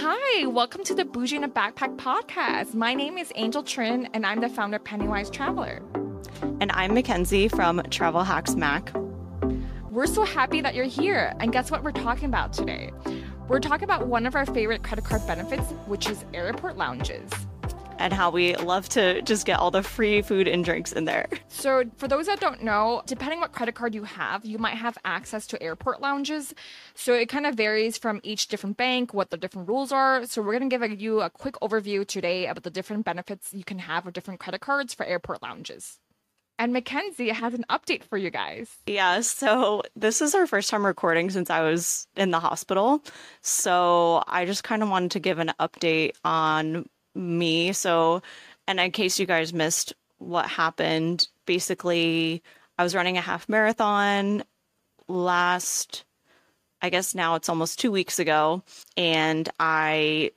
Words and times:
Hi, 0.00 0.46
welcome 0.46 0.84
to 0.84 0.94
the 0.94 1.04
Bougie 1.04 1.34
in 1.34 1.42
a 1.42 1.48
Backpack 1.48 1.96
podcast. 1.96 2.72
My 2.72 2.94
name 2.94 3.18
is 3.18 3.32
Angel 3.34 3.64
Trin, 3.64 4.08
and 4.14 4.24
I'm 4.24 4.40
the 4.40 4.48
founder 4.48 4.76
of 4.76 4.84
Pennywise 4.84 5.28
Traveler. 5.28 5.82
And 6.60 6.70
I'm 6.70 6.94
Mackenzie 6.94 7.48
from 7.48 7.82
Travel 7.90 8.22
Hacks 8.22 8.54
Mac. 8.54 8.92
We're 9.90 10.06
so 10.06 10.22
happy 10.22 10.60
that 10.60 10.76
you're 10.76 10.84
here. 10.84 11.34
And 11.40 11.52
guess 11.52 11.72
what 11.72 11.82
we're 11.82 11.90
talking 11.90 12.26
about 12.26 12.52
today? 12.52 12.92
We're 13.48 13.58
talking 13.58 13.82
about 13.82 14.06
one 14.06 14.24
of 14.24 14.36
our 14.36 14.46
favorite 14.46 14.84
credit 14.84 15.04
card 15.04 15.26
benefits, 15.26 15.68
which 15.88 16.08
is 16.08 16.24
airport 16.32 16.76
lounges 16.76 17.32
and 17.98 18.12
how 18.12 18.30
we 18.30 18.54
love 18.56 18.88
to 18.90 19.20
just 19.22 19.46
get 19.46 19.58
all 19.58 19.70
the 19.70 19.82
free 19.82 20.22
food 20.22 20.48
and 20.48 20.64
drinks 20.64 20.92
in 20.92 21.04
there. 21.04 21.28
So, 21.48 21.84
for 21.96 22.08
those 22.08 22.26
that 22.26 22.40
don't 22.40 22.62
know, 22.62 23.02
depending 23.06 23.40
what 23.40 23.52
credit 23.52 23.74
card 23.74 23.94
you 23.94 24.04
have, 24.04 24.44
you 24.44 24.58
might 24.58 24.76
have 24.76 24.96
access 25.04 25.46
to 25.48 25.62
airport 25.62 26.00
lounges. 26.00 26.54
So, 26.94 27.14
it 27.14 27.28
kind 27.28 27.46
of 27.46 27.54
varies 27.54 27.98
from 27.98 28.20
each 28.22 28.48
different 28.48 28.76
bank, 28.76 29.12
what 29.12 29.30
the 29.30 29.36
different 29.36 29.68
rules 29.68 29.92
are. 29.92 30.24
So, 30.26 30.42
we're 30.42 30.58
going 30.58 30.70
to 30.70 30.78
give 30.78 31.00
you 31.00 31.20
a 31.20 31.30
quick 31.30 31.54
overview 31.62 32.06
today 32.06 32.46
about 32.46 32.62
the 32.62 32.70
different 32.70 33.04
benefits 33.04 33.52
you 33.52 33.64
can 33.64 33.80
have 33.80 34.04
with 34.04 34.14
different 34.14 34.40
credit 34.40 34.60
cards 34.60 34.94
for 34.94 35.04
airport 35.04 35.42
lounges. 35.42 35.98
And 36.60 36.72
Mackenzie 36.72 37.28
has 37.28 37.54
an 37.54 37.64
update 37.70 38.02
for 38.02 38.18
you 38.18 38.30
guys. 38.30 38.68
Yeah, 38.86 39.20
so 39.20 39.82
this 39.94 40.20
is 40.20 40.34
our 40.34 40.46
first 40.46 40.70
time 40.70 40.84
recording 40.84 41.30
since 41.30 41.50
I 41.50 41.60
was 41.60 42.08
in 42.16 42.32
the 42.32 42.40
hospital. 42.40 43.00
So 43.42 44.24
I 44.26 44.44
just 44.44 44.64
kind 44.64 44.82
of 44.82 44.88
wanted 44.88 45.12
to 45.12 45.20
give 45.20 45.38
an 45.38 45.52
update 45.60 46.16
on 46.24 46.86
me. 47.18 47.72
So, 47.72 48.22
and 48.66 48.80
in 48.80 48.90
case 48.92 49.18
you 49.18 49.26
guys 49.26 49.52
missed 49.52 49.92
what 50.18 50.46
happened, 50.46 51.28
basically, 51.46 52.42
I 52.78 52.82
was 52.82 52.94
running 52.94 53.18
a 53.18 53.22
half 53.22 53.48
marathon 53.48 54.44
last, 55.08 56.04
I 56.80 56.90
guess 56.90 57.14
now 57.14 57.34
it's 57.34 57.48
almost 57.48 57.78
two 57.78 57.90
weeks 57.90 58.18
ago. 58.18 58.62
And 58.96 59.48
I, 59.58 60.32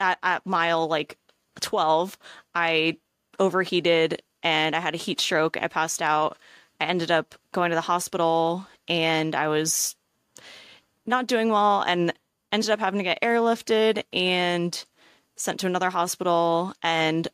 at, 0.00 0.18
at 0.22 0.46
mile 0.46 0.86
like 0.88 1.18
12, 1.60 2.18
I 2.54 2.98
overheated 3.38 4.22
and 4.42 4.76
I 4.76 4.80
had 4.80 4.94
a 4.94 4.98
heat 4.98 5.20
stroke. 5.20 5.56
I 5.60 5.68
passed 5.68 6.02
out. 6.02 6.36
I 6.80 6.84
ended 6.86 7.10
up 7.10 7.34
going 7.52 7.70
to 7.70 7.76
the 7.76 7.80
hospital 7.80 8.66
and 8.88 9.34
I 9.34 9.48
was 9.48 9.94
not 11.06 11.26
doing 11.26 11.48
well 11.48 11.82
and 11.82 12.12
ended 12.50 12.70
up 12.70 12.80
having 12.80 12.98
to 12.98 13.04
get 13.04 13.22
airlifted 13.22 14.02
and 14.12 14.84
sent 15.42 15.60
to 15.60 15.66
another 15.66 15.90
hospital 15.90 16.72
and 16.82 17.28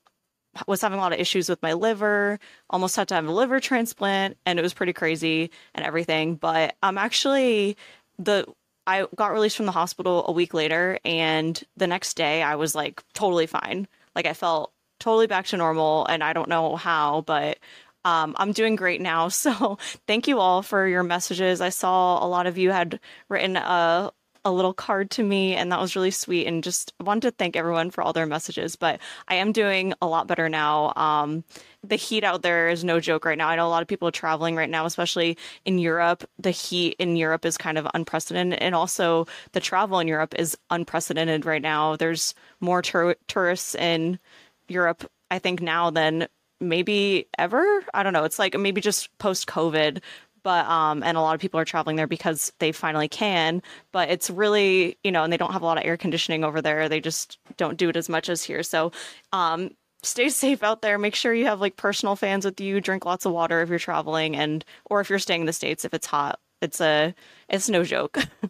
was 0.66 0.80
having 0.80 0.98
a 0.98 1.02
lot 1.02 1.12
of 1.12 1.20
issues 1.20 1.48
with 1.48 1.62
my 1.62 1.74
liver, 1.74 2.38
almost 2.70 2.96
had 2.96 3.08
to 3.08 3.14
have 3.14 3.26
a 3.26 3.32
liver 3.32 3.60
transplant, 3.60 4.36
and 4.46 4.58
it 4.58 4.62
was 4.62 4.74
pretty 4.74 4.92
crazy 4.92 5.50
and 5.74 5.84
everything. 5.84 6.34
But 6.34 6.74
I'm 6.82 6.98
actually 6.98 7.76
the 8.18 8.46
I 8.86 9.06
got 9.14 9.32
released 9.32 9.56
from 9.56 9.66
the 9.66 9.72
hospital 9.72 10.24
a 10.26 10.32
week 10.32 10.54
later, 10.54 10.98
and 11.04 11.62
the 11.76 11.86
next 11.86 12.14
day 12.14 12.42
I 12.42 12.56
was 12.56 12.74
like 12.74 13.02
totally 13.12 13.46
fine. 13.46 13.86
Like 14.14 14.26
I 14.26 14.32
felt 14.32 14.72
totally 14.98 15.26
back 15.26 15.46
to 15.46 15.56
normal, 15.56 16.06
and 16.06 16.24
I 16.24 16.32
don't 16.32 16.48
know 16.48 16.76
how, 16.76 17.22
but 17.22 17.58
um, 18.04 18.34
I'm 18.38 18.52
doing 18.52 18.76
great 18.76 19.00
now. 19.00 19.28
So 19.38 19.78
thank 20.06 20.26
you 20.26 20.38
all 20.40 20.62
for 20.62 20.86
your 20.88 21.02
messages. 21.02 21.60
I 21.60 21.68
saw 21.68 22.24
a 22.24 22.26
lot 22.26 22.46
of 22.46 22.58
you 22.58 22.70
had 22.70 22.98
written 23.28 23.56
a 23.56 24.10
a 24.48 24.52
little 24.52 24.72
card 24.72 25.10
to 25.10 25.22
me, 25.22 25.54
and 25.54 25.70
that 25.70 25.80
was 25.80 25.94
really 25.94 26.10
sweet. 26.10 26.46
And 26.46 26.64
just 26.64 26.94
wanted 27.00 27.20
to 27.22 27.30
thank 27.32 27.54
everyone 27.54 27.90
for 27.90 28.02
all 28.02 28.14
their 28.14 28.26
messages. 28.26 28.76
But 28.76 28.98
I 29.28 29.34
am 29.34 29.52
doing 29.52 29.92
a 30.00 30.06
lot 30.06 30.26
better 30.26 30.48
now. 30.48 30.94
Um, 30.96 31.44
the 31.86 31.96
heat 31.96 32.24
out 32.24 32.42
there 32.42 32.68
is 32.68 32.82
no 32.82 32.98
joke 32.98 33.24
right 33.26 33.36
now. 33.36 33.48
I 33.48 33.56
know 33.56 33.66
a 33.66 33.68
lot 33.68 33.82
of 33.82 33.88
people 33.88 34.08
are 34.08 34.12
traveling 34.12 34.56
right 34.56 34.70
now, 34.70 34.86
especially 34.86 35.36
in 35.66 35.78
Europe. 35.78 36.24
The 36.38 36.50
heat 36.50 36.96
in 36.98 37.14
Europe 37.14 37.44
is 37.44 37.58
kind 37.58 37.76
of 37.76 37.86
unprecedented, 37.92 38.58
and 38.60 38.74
also 38.74 39.26
the 39.52 39.60
travel 39.60 39.98
in 39.98 40.08
Europe 40.08 40.34
is 40.38 40.56
unprecedented 40.70 41.44
right 41.44 41.62
now. 41.62 41.96
There's 41.96 42.34
more 42.60 42.80
tur- 42.80 43.16
tourists 43.28 43.74
in 43.74 44.18
Europe, 44.66 45.04
I 45.30 45.38
think, 45.38 45.60
now 45.60 45.90
than 45.90 46.26
maybe 46.60 47.28
ever. 47.38 47.64
I 47.94 48.02
don't 48.02 48.12
know. 48.12 48.24
It's 48.24 48.38
like 48.38 48.58
maybe 48.58 48.80
just 48.80 49.16
post 49.18 49.46
COVID 49.46 50.02
but 50.48 50.64
um 50.64 51.02
and 51.02 51.18
a 51.18 51.20
lot 51.20 51.34
of 51.34 51.42
people 51.42 51.60
are 51.60 51.64
traveling 51.66 51.96
there 51.96 52.06
because 52.06 52.54
they 52.58 52.72
finally 52.72 53.06
can 53.06 53.60
but 53.92 54.08
it's 54.08 54.30
really 54.30 54.96
you 55.04 55.12
know 55.12 55.22
and 55.22 55.30
they 55.30 55.36
don't 55.36 55.52
have 55.52 55.60
a 55.60 55.66
lot 55.66 55.76
of 55.76 55.84
air 55.84 55.98
conditioning 55.98 56.42
over 56.42 56.62
there 56.62 56.88
they 56.88 57.00
just 57.00 57.36
don't 57.58 57.76
do 57.76 57.90
it 57.90 57.96
as 57.98 58.08
much 58.08 58.30
as 58.30 58.42
here 58.42 58.62
so 58.62 58.90
um 59.34 59.68
stay 60.02 60.28
safe 60.30 60.62
out 60.62 60.80
there 60.80 60.96
make 60.96 61.14
sure 61.14 61.34
you 61.34 61.44
have 61.44 61.60
like 61.60 61.76
personal 61.76 62.16
fans 62.16 62.46
with 62.46 62.58
you 62.62 62.80
drink 62.80 63.04
lots 63.04 63.26
of 63.26 63.32
water 63.32 63.60
if 63.60 63.68
you're 63.68 63.78
traveling 63.78 64.34
and 64.36 64.64
or 64.86 65.02
if 65.02 65.10
you're 65.10 65.18
staying 65.18 65.42
in 65.42 65.46
the 65.46 65.52
states 65.52 65.84
if 65.84 65.92
it's 65.92 66.06
hot 66.06 66.40
it's 66.62 66.80
a 66.80 67.14
it's 67.50 67.68
no 67.68 67.84
joke 67.84 68.18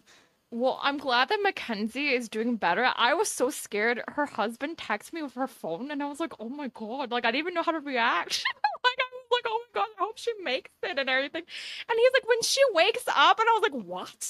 Well, 0.51 0.79
I'm 0.81 0.97
glad 0.97 1.29
that 1.29 1.43
Mackenzie 1.43 2.07
is 2.07 2.27
doing 2.27 2.55
better. 2.55 2.91
I 2.95 3.13
was 3.13 3.29
so 3.29 3.51
scared. 3.51 4.01
Her 4.07 4.25
husband 4.25 4.77
texted 4.77 5.13
me 5.13 5.21
with 5.21 5.35
her 5.35 5.45
phone, 5.45 5.91
and 5.91 6.01
I 6.01 6.07
was 6.07 6.19
like, 6.19 6.33
"Oh 6.39 6.49
my 6.49 6.69
god!" 6.69 7.11
Like 7.11 7.23
I 7.23 7.29
didn't 7.29 7.41
even 7.41 7.53
know 7.53 7.61
how 7.61 7.71
to 7.71 7.79
react. 7.79 8.43
like 8.83 8.97
like, 9.31 9.43
oh 9.47 9.63
my 9.73 9.81
god, 9.81 9.87
I 9.97 10.03
hope 10.03 10.17
she 10.17 10.31
makes 10.43 10.71
it 10.83 10.97
and 10.97 11.09
everything. 11.09 11.43
And 11.89 11.99
he's 11.99 12.11
like, 12.13 12.27
when 12.27 12.41
she 12.41 12.61
wakes 12.73 13.03
up, 13.07 13.39
and 13.39 13.47
I 13.49 13.59
was 13.59 13.69
like, 13.71 13.85
what? 13.85 14.27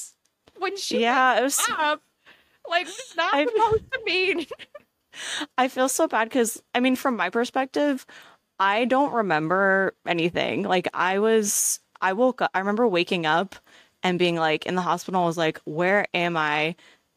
When 0.57 0.77
she 0.77 1.01
yeah, 1.01 1.39
it 1.39 1.43
was 1.43 1.59
up, 1.69 2.01
like 2.69 2.85
what 2.85 2.87
is 2.87 3.13
that 3.15 3.31
I, 3.33 3.45
supposed 3.45 3.91
to 3.91 3.99
mean? 4.05 4.45
I 5.57 5.67
feel 5.67 5.89
so 5.89 6.07
bad 6.07 6.25
because 6.25 6.61
I 6.73 6.79
mean, 6.79 6.95
from 6.95 7.15
my 7.15 7.29
perspective, 7.29 8.05
I 8.59 8.85
don't 8.85 9.13
remember 9.13 9.95
anything. 10.05 10.63
Like 10.63 10.87
I 10.93 11.19
was, 11.19 11.79
I 12.01 12.13
woke 12.13 12.41
up. 12.41 12.51
I 12.53 12.59
remember 12.59 12.87
waking 12.87 13.25
up 13.25 13.55
and 14.03 14.19
being 14.19 14.35
like 14.35 14.65
in 14.65 14.75
the 14.75 14.81
hospital. 14.81 15.23
I 15.23 15.25
was 15.25 15.37
like, 15.37 15.59
where 15.65 16.05
am 16.13 16.37
I? 16.37 16.75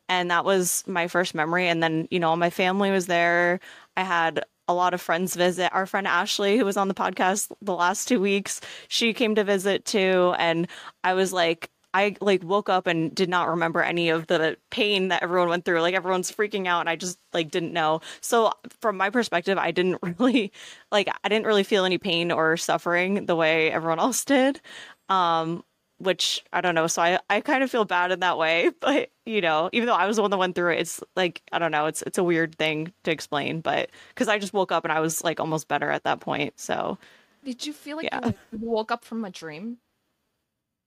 And 0.09 0.31
that 0.31 0.45
was 0.45 0.85
my 0.87 1.09
first 1.09 1.35
memory. 1.35 1.69
And 1.69 1.83
then, 1.83 2.07
you 2.11 2.21
know, 2.21 2.35
my 2.37 2.51
family 2.51 2.91
was 2.91 3.07
there. 3.07 3.61
I 3.97 4.05
had 4.05 4.45
a 4.73 4.75
lot 4.75 4.95
of 4.95 5.01
friends 5.01 5.37
visit. 5.37 5.73
Our 5.73 5.87
friend 5.87 6.07
Ashley, 6.07 6.57
who 6.59 6.65
was 6.65 6.77
on 6.77 6.89
the 6.89 6.95
podcast 6.95 7.53
the 7.61 7.75
last 7.75 8.09
two 8.09 8.21
weeks, 8.21 8.61
she 8.89 9.13
came 9.13 9.35
to 9.37 9.45
visit 9.45 9.85
too. 9.85 10.35
And 10.39 10.67
I 11.05 11.15
was 11.15 11.33
like, 11.33 11.71
I 11.95 12.17
like 12.23 12.43
woke 12.43 12.71
up 12.71 12.87
and 12.87 13.15
did 13.15 13.29
not 13.29 13.49
remember 13.49 13.83
any 13.83 14.09
of 14.09 14.27
the 14.27 14.57
pain 14.71 15.09
that 15.09 15.23
everyone 15.23 15.51
went 15.51 15.65
through. 15.67 15.83
Like 15.83 15.95
everyone's 15.95 16.33
freaking 16.33 16.67
out 16.67 16.81
and 16.81 16.89
I 16.89 16.97
just 16.97 17.19
like 17.35 17.51
didn't 17.51 17.75
know. 17.75 18.01
So 18.23 18.51
from 18.81 18.97
my 18.97 19.11
perspective, 19.11 19.59
I 19.59 19.73
didn't 19.73 19.99
really 20.19 20.53
like 20.91 21.09
I 21.23 21.29
didn't 21.29 21.47
really 21.47 21.65
feel 21.65 21.85
any 21.85 21.99
pain 21.99 22.33
or 22.33 22.57
suffering 22.57 23.27
the 23.27 23.37
way 23.37 23.71
everyone 23.71 23.99
else 24.01 24.25
did. 24.25 24.61
Um 25.11 25.65
which 26.03 26.45
I 26.53 26.61
don't 26.61 26.75
know. 26.75 26.87
So 26.87 27.01
I, 27.01 27.19
I 27.31 27.41
kind 27.41 27.63
of 27.63 27.71
feel 27.71 27.85
bad 27.85 28.11
in 28.11 28.21
that 28.21 28.39
way, 28.39 28.71
but 28.81 29.11
you 29.25 29.41
know, 29.41 29.71
even 29.73 29.87
though 29.87 29.95
I 29.95 30.07
was 30.07 30.17
the 30.17 30.23
one 30.23 30.31
that 30.31 30.39
went 30.39 30.55
through 30.55 30.73
it, 30.73 30.81
it's 30.81 31.01
like 31.17 31.43
I 31.53 31.59
don't 31.59 31.73
know. 31.73 31.87
It's 31.87 32.03
it's 32.03 32.19
a 32.19 32.25
weird 32.25 32.57
thing 32.57 32.93
to 33.05 33.11
explain, 33.11 33.61
but 33.61 33.91
because 34.09 34.29
I 34.29 34.39
just 34.39 34.53
woke 34.53 34.73
up 34.73 34.85
and 34.85 34.93
I 34.93 35.01
was 35.01 35.23
like 35.23 35.41
almost 35.41 35.69
better 35.69 35.91
at 35.91 36.05
that 36.05 36.21
point. 36.21 36.59
So 36.59 36.99
did 37.45 37.67
you 37.67 37.73
feel 37.73 37.97
like 37.97 38.07
yeah. 38.07 38.33
you 38.53 38.59
woke 38.61 38.93
up 38.93 39.05
from 39.05 39.25
a 39.25 39.31
dream? 39.31 39.79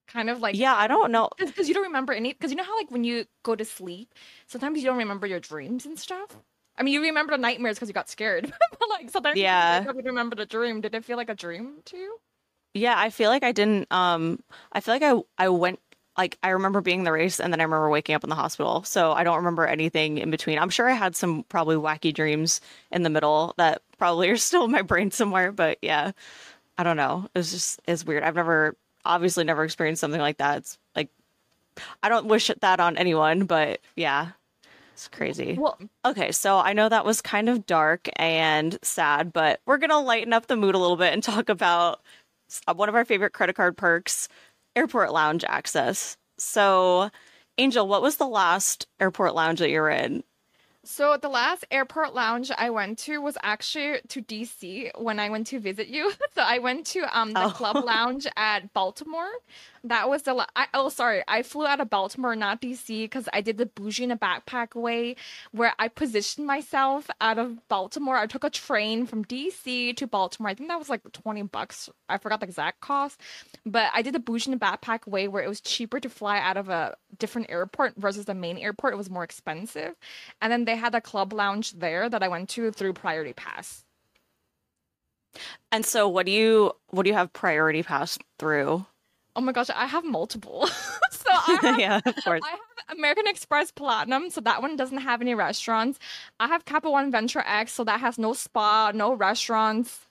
Kind 0.07 0.29
of 0.29 0.39
like 0.39 0.55
yeah, 0.55 0.75
I 0.75 0.87
don't 0.87 1.11
know 1.11 1.29
because 1.37 1.67
you 1.67 1.73
don't 1.73 1.83
remember 1.83 2.13
any. 2.13 2.33
Because 2.33 2.51
you 2.51 2.57
know 2.57 2.63
how 2.63 2.77
like 2.77 2.91
when 2.91 3.03
you 3.03 3.25
go 3.43 3.55
to 3.55 3.65
sleep, 3.65 4.13
sometimes 4.47 4.79
you 4.79 4.85
don't 4.85 4.97
remember 4.97 5.25
your 5.25 5.39
dreams 5.39 5.85
and 5.85 5.97
stuff. 5.97 6.37
I 6.77 6.83
mean, 6.83 6.93
you 6.93 7.01
remember 7.01 7.31
the 7.31 7.37
nightmares 7.37 7.77
because 7.77 7.87
you 7.87 7.93
got 7.93 8.09
scared, 8.09 8.53
but 8.71 8.89
like 8.89 9.09
sometimes 9.09 9.37
yeah, 9.37 9.83
you 9.83 10.01
remember 10.03 10.35
the 10.35 10.45
dream. 10.45 10.81
Did 10.81 10.93
it 10.93 11.05
feel 11.05 11.17
like 11.17 11.29
a 11.29 11.35
dream 11.35 11.77
to 11.85 11.97
you? 11.97 12.19
Yeah, 12.75 12.93
I 12.95 13.09
feel 13.09 13.29
like 13.29 13.43
I 13.43 13.53
didn't 13.53 13.91
um 13.91 14.43
I 14.71 14.81
feel 14.81 14.93
like 14.93 15.01
I 15.01 15.15
I 15.43 15.49
went 15.49 15.79
like 16.17 16.37
I 16.43 16.49
remember 16.49 16.81
being 16.81 16.99
in 16.99 17.05
the 17.05 17.11
race 17.11 17.39
and 17.39 17.51
then 17.51 17.59
I 17.59 17.63
remember 17.63 17.89
waking 17.89 18.15
up 18.15 18.23
in 18.23 18.29
the 18.29 18.35
hospital. 18.35 18.83
So 18.83 19.13
I 19.13 19.23
don't 19.23 19.37
remember 19.37 19.65
anything 19.65 20.17
in 20.17 20.29
between. 20.29 20.59
I'm 20.59 20.69
sure 20.69 20.89
I 20.89 20.93
had 20.93 21.15
some 21.15 21.43
probably 21.43 21.77
wacky 21.77 22.13
dreams 22.13 22.61
in 22.91 23.03
the 23.03 23.09
middle 23.09 23.53
that 23.57 23.81
probably 23.97 24.29
are 24.29 24.37
still 24.37 24.65
in 24.65 24.71
my 24.71 24.81
brain 24.83 25.09
somewhere, 25.09 25.51
but 25.51 25.79
yeah. 25.81 26.11
I 26.77 26.83
don't 26.83 26.97
know. 26.97 27.29
It's 27.33 27.51
just 27.51 27.79
it's 27.87 28.05
weird. 28.05 28.23
I've 28.23 28.35
never 28.35 28.75
obviously 29.05 29.45
never 29.45 29.63
experienced 29.63 30.01
something 30.01 30.19
like 30.19 30.37
that. 30.37 30.57
It's 30.57 30.77
like 30.95 31.09
I 32.03 32.09
don't 32.09 32.25
wish 32.25 32.51
that 32.59 32.79
on 32.81 32.97
anyone, 32.97 33.45
but 33.45 33.79
yeah. 33.95 34.31
It's 34.93 35.07
crazy. 35.09 35.57
Well, 35.59 35.77
okay, 36.05 36.31
so 36.31 36.57
I 36.57 36.73
know 36.73 36.87
that 36.87 37.05
was 37.05 37.21
kind 37.21 37.49
of 37.49 37.65
dark 37.65 38.07
and 38.15 38.77
sad, 38.81 39.33
but 39.33 39.59
we're 39.65 39.77
going 39.77 39.89
to 39.89 39.99
lighten 39.99 40.31
up 40.31 40.47
the 40.47 40.55
mood 40.55 40.73
a 40.73 40.77
little 40.77 40.95
bit 40.95 41.13
and 41.13 41.21
talk 41.23 41.49
about 41.49 41.99
Uh, 42.67 42.73
one 42.73 42.89
of 42.89 42.95
our 42.95 43.05
favorite 43.05 43.33
credit 43.33 43.55
card 43.55 43.77
perks, 43.77 44.27
airport 44.75 45.11
lounge 45.11 45.43
access. 45.47 46.17
So, 46.37 47.09
Angel, 47.57 47.87
what 47.87 48.01
was 48.01 48.17
the 48.17 48.27
last 48.27 48.87
airport 48.99 49.35
lounge 49.35 49.59
that 49.59 49.69
you 49.69 49.79
were 49.79 49.89
in? 49.89 50.23
So 50.87 51.17
the 51.17 51.29
last 51.29 51.65
airport 51.71 52.13
lounge 52.13 52.51
I 52.55 52.69
went 52.69 52.99
to 52.99 53.19
was 53.19 53.37
actually 53.41 54.01
to 54.07 54.21
DC 54.21 54.91
when 55.01 55.19
I 55.19 55.29
went 55.29 55.47
to 55.47 55.59
visit 55.59 55.87
you. 55.87 56.11
so 56.35 56.41
I 56.41 56.59
went 56.59 56.85
to 56.87 57.17
um 57.17 57.33
the 57.33 57.45
oh. 57.45 57.49
club 57.49 57.83
lounge 57.85 58.27
at 58.37 58.71
Baltimore. 58.73 59.31
That 59.83 60.09
was 60.09 60.23
the 60.23 60.33
la- 60.35 60.45
I, 60.55 60.67
oh 60.73 60.89
sorry 60.89 61.23
I 61.27 61.41
flew 61.41 61.65
out 61.65 61.79
of 61.79 61.89
Baltimore 61.89 62.35
not 62.35 62.61
DC 62.61 63.03
because 63.03 63.27
I 63.33 63.41
did 63.41 63.57
the 63.57 63.65
bougie 63.65 64.03
in 64.03 64.11
a 64.11 64.17
backpack 64.17 64.75
way 64.75 65.15
where 65.51 65.73
I 65.79 65.87
positioned 65.87 66.45
myself 66.45 67.09
out 67.19 67.39
of 67.39 67.67
Baltimore. 67.67 68.17
I 68.17 68.27
took 68.27 68.43
a 68.43 68.49
train 68.49 69.07
from 69.07 69.25
DC 69.25 69.95
to 69.97 70.07
Baltimore. 70.07 70.49
I 70.49 70.53
think 70.53 70.69
that 70.69 70.79
was 70.79 70.89
like 70.89 71.01
twenty 71.11 71.41
bucks. 71.41 71.89
I 72.07 72.19
forgot 72.19 72.41
the 72.41 72.45
exact 72.45 72.81
cost, 72.81 73.19
but 73.65 73.89
I 73.93 74.03
did 74.03 74.13
the 74.13 74.19
bougie 74.19 74.51
in 74.51 74.53
a 74.53 74.59
backpack 74.59 75.07
way 75.07 75.27
where 75.27 75.43
it 75.43 75.49
was 75.49 75.61
cheaper 75.61 75.99
to 75.99 76.09
fly 76.09 76.37
out 76.37 76.57
of 76.57 76.69
a 76.69 76.95
different 77.19 77.49
airport 77.49 77.95
versus 77.97 78.25
the 78.25 78.33
main 78.33 78.57
airport. 78.57 78.93
It 78.93 78.97
was 78.97 79.09
more 79.09 79.23
expensive. 79.23 79.95
And 80.41 80.51
then 80.51 80.65
they 80.65 80.75
had 80.75 80.95
a 80.95 81.01
club 81.01 81.33
lounge 81.33 81.73
there 81.73 82.09
that 82.09 82.23
I 82.23 82.27
went 82.27 82.49
to 82.49 82.71
through 82.71 82.93
Priority 82.93 83.33
Pass. 83.33 83.85
And 85.71 85.85
so 85.85 86.07
what 86.07 86.25
do 86.25 86.31
you 86.31 86.71
what 86.89 87.03
do 87.03 87.09
you 87.09 87.15
have 87.15 87.33
priority 87.33 87.83
pass 87.83 88.17
through? 88.39 88.85
Oh 89.35 89.41
my 89.41 89.51
gosh, 89.51 89.69
I 89.69 89.85
have 89.85 90.05
multiple. 90.05 90.67
so 91.11 91.29
I 91.29 91.59
have, 91.61 91.79
yeah, 91.79 91.99
of 92.05 92.15
course. 92.23 92.41
I 92.43 92.51
have 92.51 92.97
American 92.97 93.27
Express 93.27 93.71
Platinum, 93.71 94.29
so 94.29 94.39
that 94.41 94.61
one 94.61 94.77
doesn't 94.77 94.99
have 94.99 95.21
any 95.21 95.35
restaurants. 95.35 95.99
I 96.39 96.47
have 96.47 96.63
Capital 96.63 96.93
One 96.93 97.11
Venture 97.11 97.43
X, 97.45 97.73
so 97.73 97.83
that 97.83 97.99
has 97.99 98.17
no 98.17 98.33
spa, 98.33 98.91
no 98.93 99.13
restaurants. 99.13 100.07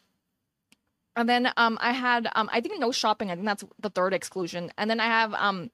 And 1.16 1.28
then 1.28 1.50
um 1.56 1.78
I 1.80 1.92
had 1.92 2.28
um 2.34 2.50
I 2.52 2.60
think 2.60 2.78
no 2.80 2.92
shopping. 2.92 3.30
I 3.30 3.34
think 3.34 3.46
that's 3.46 3.64
the 3.80 3.90
third 3.90 4.12
exclusion. 4.12 4.72
And 4.76 4.90
then 4.90 5.00
I 5.00 5.06
have 5.06 5.32
um 5.34 5.70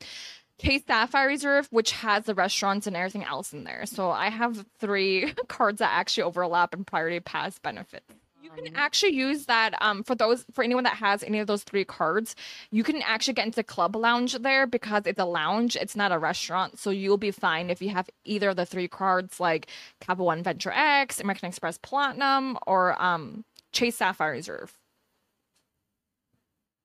Chase 0.60 0.82
Sapphire 0.86 1.28
Reserve, 1.28 1.68
which 1.70 1.92
has 1.92 2.24
the 2.24 2.34
restaurants 2.34 2.86
and 2.86 2.96
everything 2.96 3.24
else 3.24 3.52
in 3.52 3.64
there. 3.64 3.86
So 3.86 4.10
I 4.10 4.28
have 4.28 4.66
three 4.78 5.32
cards 5.48 5.78
that 5.78 5.90
actually 5.92 6.24
overlap 6.24 6.74
and 6.74 6.86
priority 6.86 7.20
pass 7.20 7.58
benefits. 7.58 8.12
You 8.42 8.50
can 8.50 8.74
actually 8.74 9.12
use 9.12 9.46
that 9.46 9.80
um, 9.80 10.02
for 10.02 10.14
those 10.14 10.44
for 10.52 10.64
anyone 10.64 10.84
that 10.84 10.94
has 10.94 11.22
any 11.22 11.38
of 11.38 11.46
those 11.46 11.62
three 11.62 11.84
cards. 11.84 12.34
You 12.70 12.82
can 12.82 13.00
actually 13.02 13.34
get 13.34 13.46
into 13.46 13.62
club 13.62 13.94
lounge 13.94 14.34
there 14.38 14.66
because 14.66 15.02
it's 15.06 15.20
a 15.20 15.24
lounge. 15.24 15.76
It's 15.76 15.94
not 15.94 16.10
a 16.10 16.18
restaurant, 16.18 16.78
so 16.78 16.90
you'll 16.90 17.16
be 17.16 17.30
fine 17.30 17.70
if 17.70 17.80
you 17.80 17.90
have 17.90 18.08
either 18.24 18.50
of 18.50 18.56
the 18.56 18.66
three 18.66 18.88
cards, 18.88 19.40
like 19.40 19.68
Capital 20.00 20.26
One 20.26 20.42
Venture 20.42 20.72
X, 20.72 21.20
American 21.20 21.48
Express 21.48 21.78
Platinum, 21.78 22.58
or 22.66 23.00
um, 23.00 23.44
Chase 23.72 23.96
Sapphire 23.96 24.32
Reserve. 24.32 24.76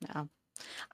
Yeah. 0.01 0.25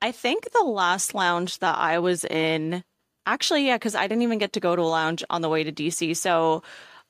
I 0.00 0.12
think 0.12 0.50
the 0.50 0.64
last 0.64 1.14
lounge 1.14 1.58
that 1.60 1.78
I 1.78 1.98
was 1.98 2.24
in, 2.24 2.84
actually, 3.26 3.66
yeah, 3.66 3.76
because 3.76 3.94
I 3.94 4.06
didn't 4.06 4.22
even 4.22 4.38
get 4.38 4.52
to 4.54 4.60
go 4.60 4.76
to 4.76 4.82
a 4.82 4.84
lounge 4.84 5.24
on 5.30 5.42
the 5.42 5.48
way 5.48 5.64
to 5.64 5.72
DC. 5.72 6.16
So 6.16 6.62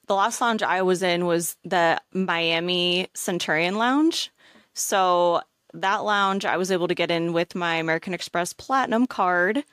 the 0.07 0.15
last 0.15 0.41
lounge 0.41 0.63
I 0.63 0.83
was 0.83 1.03
in 1.03 1.27
was 1.27 1.57
the 1.65 2.01
Miami 2.13 3.09
Centurion 3.15 3.77
Lounge. 3.77 4.31
So 4.75 5.43
that 5.75 6.05
lounge 6.05 6.45
I 6.45 6.57
was 6.57 6.71
able 6.71 6.89
to 6.89 6.95
get 6.95 7.11
in 7.11 7.33
with 7.33 7.55
my 7.55 7.77
American 7.77 8.15
Express 8.15 8.53
Platinum 8.53 9.07
card. 9.07 9.65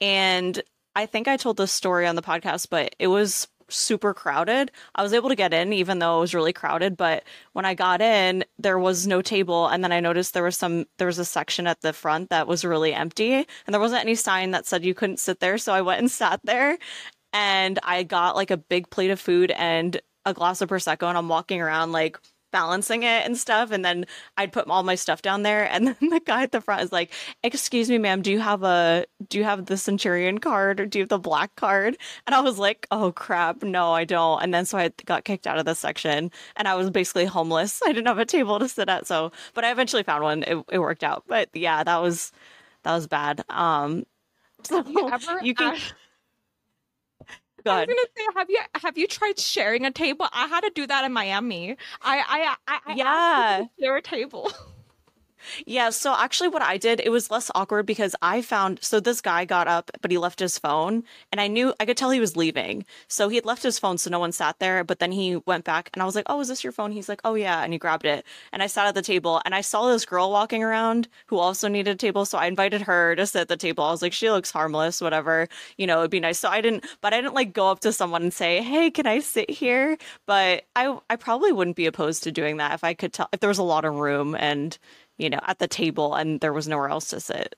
And 0.00 0.62
I 0.94 1.06
think 1.06 1.28
I 1.28 1.36
told 1.36 1.56
this 1.56 1.72
story 1.72 2.06
on 2.06 2.16
the 2.16 2.22
podcast, 2.22 2.68
but 2.70 2.94
it 2.98 3.08
was 3.08 3.48
super 3.70 4.14
crowded. 4.14 4.70
I 4.94 5.02
was 5.02 5.12
able 5.12 5.28
to 5.28 5.34
get 5.34 5.54
in 5.54 5.72
even 5.72 5.98
though 5.98 6.18
it 6.18 6.20
was 6.20 6.34
really 6.34 6.52
crowded, 6.52 6.96
but 6.96 7.24
when 7.52 7.64
I 7.64 7.74
got 7.74 8.00
in, 8.00 8.44
there 8.58 8.78
was 8.78 9.06
no 9.06 9.22
table 9.22 9.68
and 9.68 9.82
then 9.82 9.92
I 9.92 10.00
noticed 10.00 10.34
there 10.34 10.42
was 10.42 10.56
some 10.56 10.86
there 10.98 11.06
was 11.06 11.18
a 11.18 11.24
section 11.24 11.66
at 11.66 11.80
the 11.80 11.92
front 11.92 12.30
that 12.30 12.46
was 12.46 12.64
really 12.64 12.94
empty 12.94 13.34
and 13.34 13.46
there 13.74 13.80
wasn't 13.80 14.02
any 14.02 14.14
sign 14.14 14.50
that 14.52 14.66
said 14.66 14.84
you 14.84 14.94
couldn't 14.94 15.18
sit 15.18 15.40
there, 15.40 15.58
so 15.58 15.72
I 15.72 15.82
went 15.82 16.00
and 16.00 16.10
sat 16.20 16.40
there 16.44 16.78
and 17.32 17.78
I 17.82 18.02
got 18.02 18.36
like 18.36 18.50
a 18.50 18.56
big 18.56 18.90
plate 18.90 19.10
of 19.10 19.20
food 19.20 19.50
and 19.52 20.00
a 20.26 20.34
glass 20.34 20.60
of 20.60 20.68
prosecco 20.68 21.08
and 21.08 21.16
I'm 21.18 21.28
walking 21.28 21.60
around 21.60 21.92
like 21.92 22.18
balancing 22.50 23.02
it 23.02 23.24
and 23.24 23.36
stuff 23.36 23.70
and 23.70 23.84
then 23.84 24.06
I'd 24.36 24.52
put 24.52 24.68
all 24.68 24.82
my 24.82 24.94
stuff 24.94 25.22
down 25.22 25.42
there 25.42 25.70
and 25.70 25.86
then 26.00 26.10
the 26.10 26.20
guy 26.20 26.42
at 26.42 26.52
the 26.52 26.60
front 26.60 26.82
is 26.82 26.92
like 26.92 27.12
excuse 27.42 27.88
me 27.88 27.98
ma'am 27.98 28.22
do 28.22 28.30
you 28.30 28.40
have 28.40 28.62
a 28.62 29.06
do 29.28 29.38
you 29.38 29.44
have 29.44 29.66
the 29.66 29.76
centurion 29.76 30.38
card 30.38 30.80
or 30.80 30.86
do 30.86 30.98
you 30.98 31.02
have 31.02 31.08
the 31.08 31.18
black 31.18 31.54
card? 31.56 31.96
And 32.26 32.34
I 32.34 32.40
was 32.40 32.58
like 32.58 32.86
oh 32.90 33.12
crap 33.12 33.62
no 33.62 33.92
I 33.92 34.04
don't. 34.04 34.42
And 34.42 34.52
then 34.52 34.64
so 34.64 34.78
I 34.78 34.90
got 35.04 35.24
kicked 35.24 35.46
out 35.46 35.58
of 35.58 35.64
the 35.64 35.74
section 35.74 36.30
and 36.56 36.68
I 36.68 36.74
was 36.74 36.90
basically 36.90 37.26
homeless. 37.26 37.80
I 37.86 37.92
didn't 37.92 38.08
have 38.08 38.18
a 38.18 38.24
table 38.24 38.58
to 38.58 38.68
sit 38.68 38.88
at 38.88 39.06
so 39.06 39.32
but 39.54 39.64
I 39.64 39.70
eventually 39.70 40.02
found 40.02 40.22
one. 40.24 40.42
It, 40.44 40.64
it 40.70 40.78
worked 40.78 41.04
out. 41.04 41.24
But 41.26 41.48
yeah 41.54 41.84
that 41.84 42.02
was 42.02 42.32
that 42.82 42.94
was 42.94 43.06
bad. 43.06 43.44
Um 43.48 44.04
so 44.64 44.84
you, 44.86 45.08
ever 45.10 45.40
you 45.42 45.54
can 45.54 45.78
I 47.68 47.74
was 47.74 47.84
gonna 47.86 48.08
say, 48.16 48.24
have 48.36 48.50
you 48.50 48.60
have 48.82 48.98
you 48.98 49.06
tried 49.06 49.38
sharing 49.38 49.84
a 49.86 49.90
table? 49.90 50.26
I 50.32 50.46
had 50.48 50.62
to 50.62 50.70
do 50.74 50.86
that 50.86 51.04
in 51.04 51.12
Miami. 51.12 51.76
I 52.02 52.18
I 52.18 52.56
I, 52.66 52.80
I 52.86 52.96
Yeah. 52.96 53.04
asked 53.14 53.32
people 53.34 53.54
to 53.56 53.64
share 53.80 53.96
a 53.96 54.02
table. 54.02 54.50
Yeah, 55.66 55.90
so 55.90 56.14
actually 56.16 56.48
what 56.48 56.62
I 56.62 56.76
did, 56.76 57.00
it 57.00 57.10
was 57.10 57.30
less 57.30 57.50
awkward 57.54 57.86
because 57.86 58.14
I 58.22 58.42
found 58.42 58.82
so 58.82 59.00
this 59.00 59.20
guy 59.20 59.44
got 59.44 59.68
up, 59.68 59.90
but 60.00 60.10
he 60.10 60.18
left 60.18 60.40
his 60.40 60.58
phone 60.58 61.04
and 61.32 61.40
I 61.40 61.46
knew 61.46 61.74
I 61.80 61.84
could 61.86 61.96
tell 61.96 62.10
he 62.10 62.20
was 62.20 62.36
leaving. 62.36 62.84
So 63.08 63.28
he 63.28 63.36
had 63.36 63.44
left 63.44 63.62
his 63.62 63.78
phone 63.78 63.98
so 63.98 64.10
no 64.10 64.18
one 64.18 64.32
sat 64.32 64.58
there, 64.58 64.84
but 64.84 64.98
then 64.98 65.12
he 65.12 65.36
went 65.46 65.64
back 65.64 65.90
and 65.92 66.02
I 66.02 66.06
was 66.06 66.14
like, 66.14 66.26
"Oh, 66.28 66.40
is 66.40 66.48
this 66.48 66.64
your 66.64 66.72
phone?" 66.72 66.92
He's 66.92 67.08
like, 67.08 67.20
"Oh 67.24 67.34
yeah." 67.34 67.62
And 67.62 67.72
he 67.72 67.78
grabbed 67.78 68.06
it. 68.06 68.24
And 68.52 68.62
I 68.62 68.66
sat 68.66 68.86
at 68.86 68.94
the 68.94 69.02
table 69.02 69.40
and 69.44 69.54
I 69.54 69.60
saw 69.60 69.88
this 69.88 70.04
girl 70.04 70.30
walking 70.30 70.62
around 70.62 71.08
who 71.26 71.38
also 71.38 71.68
needed 71.68 71.92
a 71.92 71.96
table, 71.96 72.24
so 72.24 72.38
I 72.38 72.46
invited 72.46 72.82
her 72.82 73.14
to 73.16 73.26
sit 73.26 73.40
at 73.42 73.48
the 73.48 73.56
table. 73.56 73.84
I 73.84 73.90
was 73.90 74.02
like, 74.02 74.12
"She 74.12 74.30
looks 74.30 74.50
harmless, 74.50 75.00
whatever. 75.00 75.48
You 75.76 75.86
know, 75.86 76.00
it'd 76.00 76.10
be 76.10 76.20
nice." 76.20 76.38
So 76.38 76.48
I 76.48 76.60
didn't 76.60 76.84
but 77.00 77.12
I 77.14 77.20
didn't 77.20 77.34
like 77.34 77.52
go 77.52 77.70
up 77.70 77.80
to 77.80 77.92
someone 77.92 78.22
and 78.22 78.32
say, 78.34 78.62
"Hey, 78.62 78.90
can 78.90 79.06
I 79.06 79.20
sit 79.20 79.50
here?" 79.50 79.96
But 80.26 80.64
I 80.76 80.98
I 81.08 81.16
probably 81.16 81.52
wouldn't 81.52 81.76
be 81.76 81.86
opposed 81.86 82.22
to 82.24 82.32
doing 82.32 82.58
that 82.58 82.74
if 82.74 82.84
I 82.84 82.94
could 82.94 83.12
tell 83.12 83.28
if 83.32 83.40
there 83.40 83.48
was 83.48 83.58
a 83.58 83.62
lot 83.62 83.84
of 83.84 83.94
room 83.94 84.34
and 84.38 84.76
you 85.20 85.30
know, 85.30 85.40
at 85.46 85.58
the 85.58 85.68
table 85.68 86.14
and 86.14 86.40
there 86.40 86.52
was 86.52 86.66
nowhere 86.68 86.88
else 86.88 87.10
to 87.10 87.20
sit. 87.20 87.54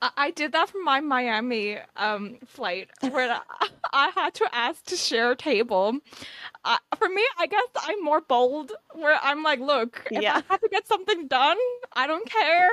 I, 0.00 0.30
did 0.30 0.52
that 0.52 0.68
for 0.70 0.78
my 0.84 1.00
Miami 1.00 1.76
um 1.96 2.38
flight 2.46 2.88
where 3.00 3.40
I, 3.92 4.10
had 4.14 4.32
to 4.34 4.48
ask 4.52 4.84
to 4.86 4.96
share 4.96 5.32
a 5.32 5.36
table. 5.36 5.98
Uh, 6.64 6.78
for 6.96 7.08
me, 7.08 7.22
I 7.38 7.46
guess 7.48 7.66
I'm 7.82 8.02
more 8.04 8.20
bold. 8.20 8.72
Where 8.92 9.18
I'm 9.22 9.42
like, 9.42 9.58
look, 9.60 10.06
if 10.10 10.22
Yeah. 10.22 10.36
I 10.36 10.42
have 10.52 10.60
to 10.60 10.68
get 10.68 10.86
something 10.86 11.26
done, 11.26 11.56
I 11.94 12.06
don't 12.06 12.28
care. 12.30 12.68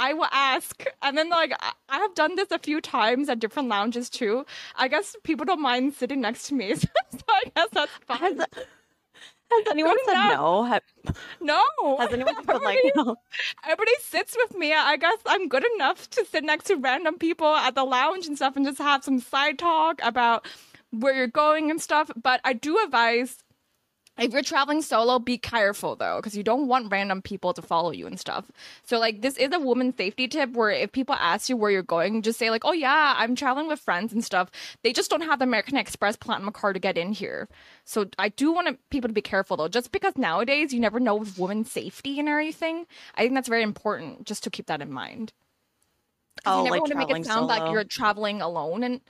I 0.00 0.14
will 0.14 0.28
ask. 0.32 0.84
And 1.02 1.16
then 1.16 1.28
like 1.30 1.52
I- 1.60 1.72
I 1.88 1.98
have 1.98 2.14
done 2.14 2.34
this 2.36 2.50
a 2.50 2.58
few 2.58 2.80
times 2.80 3.28
at 3.28 3.38
different 3.38 3.68
lounges 3.68 4.10
too. 4.10 4.44
I 4.76 4.88
guess 4.88 5.14
people 5.22 5.44
don't 5.46 5.62
mind 5.62 5.94
sitting 5.94 6.20
next 6.20 6.48
to 6.48 6.54
me, 6.54 6.74
so 6.74 6.88
I 7.28 7.42
guess 7.54 7.68
that's 7.72 7.92
fine. 8.06 8.40
Has, 9.50 9.66
anyone 9.70 9.96
said 10.04 10.14
no? 10.14 10.80
No, 11.40 11.96
Has 11.98 12.12
anyone 12.12 12.34
said 12.44 12.60
like 12.62 12.78
no? 12.94 13.16
everybody 13.64 13.92
sits 14.00 14.36
with 14.36 14.56
me. 14.58 14.72
I 14.74 14.96
guess 14.96 15.18
I'm 15.26 15.48
good 15.48 15.64
enough 15.76 16.08
to 16.10 16.24
sit 16.24 16.44
next 16.44 16.64
to 16.66 16.76
random 16.76 17.18
people 17.18 17.54
at 17.54 17.74
the 17.74 17.84
lounge 17.84 18.26
and 18.26 18.36
stuff 18.36 18.56
and 18.56 18.66
just 18.66 18.78
have 18.78 19.04
some 19.04 19.20
side 19.20 19.58
talk 19.58 20.00
about 20.02 20.46
where 20.90 21.14
you're 21.14 21.26
going 21.26 21.70
and 21.70 21.80
stuff. 21.80 22.10
But 22.20 22.40
I 22.44 22.52
do 22.52 22.78
advise 22.84 23.42
if 24.18 24.32
you're 24.32 24.42
traveling 24.42 24.82
solo, 24.82 25.18
be 25.18 25.38
careful 25.38 25.96
though, 25.96 26.16
because 26.16 26.36
you 26.36 26.42
don't 26.42 26.68
want 26.68 26.90
random 26.90 27.22
people 27.22 27.52
to 27.54 27.62
follow 27.62 27.90
you 27.90 28.06
and 28.06 28.18
stuff. 28.18 28.50
So 28.84 28.98
like 28.98 29.22
this 29.22 29.36
is 29.36 29.52
a 29.52 29.60
woman 29.60 29.96
safety 29.96 30.28
tip 30.28 30.52
where 30.52 30.70
if 30.70 30.92
people 30.92 31.14
ask 31.14 31.48
you 31.48 31.56
where 31.56 31.70
you're 31.70 31.82
going, 31.82 32.22
just 32.22 32.38
say 32.38 32.50
like, 32.50 32.64
"Oh 32.64 32.72
yeah, 32.72 33.14
I'm 33.16 33.34
traveling 33.34 33.68
with 33.68 33.80
friends 33.80 34.12
and 34.12 34.24
stuff." 34.24 34.50
They 34.82 34.92
just 34.92 35.10
don't 35.10 35.22
have 35.22 35.38
the 35.38 35.44
American 35.44 35.76
Express 35.76 36.16
Platinum 36.16 36.52
card 36.52 36.74
to 36.74 36.80
get 36.80 36.98
in 36.98 37.12
here. 37.12 37.48
So 37.84 38.06
I 38.18 38.28
do 38.30 38.52
want 38.52 38.78
people 38.90 39.08
to 39.08 39.14
be 39.14 39.22
careful 39.22 39.56
though, 39.56 39.68
just 39.68 39.92
because 39.92 40.16
nowadays 40.16 40.72
you 40.72 40.80
never 40.80 41.00
know 41.00 41.16
with 41.16 41.38
women's 41.38 41.70
safety 41.70 42.18
and 42.18 42.28
everything. 42.28 42.86
I 43.14 43.22
think 43.22 43.34
that's 43.34 43.48
very 43.48 43.62
important 43.62 44.24
just 44.24 44.44
to 44.44 44.50
keep 44.50 44.66
that 44.66 44.82
in 44.82 44.92
mind. 44.92 45.32
Oh, 46.46 46.58
you 46.58 46.64
never 46.64 46.74
like 46.74 46.80
want 46.80 46.92
to 46.92 46.98
make 46.98 47.10
it 47.10 47.24
sound 47.26 47.46
like 47.46 47.72
you're 47.72 47.84
traveling 47.84 48.40
alone 48.40 48.82
and 48.82 49.00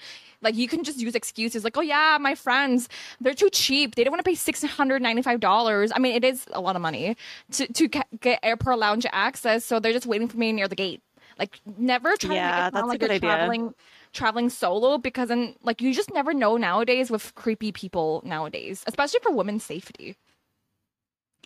like 0.41 0.55
you 0.55 0.69
can 0.69 0.85
just 0.85 0.99
use 0.99 1.15
excuses 1.15 1.65
like, 1.65 1.77
oh 1.77 1.81
yeah, 1.81 2.17
my 2.21 2.35
friends, 2.35 2.89
they're 3.21 3.35
too 3.35 3.51
cheap. 3.51 3.95
They 3.95 4.05
don't 4.05 4.13
want 4.13 4.25
to 4.25 4.29
pay 4.29 4.35
six 4.35 4.63
hundred 4.63 5.03
ninety 5.03 5.23
five 5.23 5.41
dollars. 5.41 5.91
I 5.95 5.99
mean, 5.99 6.15
it 6.15 6.25
is 6.25 6.47
a 6.53 6.61
lot 6.61 6.77
of 6.77 6.83
money 6.83 7.17
to 7.53 7.67
to 7.73 7.89
get 8.21 8.39
airport 8.43 8.79
lounge 8.79 9.07
access, 9.13 9.65
so 9.65 9.81
they're 9.81 9.93
just 9.93 10.07
waiting 10.07 10.29
for 10.29 10.37
me 10.37 10.53
near 10.53 10.69
the 10.69 10.77
gate. 10.77 11.03
Like, 11.39 11.61
never 11.77 12.17
try 12.17 12.37
to 12.37 12.43
make 12.43 12.57
it 12.57 12.73
sound 12.73 12.89
like 12.89 13.01
you're 13.01 13.11
idea. 13.11 13.21
traveling 13.21 13.75
traveling 14.13 14.49
solo 14.51 14.99
because 14.99 15.29
then 15.29 15.55
like 15.63 15.81
you 15.81 15.93
just 15.93 16.13
never 16.13 16.33
know 16.33 16.57
nowadays 16.57 17.11
with 17.11 17.35
creepy 17.35 17.73
people 17.73 18.23
nowadays, 18.25 18.85
especially 18.87 19.21
for 19.23 19.33
women's 19.33 19.65
safety. 19.65 20.17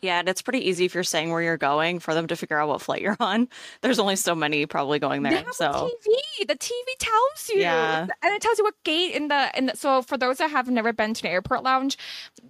Yeah, 0.02 0.18
and 0.18 0.28
it's 0.28 0.42
pretty 0.42 0.68
easy 0.68 0.84
if 0.84 0.94
you're 0.94 1.04
saying 1.04 1.30
where 1.30 1.40
you're 1.40 1.56
going 1.56 2.00
for 2.00 2.12
them 2.12 2.26
to 2.26 2.34
figure 2.36 2.58
out 2.58 2.68
what 2.68 2.82
flight 2.82 3.00
you're 3.00 3.16
on. 3.20 3.48
There's 3.82 4.00
only 4.00 4.16
so 4.16 4.34
many 4.34 4.66
probably 4.66 4.98
going 4.98 5.22
there. 5.22 5.44
So 5.52 5.70
a 5.70 5.72
TV. 5.74 6.46
The 6.48 6.56
TV 6.56 6.84
tells 6.98 7.48
you, 7.54 7.60
Yeah. 7.60 8.08
and 8.22 8.34
it 8.34 8.42
tells 8.42 8.58
you 8.58 8.64
what 8.64 8.74
gate 8.84 9.14
in 9.14 9.28
the 9.28 9.50
in 9.56 9.66
the. 9.66 9.76
So 9.76 10.02
for 10.02 10.18
those 10.18 10.38
that 10.38 10.50
have 10.50 10.68
never 10.68 10.92
been 10.92 11.14
to 11.14 11.26
an 11.26 11.32
airport 11.32 11.62
lounge, 11.62 11.96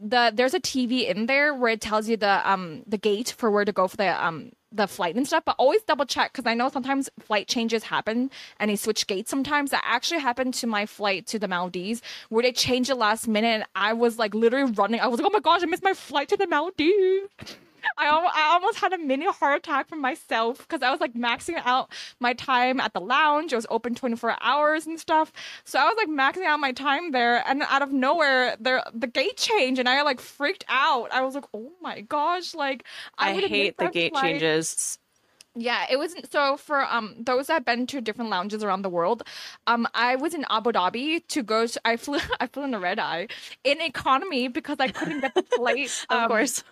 the 0.00 0.32
there's 0.34 0.54
a 0.54 0.60
TV 0.60 1.06
in 1.08 1.26
there 1.26 1.54
where 1.54 1.72
it 1.72 1.82
tells 1.82 2.08
you 2.08 2.16
the 2.16 2.50
um 2.50 2.82
the 2.86 2.98
gate 2.98 3.34
for 3.36 3.50
where 3.50 3.66
to 3.66 3.72
go 3.72 3.86
for 3.86 3.98
the 3.98 4.24
um 4.24 4.52
the 4.72 4.86
flight 4.86 5.16
and 5.16 5.26
stuff. 5.26 5.44
But 5.44 5.56
always 5.58 5.82
double 5.82 6.06
check 6.06 6.32
because 6.32 6.46
I 6.46 6.54
know 6.54 6.68
sometimes 6.68 7.10
flight 7.20 7.48
changes 7.48 7.84
happen 7.84 8.30
and 8.58 8.70
they 8.70 8.76
switch 8.76 9.06
gates. 9.06 9.30
Sometimes 9.30 9.70
that 9.70 9.84
actually 9.86 10.20
happened 10.20 10.54
to 10.54 10.66
my 10.66 10.86
flight 10.86 11.26
to 11.28 11.38
the 11.38 11.48
Maldives 11.48 12.02
where 12.28 12.42
they 12.42 12.52
changed 12.52 12.90
it 12.90 12.96
last 12.96 13.28
minute. 13.28 13.48
And 13.48 13.64
I 13.74 13.92
was 13.92 14.18
like 14.18 14.34
literally 14.34 14.72
running. 14.72 15.00
I 15.00 15.06
was 15.06 15.20
like, 15.20 15.26
oh 15.26 15.32
my 15.32 15.40
gosh, 15.40 15.62
I 15.62 15.66
missed 15.66 15.82
my 15.82 15.94
flight 15.94 16.28
to 16.30 16.36
the 16.36 16.46
Maldives. 16.46 17.28
I, 17.98 18.08
I 18.08 18.48
almost 18.52 18.78
had 18.78 18.92
a 18.92 18.98
mini 18.98 19.26
heart 19.26 19.58
attack 19.58 19.88
for 19.88 19.96
myself 19.96 20.58
because 20.58 20.82
I 20.82 20.90
was 20.90 21.00
like 21.00 21.14
maxing 21.14 21.60
out 21.64 21.90
my 22.20 22.32
time 22.34 22.80
at 22.80 22.92
the 22.92 23.00
lounge. 23.00 23.52
It 23.52 23.56
was 23.56 23.66
open 23.70 23.94
24 23.94 24.36
hours 24.40 24.86
and 24.86 24.98
stuff. 24.98 25.32
So 25.64 25.78
I 25.78 25.84
was 25.84 25.96
like 25.96 26.08
maxing 26.08 26.46
out 26.46 26.60
my 26.60 26.72
time 26.72 27.12
there. 27.12 27.46
And 27.48 27.62
out 27.68 27.82
of 27.82 27.92
nowhere, 27.92 28.56
there 28.60 28.82
the 28.94 29.06
gate 29.06 29.36
changed 29.36 29.78
and 29.78 29.88
I 29.88 30.02
like 30.02 30.20
freaked 30.20 30.64
out. 30.68 31.12
I 31.12 31.22
was 31.22 31.34
like, 31.34 31.44
oh 31.54 31.72
my 31.80 32.00
gosh, 32.02 32.54
like 32.54 32.84
I, 33.18 33.32
would've 33.32 33.50
hate 33.50 33.76
the 33.76 33.88
gate 33.88 34.12
flight. 34.12 34.40
changes. 34.40 34.98
Yeah, 35.54 35.84
it 35.90 35.98
wasn't 35.98 36.32
so 36.32 36.56
for 36.56 36.80
um 36.80 37.14
those 37.18 37.48
that 37.48 37.54
have 37.54 37.64
been 37.64 37.86
to 37.88 38.00
different 38.00 38.30
lounges 38.30 38.64
around 38.64 38.82
the 38.82 38.88
world. 38.88 39.22
Um, 39.66 39.86
I 39.92 40.16
was 40.16 40.32
in 40.32 40.46
Abu 40.48 40.72
Dhabi 40.72 41.26
to 41.28 41.42
go. 41.42 41.66
To, 41.66 41.80
I 41.84 41.96
flew. 41.96 42.20
I 42.40 42.46
flew 42.46 42.64
in 42.64 42.74
a 42.74 42.80
red 42.80 42.98
eye 42.98 43.28
in 43.62 43.80
economy 43.82 44.48
because 44.48 44.78
I 44.80 44.88
couldn't 44.88 45.20
get 45.20 45.34
the 45.34 45.42
flight. 45.56 46.06
of 46.08 46.16
um, 46.16 46.28
course. 46.28 46.64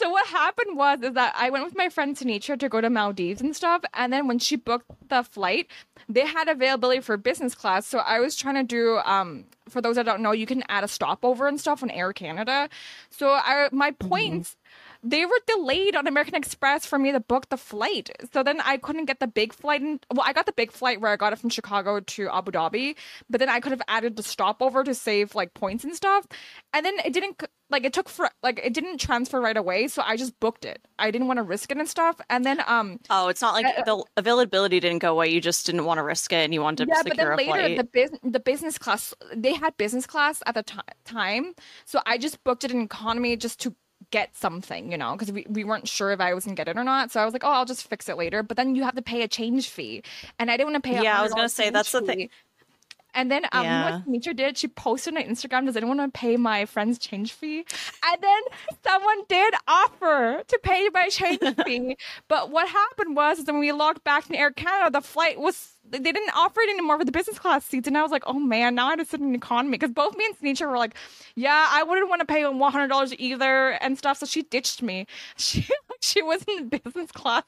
So 0.00 0.10
what 0.10 0.26
happened 0.26 0.76
was 0.76 1.00
is 1.02 1.14
that 1.14 1.34
I 1.36 1.50
went 1.50 1.64
with 1.64 1.76
my 1.76 1.88
friend 1.88 2.16
Tanisha 2.16 2.58
to 2.58 2.68
go 2.68 2.80
to 2.80 2.90
Maldives 2.90 3.40
and 3.40 3.54
stuff, 3.54 3.82
and 3.94 4.12
then 4.12 4.26
when 4.26 4.38
she 4.38 4.56
booked 4.56 4.90
the 5.08 5.22
flight, 5.22 5.68
they 6.08 6.26
had 6.26 6.48
availability 6.48 7.00
for 7.00 7.16
business 7.16 7.54
class. 7.54 7.86
So 7.86 7.98
I 7.98 8.18
was 8.20 8.36
trying 8.36 8.56
to 8.56 8.64
do 8.64 8.98
um 9.04 9.44
for 9.68 9.80
those 9.80 9.96
that 9.96 10.04
don't 10.04 10.20
know, 10.20 10.32
you 10.32 10.46
can 10.46 10.62
add 10.68 10.84
a 10.84 10.88
stopover 10.88 11.48
and 11.48 11.58
stuff 11.58 11.82
on 11.82 11.90
Air 11.90 12.12
Canada. 12.12 12.68
So 13.10 13.30
I 13.30 13.68
my 13.72 13.92
points. 13.92 14.56
They 15.04 15.26
were 15.26 15.38
delayed 15.46 15.94
on 15.94 16.06
American 16.06 16.34
Express 16.34 16.86
for 16.86 16.98
me 16.98 17.12
to 17.12 17.20
book 17.20 17.50
the 17.50 17.56
flight. 17.56 18.10
So 18.32 18.42
then 18.42 18.60
I 18.60 18.78
couldn't 18.78 19.04
get 19.04 19.20
the 19.20 19.26
big 19.26 19.52
flight. 19.52 19.82
In, 19.82 20.00
well, 20.12 20.24
I 20.26 20.32
got 20.32 20.46
the 20.46 20.52
big 20.52 20.72
flight 20.72 21.00
where 21.00 21.12
I 21.12 21.16
got 21.16 21.32
it 21.32 21.38
from 21.38 21.50
Chicago 21.50 22.00
to 22.00 22.28
Abu 22.30 22.52
Dhabi, 22.52 22.96
but 23.28 23.38
then 23.38 23.50
I 23.50 23.60
could 23.60 23.72
have 23.72 23.82
added 23.86 24.16
the 24.16 24.22
stopover 24.22 24.82
to 24.82 24.94
save 24.94 25.34
like 25.34 25.52
points 25.54 25.84
and 25.84 25.94
stuff. 25.94 26.26
And 26.72 26.86
then 26.86 26.94
it 27.04 27.12
didn't 27.12 27.42
like 27.70 27.84
it 27.84 27.92
took 27.92 28.08
for 28.08 28.28
like 28.42 28.60
it 28.62 28.72
didn't 28.72 28.98
transfer 28.98 29.40
right 29.40 29.56
away, 29.56 29.88
so 29.88 30.02
I 30.04 30.16
just 30.16 30.38
booked 30.40 30.64
it. 30.64 30.80
I 30.98 31.10
didn't 31.10 31.26
want 31.26 31.38
to 31.38 31.42
risk 31.42 31.70
it 31.70 31.78
and 31.78 31.88
stuff. 31.88 32.20
And 32.30 32.44
then 32.44 32.62
um 32.66 33.00
oh, 33.10 33.28
it's 33.28 33.42
not 33.42 33.54
like 33.54 33.66
uh, 33.66 33.82
the 33.84 34.04
availability 34.16 34.80
didn't 34.80 35.00
go 35.00 35.12
away. 35.12 35.28
You 35.28 35.40
just 35.40 35.66
didn't 35.66 35.84
want 35.84 35.98
to 35.98 36.02
risk 36.02 36.32
it, 36.32 36.44
and 36.44 36.54
you 36.54 36.62
wanted 36.62 36.86
to 36.86 36.90
yeah, 36.94 37.02
secure 37.02 37.36
but 37.36 37.44
then 37.44 37.52
later. 37.52 37.76
The 37.76 37.84
business 37.84 38.20
the 38.22 38.40
business 38.40 38.78
class 38.78 39.14
they 39.34 39.54
had 39.54 39.76
business 39.76 40.06
class 40.06 40.42
at 40.46 40.54
the 40.54 40.62
t- 40.62 40.78
time, 41.04 41.54
so 41.84 42.00
I 42.06 42.18
just 42.18 42.42
booked 42.44 42.64
it 42.64 42.70
in 42.70 42.80
economy 42.82 43.36
just 43.36 43.60
to 43.60 43.74
get 44.10 44.36
something, 44.36 44.90
you 44.90 44.98
know, 44.98 45.12
because 45.12 45.32
we, 45.32 45.46
we 45.48 45.64
weren't 45.64 45.88
sure 45.88 46.10
if 46.10 46.20
I 46.20 46.34
was 46.34 46.44
gonna 46.44 46.54
get 46.54 46.68
it 46.68 46.76
or 46.76 46.84
not. 46.84 47.10
So 47.10 47.20
I 47.20 47.24
was 47.24 47.32
like, 47.32 47.44
oh, 47.44 47.50
I'll 47.50 47.64
just 47.64 47.88
fix 47.88 48.08
it 48.08 48.16
later. 48.16 48.42
But 48.42 48.56
then 48.56 48.74
you 48.74 48.82
have 48.82 48.94
to 48.94 49.02
pay 49.02 49.22
a 49.22 49.28
change 49.28 49.68
fee, 49.68 50.02
and 50.38 50.50
I 50.50 50.56
didn't 50.56 50.72
want 50.72 50.84
to 50.84 50.90
pay. 50.90 51.02
Yeah, 51.02 51.18
I 51.18 51.22
was 51.22 51.32
gonna 51.32 51.48
say 51.48 51.70
that's 51.70 51.90
fee. 51.90 51.98
the 52.00 52.06
thing. 52.06 52.30
And 53.14 53.30
then 53.30 53.44
um, 53.52 53.64
yeah. 53.64 53.90
what 53.96 54.06
Mitra 54.06 54.34
did, 54.34 54.58
she 54.58 54.68
posted 54.68 55.16
on 55.16 55.22
Instagram, 55.22 55.66
does 55.66 55.76
anyone 55.76 55.98
want 55.98 56.14
to 56.14 56.18
pay 56.18 56.36
my 56.36 56.64
friend's 56.64 56.98
change 56.98 57.32
fee? 57.32 57.64
And 58.04 58.22
then 58.22 58.40
someone 58.84 59.22
did 59.28 59.54
offer 59.68 60.42
to 60.46 60.58
pay 60.62 60.88
my 60.92 61.08
change 61.08 61.40
fee. 61.64 61.96
But 62.28 62.50
what 62.50 62.68
happened 62.68 63.16
was, 63.16 63.38
is 63.38 63.46
when 63.46 63.58
we 63.58 63.72
logged 63.72 64.04
back 64.04 64.28
in 64.28 64.36
Air 64.36 64.50
Canada, 64.50 64.90
the 64.90 65.00
flight 65.00 65.38
was 65.38 65.74
they 65.86 65.98
didn't 65.98 66.30
offer 66.34 66.60
it 66.60 66.70
anymore 66.70 66.98
for 66.98 67.04
the 67.04 67.12
business 67.12 67.38
class 67.38 67.64
seats. 67.64 67.86
And 67.86 67.96
I 67.96 68.02
was 68.02 68.10
like, 68.10 68.24
oh 68.26 68.38
man, 68.38 68.74
now 68.74 68.86
I 68.86 68.90
have 68.90 68.98
to 69.00 69.04
sit 69.04 69.20
in 69.20 69.34
economy. 69.34 69.72
Because 69.72 69.92
both 69.92 70.16
me 70.16 70.24
and 70.26 70.38
Sneecher 70.38 70.68
were 70.68 70.78
like, 70.78 70.94
yeah, 71.34 71.68
I 71.70 71.82
wouldn't 71.82 72.08
want 72.08 72.20
to 72.20 72.26
pay 72.26 72.42
$100 72.42 73.14
either 73.18 73.70
and 73.70 73.98
stuff. 73.98 74.18
So 74.18 74.26
she 74.26 74.42
ditched 74.42 74.82
me. 74.82 75.06
She 75.36 75.66
she 76.14 76.22
was 76.22 76.42
in 76.44 76.68
business 76.68 77.10
class 77.12 77.44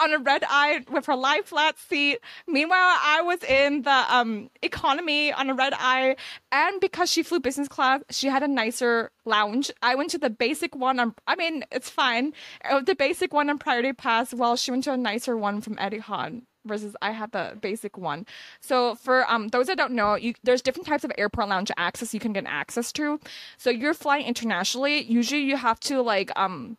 on 0.00 0.12
a 0.12 0.18
red 0.18 0.42
eye 0.48 0.84
with 0.90 1.06
her 1.06 1.14
lie 1.14 1.42
flat 1.44 1.78
seat. 1.78 2.18
Meanwhile, 2.46 2.78
I 3.02 3.22
was 3.22 3.42
in 3.44 3.82
the 3.82 4.04
um 4.14 4.50
economy 4.62 5.32
on 5.32 5.48
a 5.48 5.54
red 5.54 5.74
eye. 5.76 6.16
And 6.50 6.80
because 6.80 7.10
she 7.10 7.22
flew 7.22 7.40
business 7.40 7.68
class, 7.68 8.02
she 8.10 8.26
had 8.28 8.42
a 8.42 8.48
nicer 8.48 9.12
lounge. 9.24 9.70
I 9.82 9.94
went 9.94 10.10
to 10.10 10.18
the 10.18 10.30
basic 10.30 10.74
one. 10.74 10.98
On, 10.98 11.14
I 11.26 11.36
mean, 11.36 11.64
it's 11.70 11.88
fine. 11.88 12.32
Uh, 12.68 12.80
the 12.80 12.96
basic 12.96 13.32
one 13.32 13.48
on 13.48 13.58
Priority 13.58 13.92
Pass, 13.92 14.34
while 14.34 14.56
she 14.56 14.70
went 14.70 14.84
to 14.84 14.92
a 14.92 14.96
nicer 14.96 15.36
one 15.36 15.60
from 15.60 15.76
Etihad 15.76 16.42
versus 16.64 16.94
I 17.00 17.12
had 17.12 17.32
the 17.32 17.56
basic 17.60 17.96
one. 17.96 18.26
So 18.60 18.94
for 18.96 19.30
um 19.30 19.48
those 19.48 19.68
that 19.68 19.78
don't 19.78 19.92
know, 19.92 20.14
you 20.14 20.34
there's 20.42 20.62
different 20.62 20.86
types 20.86 21.04
of 21.04 21.12
airport 21.16 21.48
lounge 21.48 21.70
access 21.76 22.12
you 22.12 22.20
can 22.20 22.32
get 22.32 22.44
access 22.46 22.92
to. 22.92 23.20
So 23.56 23.70
you're 23.70 23.94
flying 23.94 24.26
internationally, 24.26 25.02
usually 25.02 25.42
you 25.42 25.56
have 25.56 25.80
to 25.80 26.02
like 26.02 26.30
um 26.36 26.76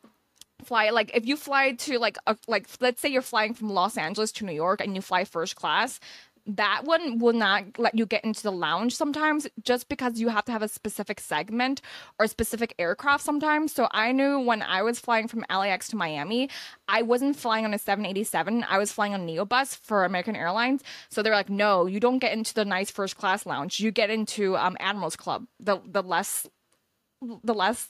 fly 0.65 0.89
like 0.89 1.11
if 1.13 1.25
you 1.25 1.35
fly 1.35 1.73
to 1.73 1.99
like 1.99 2.17
a, 2.27 2.37
like 2.47 2.67
let's 2.79 3.01
say 3.01 3.09
you're 3.09 3.21
flying 3.21 3.53
from 3.53 3.69
Los 3.69 3.97
Angeles 3.97 4.31
to 4.33 4.45
New 4.45 4.53
York 4.53 4.81
and 4.81 4.95
you 4.95 5.01
fly 5.01 5.25
first 5.25 5.55
class, 5.55 5.99
that 6.45 6.81
one 6.85 7.19
will 7.19 7.33
not 7.33 7.63
let 7.77 7.97
you 7.97 8.05
get 8.05 8.23
into 8.23 8.41
the 8.43 8.51
lounge 8.51 8.95
sometimes 8.95 9.47
just 9.63 9.89
because 9.89 10.19
you 10.19 10.29
have 10.29 10.45
to 10.45 10.51
have 10.51 10.63
a 10.63 10.67
specific 10.67 11.19
segment 11.19 11.81
or 12.19 12.27
specific 12.27 12.73
aircraft 12.79 13.23
sometimes. 13.23 13.73
So 13.73 13.87
I 13.91 14.11
knew 14.11 14.39
when 14.39 14.61
I 14.61 14.81
was 14.81 14.99
flying 14.99 15.27
from 15.27 15.45
LAX 15.49 15.87
to 15.89 15.95
Miami, 15.95 16.49
I 16.87 17.03
wasn't 17.03 17.35
flying 17.35 17.65
on 17.65 17.73
a 17.73 17.77
787. 17.77 18.65
I 18.67 18.77
was 18.77 18.91
flying 18.91 19.13
on 19.13 19.27
Neobus 19.27 19.77
for 19.77 20.03
American 20.03 20.35
Airlines. 20.35 20.83
So 21.09 21.21
they're 21.21 21.35
like, 21.35 21.49
no, 21.49 21.85
you 21.85 21.99
don't 21.99 22.19
get 22.19 22.33
into 22.33 22.53
the 22.53 22.65
nice 22.65 22.89
first 22.89 23.17
class 23.17 23.45
lounge. 23.45 23.79
You 23.79 23.91
get 23.91 24.09
into 24.09 24.57
um, 24.57 24.77
Admiral's 24.79 25.15
Club, 25.15 25.45
the 25.59 25.79
the 25.85 26.01
less 26.01 26.47
the 27.43 27.53
less 27.53 27.89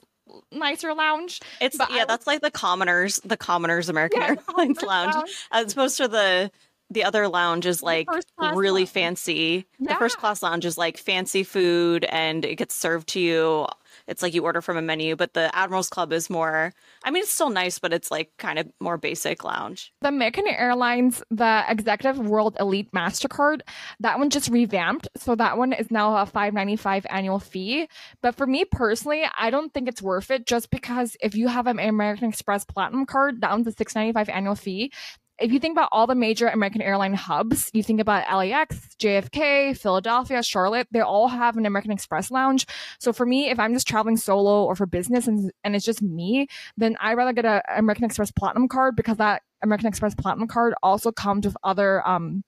nicer 0.51 0.93
lounge. 0.93 1.41
It's 1.59 1.77
but 1.77 1.91
yeah, 1.91 2.05
that's 2.05 2.27
like 2.27 2.41
the 2.41 2.51
commoners, 2.51 3.19
the 3.23 3.37
commoners 3.37 3.89
American 3.89 4.21
yeah, 4.21 4.35
Airlines 4.49 4.81
lounge, 4.81 5.15
lounge, 5.15 5.31
as 5.51 5.73
opposed 5.73 5.97
to 5.97 6.07
the 6.07 6.51
the 6.89 7.03
other 7.05 7.27
lounge 7.27 7.65
is 7.65 7.81
like 7.81 8.07
really 8.53 8.81
lounge. 8.81 8.89
fancy. 8.89 9.65
Yeah. 9.79 9.93
The 9.93 9.99
first 9.99 10.17
class 10.17 10.43
lounge 10.43 10.65
is 10.65 10.77
like 10.77 10.97
fancy 10.97 11.43
food 11.43 12.05
and 12.05 12.43
it 12.43 12.55
gets 12.57 12.75
served 12.75 13.09
to 13.09 13.19
you. 13.19 13.67
It's 14.11 14.21
like 14.21 14.33
you 14.33 14.43
order 14.43 14.61
from 14.61 14.75
a 14.75 14.81
menu, 14.81 15.15
but 15.15 15.33
the 15.33 15.55
Admirals 15.55 15.87
Club 15.89 16.11
is 16.11 16.29
more, 16.29 16.73
I 17.03 17.11
mean, 17.11 17.23
it's 17.23 17.31
still 17.31 17.49
nice, 17.49 17.79
but 17.79 17.93
it's 17.93 18.11
like 18.11 18.31
kind 18.37 18.59
of 18.59 18.69
more 18.81 18.97
basic 18.97 19.45
lounge. 19.45 19.93
The 20.01 20.09
American 20.09 20.47
Airlines, 20.47 21.23
the 21.31 21.63
Executive 21.69 22.19
World 22.19 22.57
Elite 22.59 22.91
MasterCard, 22.91 23.61
that 24.01 24.19
one 24.19 24.29
just 24.29 24.49
revamped. 24.49 25.07
So 25.15 25.33
that 25.35 25.57
one 25.57 25.71
is 25.71 25.89
now 25.89 26.17
a 26.17 26.25
595 26.25 27.07
annual 27.09 27.39
fee. 27.39 27.87
But 28.21 28.35
for 28.35 28.45
me 28.45 28.65
personally, 28.65 29.23
I 29.39 29.49
don't 29.49 29.73
think 29.73 29.87
it's 29.87 30.01
worth 30.01 30.29
it 30.29 30.45
just 30.45 30.69
because 30.71 31.15
if 31.21 31.33
you 31.33 31.47
have 31.47 31.67
an 31.67 31.79
American 31.79 32.27
Express 32.27 32.65
Platinum 32.65 33.05
card, 33.05 33.39
that 33.41 33.51
one's 33.51 33.67
a 33.67 33.71
695 33.71 34.27
annual 34.27 34.55
fee 34.55 34.91
if 35.39 35.51
you 35.51 35.59
think 35.59 35.73
about 35.73 35.89
all 35.91 36.07
the 36.07 36.15
major 36.15 36.47
American 36.47 36.81
airline 36.81 37.13
hubs, 37.13 37.69
you 37.73 37.83
think 37.83 37.99
about 37.99 38.31
LAX, 38.31 38.77
JFK, 38.99 39.77
Philadelphia, 39.77 40.43
Charlotte, 40.43 40.87
they 40.91 41.01
all 41.01 41.27
have 41.27 41.57
an 41.57 41.65
American 41.65 41.91
Express 41.91 42.29
lounge. 42.31 42.67
So 42.99 43.11
for 43.11 43.25
me, 43.25 43.49
if 43.49 43.59
I'm 43.59 43.73
just 43.73 43.87
traveling 43.87 44.17
solo 44.17 44.65
or 44.65 44.75
for 44.75 44.85
business 44.85 45.27
and, 45.27 45.51
and 45.63 45.75
it's 45.75 45.85
just 45.85 46.01
me, 46.01 46.47
then 46.77 46.95
I'd 46.99 47.15
rather 47.15 47.33
get 47.33 47.45
an 47.45 47.61
American 47.75 48.05
Express 48.05 48.31
Platinum 48.31 48.67
card 48.67 48.95
because 48.95 49.17
that 49.17 49.41
American 49.63 49.87
Express 49.87 50.15
Platinum 50.15 50.47
card 50.47 50.73
also 50.83 51.11
comes 51.11 51.45
with 51.45 51.57
other 51.63 52.07
um, 52.07 52.43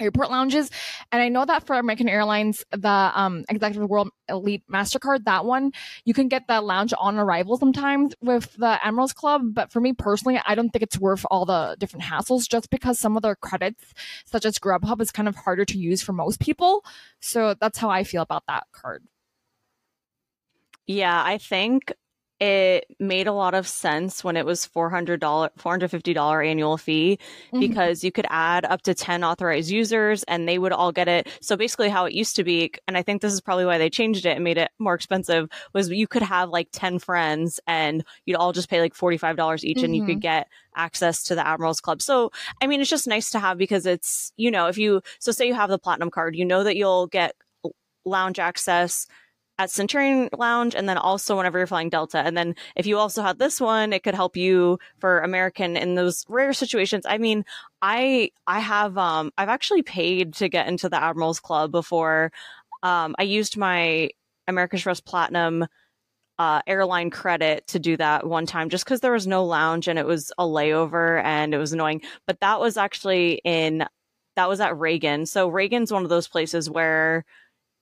airport 0.00 0.30
lounges. 0.30 0.70
And 1.10 1.22
I 1.22 1.28
know 1.28 1.44
that 1.44 1.66
for 1.66 1.76
American 1.76 2.08
Airlines, 2.08 2.64
the 2.70 2.88
um, 3.14 3.44
Executive 3.48 3.88
World 3.88 4.10
Elite 4.28 4.64
MasterCard, 4.70 5.24
that 5.24 5.44
one, 5.44 5.72
you 6.04 6.14
can 6.14 6.28
get 6.28 6.46
the 6.48 6.60
lounge 6.60 6.92
on 6.98 7.18
arrival 7.18 7.56
sometimes 7.56 8.14
with 8.20 8.52
the 8.54 8.84
Admirals 8.84 9.12
Club. 9.12 9.42
But 9.54 9.70
for 9.70 9.80
me 9.80 9.92
personally, 9.92 10.40
I 10.44 10.54
don't 10.54 10.70
think 10.70 10.82
it's 10.82 10.98
worth 10.98 11.24
all 11.30 11.44
the 11.44 11.76
different 11.78 12.04
hassles 12.04 12.48
just 12.48 12.70
because 12.70 12.98
some 12.98 13.16
of 13.16 13.22
their 13.22 13.36
credits, 13.36 13.94
such 14.24 14.44
as 14.44 14.58
Grubhub, 14.58 15.00
is 15.00 15.12
kind 15.12 15.28
of 15.28 15.36
harder 15.36 15.64
to 15.64 15.78
use 15.78 16.02
for 16.02 16.12
most 16.12 16.40
people. 16.40 16.84
So 17.20 17.54
that's 17.54 17.78
how 17.78 17.90
I 17.90 18.04
feel 18.04 18.22
about 18.22 18.44
that 18.48 18.64
card. 18.72 19.04
Yeah, 20.86 21.22
I 21.24 21.38
think 21.38 21.92
it 22.42 22.86
made 22.98 23.28
a 23.28 23.32
lot 23.32 23.54
of 23.54 23.68
sense 23.68 24.24
when 24.24 24.36
it 24.36 24.44
was 24.44 24.66
$400 24.66 25.20
$450 25.20 26.46
annual 26.46 26.76
fee 26.76 27.20
mm-hmm. 27.46 27.60
because 27.60 28.02
you 28.02 28.10
could 28.10 28.26
add 28.30 28.64
up 28.64 28.82
to 28.82 28.94
10 28.94 29.22
authorized 29.22 29.70
users 29.70 30.24
and 30.24 30.48
they 30.48 30.58
would 30.58 30.72
all 30.72 30.90
get 30.90 31.06
it 31.06 31.28
so 31.40 31.56
basically 31.56 31.88
how 31.88 32.04
it 32.04 32.14
used 32.14 32.34
to 32.34 32.42
be 32.42 32.72
and 32.88 32.98
i 32.98 33.02
think 33.02 33.22
this 33.22 33.32
is 33.32 33.40
probably 33.40 33.64
why 33.64 33.78
they 33.78 33.88
changed 33.88 34.26
it 34.26 34.30
and 34.30 34.42
made 34.42 34.58
it 34.58 34.72
more 34.80 34.94
expensive 34.94 35.48
was 35.72 35.88
you 35.88 36.08
could 36.08 36.22
have 36.22 36.50
like 36.50 36.66
10 36.72 36.98
friends 36.98 37.60
and 37.68 38.04
you'd 38.26 38.36
all 38.36 38.50
just 38.50 38.68
pay 38.68 38.80
like 38.80 38.94
$45 38.94 39.62
each 39.62 39.76
mm-hmm. 39.76 39.84
and 39.84 39.94
you 39.94 40.02
could 40.04 40.14
mm-hmm. 40.14 40.18
get 40.18 40.48
access 40.74 41.22
to 41.22 41.36
the 41.36 41.46
admirals 41.46 41.80
club 41.80 42.02
so 42.02 42.32
i 42.60 42.66
mean 42.66 42.80
it's 42.80 42.90
just 42.90 43.06
nice 43.06 43.30
to 43.30 43.38
have 43.38 43.56
because 43.56 43.86
it's 43.86 44.32
you 44.36 44.50
know 44.50 44.66
if 44.66 44.76
you 44.76 45.00
so 45.20 45.30
say 45.30 45.46
you 45.46 45.54
have 45.54 45.70
the 45.70 45.78
platinum 45.78 46.10
card 46.10 46.34
you 46.34 46.44
know 46.44 46.64
that 46.64 46.74
you'll 46.74 47.06
get 47.06 47.36
lounge 48.04 48.40
access 48.40 49.06
at 49.58 49.70
Centurion 49.70 50.28
Lounge 50.36 50.74
and 50.74 50.88
then 50.88 50.98
also 50.98 51.36
whenever 51.36 51.58
you're 51.58 51.66
flying 51.66 51.90
Delta. 51.90 52.18
And 52.18 52.36
then 52.36 52.54
if 52.76 52.86
you 52.86 52.98
also 52.98 53.22
had 53.22 53.38
this 53.38 53.60
one, 53.60 53.92
it 53.92 54.02
could 54.02 54.14
help 54.14 54.36
you 54.36 54.78
for 54.98 55.20
American 55.20 55.76
in 55.76 55.94
those 55.94 56.24
rare 56.28 56.52
situations. 56.52 57.04
I 57.06 57.18
mean, 57.18 57.44
I 57.80 58.30
I 58.46 58.60
have 58.60 58.96
um 58.98 59.32
I've 59.38 59.48
actually 59.48 59.82
paid 59.82 60.34
to 60.34 60.48
get 60.48 60.68
into 60.68 60.88
the 60.88 61.02
Admirals 61.02 61.40
Club 61.40 61.70
before. 61.70 62.32
Um 62.82 63.14
I 63.18 63.24
used 63.24 63.56
my 63.56 64.10
American 64.48 64.78
Express 64.78 65.00
Platinum 65.00 65.66
uh, 66.38 66.60
airline 66.66 67.10
credit 67.10 67.66
to 67.68 67.78
do 67.78 67.96
that 67.96 68.26
one 68.26 68.46
time 68.46 68.68
just 68.68 68.84
because 68.84 69.00
there 69.00 69.12
was 69.12 69.26
no 69.26 69.44
lounge 69.44 69.86
and 69.86 69.98
it 69.98 70.06
was 70.06 70.32
a 70.38 70.44
layover 70.44 71.22
and 71.22 71.54
it 71.54 71.58
was 71.58 71.72
annoying. 71.72 72.00
But 72.26 72.40
that 72.40 72.58
was 72.58 72.76
actually 72.76 73.40
in 73.44 73.86
that 74.34 74.48
was 74.48 74.60
at 74.60 74.76
Reagan. 74.78 75.26
So 75.26 75.48
Reagan's 75.48 75.92
one 75.92 76.02
of 76.02 76.08
those 76.08 76.26
places 76.28 76.68
where 76.70 77.24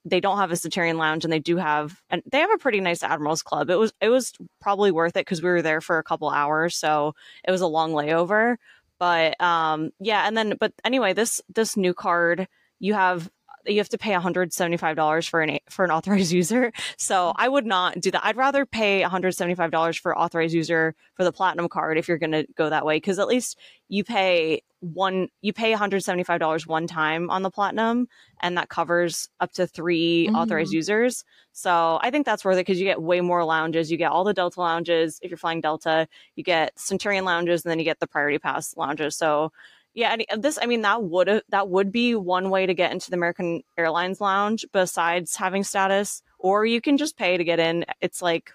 they 0.05 0.21
don't 0.21 0.39
have 0.39 0.51
a 0.51 0.57
Centurion 0.57 0.97
lounge 0.97 1.25
and 1.25 1.33
they 1.33 1.39
do 1.39 1.57
have 1.57 2.01
and 2.11 2.23
they 2.31 2.39
have 2.39 2.53
a 2.53 2.59
pretty 2.59 2.81
nice 2.81 3.03
Admirals 3.03 3.43
Club. 3.43 3.71
It 3.71 3.77
was 3.77 3.93
it 4.01 4.09
was 4.09 4.33
probably 4.61 4.91
worth 4.91 5.17
it 5.17 5.27
because 5.27 5.43
we 5.43 5.51
were 5.51 5.63
there 5.63 5.81
for 5.81 5.99
a 5.99 6.05
couple 6.05 6.31
hours, 6.31 6.77
so 6.77 7.15
it 7.47 7.51
was 7.51 7.61
a 7.61 7.67
long 7.67 7.93
layover. 7.93 8.57
But 8.99 9.41
um 9.41 9.91
yeah, 10.01 10.27
and 10.27 10.37
then 10.37 10.55
but 10.59 10.73
anyway, 10.85 11.13
this 11.13 11.41
this 11.55 11.77
new 11.77 11.95
card 11.95 12.49
you 12.79 12.95
have 12.95 13.31
you 13.67 13.79
have 13.79 13.89
to 13.91 13.99
pay 13.99 14.13
$175 14.13 15.29
for 15.29 15.43
an 15.43 15.59
for 15.69 15.85
an 15.85 15.91
authorized 15.91 16.33
user. 16.41 16.73
So 16.97 17.33
I 17.37 17.49
would 17.49 17.67
not 17.67 18.01
do 18.01 18.11
that. 18.11 18.25
I'd 18.25 18.37
rather 18.37 18.67
pay 18.67 19.03
$175 19.03 19.99
for 19.99 20.17
authorized 20.17 20.55
user 20.55 20.95
for 21.15 21.25
the 21.25 21.33
platinum 21.33 21.69
card 21.69 21.99
if 21.99 22.09
you're 22.09 22.19
going 22.19 22.33
to 22.33 22.47
go 22.55 22.71
that 22.71 22.87
way 22.87 23.01
cuz 23.01 23.19
at 23.19 23.29
least 23.29 23.59
you 23.89 24.05
pay 24.05 24.63
one 24.81 25.29
you 25.43 25.53
pay 25.53 25.75
$175 25.75 26.67
one 26.67 26.87
time 26.87 27.29
on 27.29 27.43
the 27.43 27.51
platinum 27.51 28.09
and 28.41 28.57
that 28.57 28.69
covers 28.69 29.29
up 29.41 29.53
to 29.53 29.67
3 29.67 30.27
mm-hmm. 30.27 30.37
authorized 30.37 30.73
users. 30.73 31.25
So 31.53 31.99
I 32.03 32.11
think 32.11 32.25
that's 32.25 32.45
worth 32.45 32.57
it 32.57 32.61
because 32.61 32.79
you 32.79 32.87
get 32.87 33.03
way 33.03 33.21
more 33.21 33.45
lounges. 33.45 33.91
You 33.91 33.99
get 33.99 34.11
all 34.11 34.25
the 34.25 34.33
Delta 34.33 34.61
lounges 34.61 35.19
if 35.23 35.31
you're 35.31 35.39
flying 35.39 35.61
Delta. 35.61 36.09
You 36.37 36.45
get 36.45 36.79
Centurion 36.79 37.25
lounges, 37.25 37.65
and 37.65 37.71
then 37.71 37.79
you 37.79 37.85
get 37.85 38.01
the 38.01 38.07
Priority 38.07 38.39
Pass 38.39 38.77
lounges. 38.77 39.17
So 39.17 39.53
yeah, 39.95 40.17
and 40.31 40.43
this 40.43 40.59
I 40.61 40.67
mean 40.67 40.83
that 40.83 41.03
would 41.03 41.29
uh, 41.29 41.41
that 41.49 41.69
would 41.69 41.91
be 41.91 42.15
one 42.15 42.51
way 42.51 42.67
to 42.67 42.75
get 42.75 42.93
into 42.93 43.11
the 43.11 43.17
American 43.17 43.63
Airlines 43.77 44.21
lounge 44.21 44.65
besides 44.73 45.37
having 45.37 45.65
status, 45.65 46.23
or 46.39 46.65
you 46.65 46.81
can 46.81 46.97
just 46.97 47.17
pay 47.17 47.37
to 47.37 47.45
get 47.45 47.59
in. 47.59 47.85
It's 48.01 48.23
like 48.23 48.51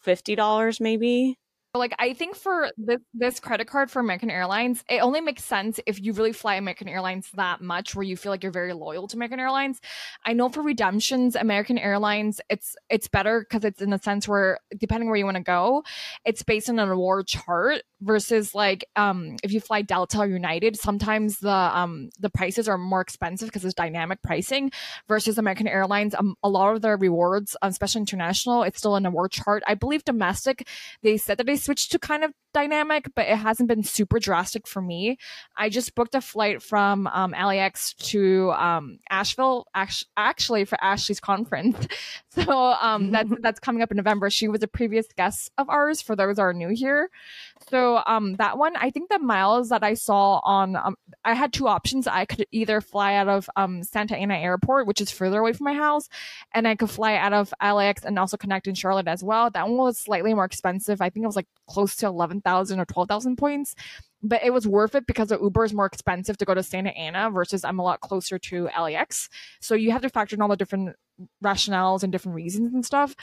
fifty 0.00 0.34
dollars 0.34 0.80
maybe 0.80 1.38
like 1.78 1.94
I 1.98 2.14
think 2.14 2.36
for 2.36 2.70
this 2.78 3.00
this 3.12 3.40
credit 3.40 3.66
card 3.66 3.90
for 3.90 3.98
American 3.98 4.30
Airlines, 4.30 4.84
it 4.88 5.00
only 5.00 5.20
makes 5.20 5.42
sense 5.42 5.80
if 5.86 6.00
you 6.00 6.12
really 6.12 6.32
fly 6.32 6.54
American 6.54 6.88
Airlines 6.88 7.30
that 7.34 7.60
much 7.60 7.96
where 7.96 8.04
you 8.04 8.16
feel 8.16 8.30
like 8.30 8.44
you're 8.44 8.52
very 8.52 8.72
loyal 8.72 9.08
to 9.08 9.16
American 9.16 9.40
Airlines. 9.40 9.80
I 10.24 10.34
know 10.34 10.48
for 10.48 10.62
redemptions, 10.62 11.34
American 11.34 11.76
Airlines, 11.76 12.40
it's 12.48 12.76
it's 12.90 13.08
better 13.08 13.40
because 13.40 13.64
it's 13.64 13.82
in 13.82 13.90
the 13.90 13.98
sense 13.98 14.28
where 14.28 14.60
depending 14.76 15.08
where 15.08 15.18
you 15.18 15.24
want 15.24 15.36
to 15.36 15.42
go, 15.42 15.82
it's 16.24 16.44
based 16.44 16.70
on 16.70 16.78
an 16.78 16.88
award 16.88 17.26
chart 17.26 17.82
versus 18.00 18.54
like 18.54 18.84
um 18.96 19.36
if 19.42 19.50
you 19.50 19.60
fly 19.60 19.82
Delta 19.82 20.18
or 20.18 20.26
United, 20.26 20.78
sometimes 20.78 21.40
the 21.40 21.50
um 21.50 22.10
the 22.20 22.30
prices 22.30 22.68
are 22.68 22.78
more 22.78 23.00
expensive 23.00 23.48
because 23.48 23.64
it's 23.64 23.74
dynamic 23.74 24.22
pricing 24.22 24.70
versus 25.08 25.38
American 25.38 25.66
Airlines. 25.66 26.14
Um, 26.14 26.36
a 26.44 26.48
lot 26.48 26.76
of 26.76 26.82
their 26.82 26.96
rewards, 26.96 27.56
especially 27.62 28.00
international, 28.00 28.62
it's 28.62 28.78
still 28.78 28.94
an 28.94 29.06
award 29.06 29.32
chart. 29.32 29.64
I 29.66 29.74
believe 29.74 30.04
domestic, 30.04 30.68
they 31.02 31.16
said 31.16 31.38
that 31.38 31.46
they 31.46 31.56
switched 31.64 31.92
to 31.92 31.98
kind 31.98 32.24
of 32.24 32.32
dynamic, 32.52 33.08
but 33.14 33.26
it 33.26 33.36
hasn't 33.36 33.68
been 33.68 33.82
super 33.82 34.18
drastic 34.18 34.66
for 34.66 34.80
me. 34.80 35.16
I 35.56 35.68
just 35.68 35.94
booked 35.94 36.14
a 36.14 36.20
flight 36.20 36.62
from 36.62 37.06
um, 37.08 37.32
LAX 37.32 37.94
to 37.94 38.52
um, 38.52 38.98
Asheville, 39.10 39.66
actually 40.16 40.64
for 40.64 40.78
Ashley's 40.82 41.20
conference. 41.20 41.86
So 42.44 42.74
um, 42.80 43.10
that's 43.10 43.30
that's 43.40 43.60
coming 43.60 43.82
up 43.82 43.90
in 43.90 43.96
November. 43.96 44.28
She 44.28 44.48
was 44.48 44.62
a 44.62 44.68
previous 44.68 45.06
guest 45.16 45.50
of 45.56 45.68
ours. 45.70 46.02
For 46.02 46.14
those 46.14 46.38
are 46.38 46.52
new 46.52 46.68
here, 46.68 47.08
so 47.70 48.02
um, 48.06 48.34
that 48.36 48.58
one, 48.58 48.76
I 48.76 48.90
think 48.90 49.08
the 49.08 49.18
miles 49.18 49.70
that 49.70 49.82
I 49.82 49.94
saw 49.94 50.40
on, 50.44 50.76
um, 50.76 50.96
I 51.24 51.34
had 51.34 51.52
two 51.52 51.68
options. 51.68 52.06
I 52.06 52.26
could 52.26 52.46
either 52.52 52.80
fly 52.80 53.14
out 53.14 53.28
of 53.28 53.48
um, 53.56 53.82
Santa 53.82 54.16
Ana 54.16 54.34
Airport, 54.34 54.86
which 54.86 55.00
is 55.00 55.10
further 55.10 55.40
away 55.40 55.52
from 55.52 55.64
my 55.64 55.74
house, 55.74 56.08
and 56.52 56.68
I 56.68 56.74
could 56.74 56.90
fly 56.90 57.16
out 57.16 57.32
of 57.32 57.54
LAX 57.62 58.04
and 58.04 58.18
also 58.18 58.36
connect 58.36 58.66
in 58.66 58.74
Charlotte 58.74 59.08
as 59.08 59.24
well. 59.24 59.50
That 59.50 59.68
one 59.68 59.78
was 59.78 59.98
slightly 59.98 60.34
more 60.34 60.44
expensive. 60.44 61.00
I 61.00 61.10
think 61.10 61.24
it 61.24 61.28
was 61.28 61.36
like 61.36 61.48
close 61.66 61.96
to 61.96 62.06
eleven 62.06 62.34
11,000 62.34 62.80
or 62.80 62.84
12,000 62.84 63.36
points. 63.36 63.74
But 64.22 64.42
it 64.42 64.54
was 64.54 64.66
worth 64.66 64.94
it 64.94 65.06
because 65.06 65.28
the 65.28 65.38
Uber 65.38 65.64
is 65.64 65.74
more 65.74 65.84
expensive 65.84 66.38
to 66.38 66.46
go 66.46 66.54
to 66.54 66.62
Santa 66.62 66.90
Ana 66.90 67.30
versus 67.30 67.62
I'm 67.62 67.78
a 67.78 67.82
lot 67.82 68.00
closer 68.00 68.38
to 68.38 68.70
LAX. 68.78 69.28
So 69.60 69.74
you 69.74 69.92
have 69.92 70.00
to 70.02 70.08
factor 70.08 70.34
in 70.34 70.40
all 70.40 70.48
the 70.48 70.56
different 70.56 70.96
rationales 71.42 72.02
and 72.02 72.12
different 72.12 72.36
reasons 72.36 72.74
and 72.74 72.84
stuff. 72.84 73.14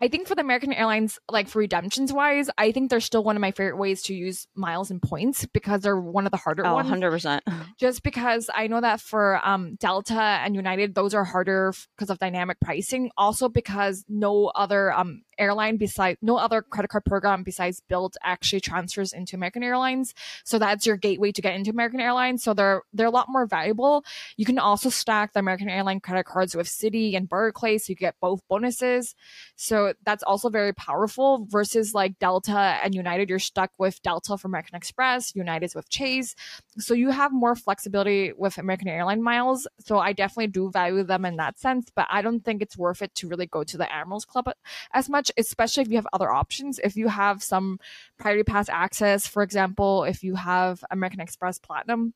I 0.00 0.06
think 0.06 0.28
for 0.28 0.36
the 0.36 0.42
American 0.42 0.72
Airlines, 0.72 1.18
like 1.28 1.48
for 1.48 1.58
redemptions 1.58 2.12
wise, 2.12 2.48
I 2.56 2.70
think 2.70 2.88
they're 2.88 3.00
still 3.00 3.24
one 3.24 3.34
of 3.34 3.40
my 3.40 3.50
favorite 3.50 3.78
ways 3.78 4.02
to 4.04 4.14
use 4.14 4.46
miles 4.54 4.92
and 4.92 5.02
points 5.02 5.44
because 5.46 5.80
they're 5.80 6.00
one 6.00 6.24
of 6.24 6.30
the 6.30 6.36
harder 6.36 6.64
oh, 6.64 6.74
ones. 6.74 6.88
100%. 6.88 7.40
Just 7.78 8.04
because 8.04 8.48
I 8.54 8.68
know 8.68 8.80
that 8.80 9.00
for 9.00 9.40
um, 9.44 9.74
Delta 9.74 10.20
and 10.20 10.54
United, 10.54 10.94
those 10.94 11.14
are 11.14 11.24
harder 11.24 11.72
because 11.96 12.10
of 12.10 12.18
dynamic 12.18 12.60
pricing. 12.60 13.10
Also 13.16 13.48
because 13.48 14.04
no 14.08 14.46
other 14.54 14.92
um, 14.92 15.22
airline 15.38 15.76
besides 15.76 16.18
no 16.22 16.36
other 16.36 16.62
credit 16.62 16.88
card 16.88 17.04
program 17.04 17.42
besides 17.42 17.82
Bilt 17.90 18.14
actually 18.22 18.60
transfers 18.60 19.12
into 19.12 19.36
American 19.36 19.62
Airlines. 19.62 20.14
So 20.44 20.58
that's 20.58 20.86
your 20.86 20.96
gateway 20.96 21.32
to 21.32 21.42
get 21.42 21.54
into 21.54 21.70
American 21.70 22.00
Airlines. 22.00 22.42
So 22.42 22.54
they're 22.54 22.82
they're 22.92 23.06
a 23.06 23.10
lot 23.10 23.26
more 23.28 23.46
valuable. 23.46 24.04
You 24.36 24.44
can 24.44 24.58
also 24.58 24.88
stack 24.88 25.32
the 25.32 25.40
American 25.40 25.68
Airline 25.68 26.00
credit 26.00 26.24
cards 26.24 26.54
with 26.54 26.66
Citi 26.66 27.16
and 27.16 27.28
Barclays, 27.28 27.86
so 27.86 27.90
you 27.90 27.96
get 27.96 28.16
both 28.20 28.40
bonuses. 28.48 29.14
So 29.56 29.94
that's 30.04 30.22
also 30.22 30.48
very 30.48 30.72
powerful 30.72 31.46
versus 31.48 31.94
like 31.94 32.18
Delta 32.18 32.78
and 32.82 32.94
United. 32.94 33.28
You're 33.28 33.38
stuck 33.38 33.70
with 33.78 34.00
Delta 34.02 34.36
for 34.36 34.48
American 34.48 34.76
Express, 34.76 35.34
United's 35.34 35.74
with 35.74 35.88
Chase. 35.88 36.34
So 36.78 36.94
you 36.94 37.10
have 37.10 37.32
more 37.32 37.54
flexibility 37.54 38.32
with 38.36 38.58
American 38.58 38.88
Airline 38.88 39.22
miles. 39.22 39.66
So 39.80 39.98
I 39.98 40.12
definitely 40.12 40.48
do 40.48 40.70
value 40.70 41.02
them 41.02 41.24
in 41.24 41.36
that 41.36 41.58
sense, 41.58 41.90
but 41.94 42.06
I 42.10 42.22
don't 42.22 42.44
think 42.44 42.62
it's 42.62 42.76
worth 42.76 43.02
it 43.02 43.14
to 43.16 43.28
really 43.28 43.46
go 43.46 43.64
to 43.64 43.76
the 43.76 43.90
Admirals 43.92 44.24
Club 44.24 44.50
as 44.92 45.08
much 45.08 45.27
much, 45.28 45.44
especially 45.46 45.82
if 45.82 45.88
you 45.88 45.96
have 45.96 46.06
other 46.12 46.30
options. 46.30 46.78
If 46.82 46.96
you 46.96 47.08
have 47.08 47.42
some 47.42 47.78
priority 48.18 48.44
pass 48.44 48.68
access, 48.68 49.26
for 49.26 49.42
example, 49.42 50.04
if 50.04 50.22
you 50.22 50.34
have 50.34 50.84
American 50.90 51.20
Express 51.20 51.58
Platinum, 51.58 52.14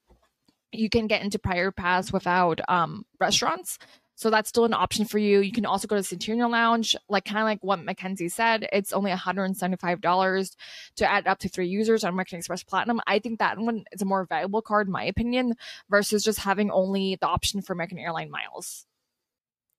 you 0.73 0.89
can 0.89 1.07
get 1.07 1.23
into 1.23 1.39
priority 1.39 1.75
pass 1.75 2.13
without 2.13 2.61
um, 2.69 3.05
restaurants. 3.21 3.79
So 4.15 4.31
that's 4.31 4.49
still 4.49 4.65
an 4.65 4.75
option 4.75 5.05
for 5.05 5.19
you. 5.19 5.41
You 5.41 5.53
can 5.53 5.67
also 5.67 5.89
go 5.89 5.97
to 5.97 6.03
Centurion 6.03 6.51
Lounge, 6.51 6.95
like 7.09 7.25
kind 7.25 7.39
of 7.39 7.45
like 7.45 7.59
what 7.63 7.83
Mackenzie 7.83 8.29
said. 8.29 8.69
It's 8.73 8.93
only 8.93 9.11
$175 9.11 10.57
to 10.97 11.11
add 11.11 11.27
up 11.27 11.39
to 11.41 11.49
three 11.49 11.67
users 11.67 12.05
on 12.05 12.13
American 12.13 12.39
Express 12.39 12.63
Platinum. 12.63 13.01
I 13.07 13.19
think 13.19 13.39
that 13.39 13.59
one 13.59 13.85
is 13.91 14.03
a 14.03 14.05
more 14.05 14.25
valuable 14.27 14.63
card, 14.63 14.87
in 14.87 14.93
my 14.93 15.05
opinion, 15.05 15.55
versus 15.91 16.23
just 16.23 16.41
having 16.41 16.71
only 16.71 17.17
the 17.21 17.27
option 17.27 17.63
for 17.63 17.73
American 17.73 17.99
Airline 17.99 18.31
miles. 18.31 18.87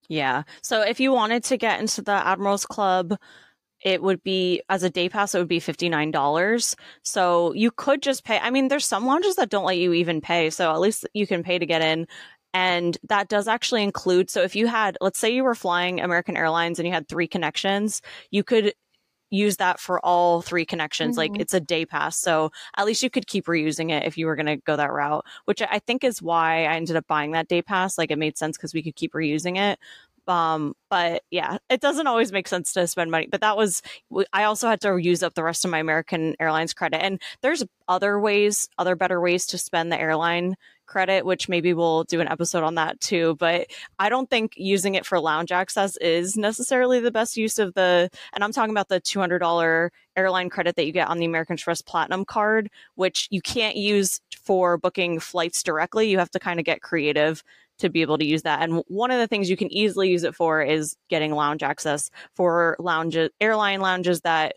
Yeah. 0.08 0.42
So 0.62 0.82
if 0.82 1.00
you 1.00 1.12
wanted 1.12 1.44
to 1.44 1.56
get 1.56 1.80
into 1.80 2.02
the 2.02 2.12
Admirals 2.12 2.66
Club, 2.66 3.16
it 3.82 4.02
would 4.02 4.22
be 4.22 4.62
as 4.68 4.82
a 4.82 4.90
day 4.90 5.08
pass, 5.08 5.34
it 5.34 5.38
would 5.38 5.48
be 5.48 5.60
$59. 5.60 6.74
So 7.02 7.52
you 7.52 7.70
could 7.70 8.02
just 8.02 8.24
pay. 8.24 8.38
I 8.38 8.50
mean, 8.50 8.68
there's 8.68 8.86
some 8.86 9.06
lounges 9.06 9.36
that 9.36 9.50
don't 9.50 9.64
let 9.64 9.78
you 9.78 9.92
even 9.92 10.20
pay. 10.20 10.50
So 10.50 10.72
at 10.72 10.80
least 10.80 11.06
you 11.12 11.26
can 11.26 11.42
pay 11.42 11.58
to 11.58 11.66
get 11.66 11.82
in. 11.82 12.06
And 12.54 12.96
that 13.08 13.28
does 13.28 13.48
actually 13.48 13.82
include. 13.82 14.30
So 14.30 14.42
if 14.42 14.54
you 14.56 14.68
had, 14.68 14.96
let's 15.00 15.18
say 15.18 15.34
you 15.34 15.44
were 15.44 15.56
flying 15.56 16.00
American 16.00 16.36
Airlines 16.36 16.78
and 16.78 16.86
you 16.86 16.94
had 16.94 17.08
three 17.08 17.26
connections, 17.26 18.00
you 18.30 18.44
could 18.44 18.72
use 19.34 19.56
that 19.56 19.80
for 19.80 20.04
all 20.04 20.42
three 20.42 20.64
connections. 20.64 21.12
Mm-hmm. 21.12 21.32
Like 21.32 21.40
it's 21.40 21.54
a 21.54 21.60
day 21.60 21.84
pass. 21.84 22.16
So 22.16 22.50
at 22.76 22.86
least 22.86 23.02
you 23.02 23.10
could 23.10 23.26
keep 23.26 23.46
reusing 23.46 23.90
it 23.90 24.04
if 24.06 24.16
you 24.16 24.26
were 24.26 24.36
going 24.36 24.46
to 24.46 24.56
go 24.56 24.76
that 24.76 24.92
route, 24.92 25.24
which 25.44 25.60
I 25.62 25.80
think 25.80 26.04
is 26.04 26.22
why 26.22 26.64
I 26.64 26.74
ended 26.74 26.96
up 26.96 27.06
buying 27.06 27.32
that 27.32 27.48
day 27.48 27.62
pass. 27.62 27.98
Like 27.98 28.10
it 28.10 28.18
made 28.18 28.38
sense 28.38 28.56
because 28.56 28.74
we 28.74 28.82
could 28.82 28.96
keep 28.96 29.12
reusing 29.12 29.58
it. 29.58 29.78
Um, 30.26 30.74
but 30.88 31.22
yeah, 31.30 31.58
it 31.68 31.82
doesn't 31.82 32.06
always 32.06 32.32
make 32.32 32.48
sense 32.48 32.72
to 32.72 32.86
spend 32.86 33.10
money. 33.10 33.28
But 33.30 33.42
that 33.42 33.56
was, 33.56 33.82
I 34.32 34.44
also 34.44 34.68
had 34.68 34.80
to 34.80 34.96
use 34.96 35.22
up 35.22 35.34
the 35.34 35.42
rest 35.42 35.64
of 35.64 35.70
my 35.70 35.78
American 35.78 36.34
Airlines 36.40 36.72
credit. 36.72 37.02
And 37.04 37.20
there's 37.42 37.62
other 37.88 38.18
ways, 38.18 38.68
other 38.78 38.96
better 38.96 39.20
ways 39.20 39.46
to 39.48 39.58
spend 39.58 39.92
the 39.92 40.00
airline 40.00 40.56
credit, 40.86 41.24
which 41.24 41.48
maybe 41.48 41.74
we'll 41.74 42.04
do 42.04 42.20
an 42.20 42.28
episode 42.28 42.62
on 42.62 42.76
that 42.76 43.00
too. 43.00 43.36
But 43.38 43.68
I 43.98 44.08
don't 44.08 44.28
think 44.28 44.54
using 44.56 44.94
it 44.94 45.06
for 45.06 45.20
lounge 45.20 45.52
access 45.52 45.96
is 45.98 46.36
necessarily 46.36 47.00
the 47.00 47.10
best 47.10 47.36
use 47.36 47.58
of 47.58 47.74
the, 47.74 48.10
and 48.32 48.44
I'm 48.44 48.52
talking 48.52 48.70
about 48.70 48.88
the 48.88 49.00
$200 49.00 49.90
airline 50.16 50.50
credit 50.50 50.76
that 50.76 50.86
you 50.86 50.92
get 50.92 51.08
on 51.08 51.18
the 51.18 51.26
American 51.26 51.54
Express 51.54 51.82
Platinum 51.82 52.24
card, 52.24 52.70
which 52.94 53.28
you 53.30 53.40
can't 53.40 53.76
use 53.76 54.20
for 54.42 54.76
booking 54.78 55.20
flights 55.20 55.62
directly. 55.62 56.10
You 56.10 56.18
have 56.18 56.30
to 56.30 56.38
kind 56.38 56.60
of 56.60 56.66
get 56.66 56.82
creative 56.82 57.42
to 57.78 57.88
be 57.88 58.02
able 58.02 58.18
to 58.18 58.24
use 58.24 58.42
that. 58.42 58.62
And 58.62 58.82
one 58.86 59.10
of 59.10 59.18
the 59.18 59.26
things 59.26 59.50
you 59.50 59.56
can 59.56 59.72
easily 59.72 60.10
use 60.10 60.22
it 60.22 60.34
for 60.34 60.62
is 60.62 60.96
getting 61.08 61.32
lounge 61.32 61.62
access 61.62 62.10
for 62.36 62.76
lounges, 62.78 63.30
airline 63.40 63.80
lounges 63.80 64.20
that 64.20 64.56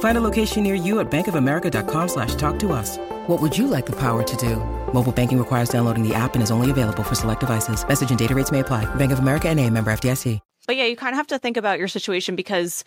Find 0.00 0.18
a 0.18 0.20
location 0.20 0.62
near 0.62 0.74
you 0.74 1.00
at 1.00 1.10
bankofamerica.com 1.10 2.08
slash 2.08 2.34
talk 2.34 2.58
to 2.58 2.72
us. 2.72 2.98
What 3.26 3.40
would 3.40 3.56
you 3.56 3.66
like 3.66 3.86
the 3.86 3.96
power 3.96 4.22
to 4.22 4.36
do? 4.36 4.56
Mobile 4.92 5.12
banking 5.12 5.38
requires 5.38 5.70
downloading 5.70 6.06
the 6.06 6.14
app 6.14 6.34
and 6.34 6.42
is 6.42 6.50
only 6.50 6.70
available 6.70 7.02
for 7.02 7.14
select 7.14 7.40
devices. 7.40 7.86
Message 7.86 8.10
and 8.10 8.18
data 8.18 8.34
rates 8.34 8.52
may 8.52 8.60
apply. 8.60 8.92
Bank 8.96 9.12
of 9.12 9.20
America 9.20 9.48
and 9.48 9.58
a 9.58 9.70
member 9.70 9.90
FDIC. 9.90 10.40
But 10.66 10.76
yeah, 10.76 10.84
you 10.84 10.96
kind 10.96 11.14
of 11.14 11.16
have 11.16 11.26
to 11.28 11.38
think 11.38 11.56
about 11.56 11.78
your 11.78 11.88
situation 11.88 12.36
because 12.36 12.84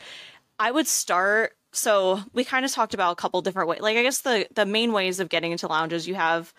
I 0.60 0.72
would 0.72 0.88
start 0.88 1.54
so 1.74 2.22
we 2.34 2.44
kind 2.44 2.66
of 2.66 2.72
talked 2.72 2.94
about 2.94 3.12
a 3.12 3.16
couple 3.16 3.42
different 3.42 3.68
ways. 3.68 3.82
Like 3.82 3.98
I 3.98 4.04
guess 4.04 4.22
the 4.22 4.48
the 4.54 4.66
main 4.66 4.94
ways 4.94 5.20
of 5.20 5.28
getting 5.28 5.52
into 5.52 5.68
lounges 5.68 6.08
you 6.08 6.16
have 6.16 6.54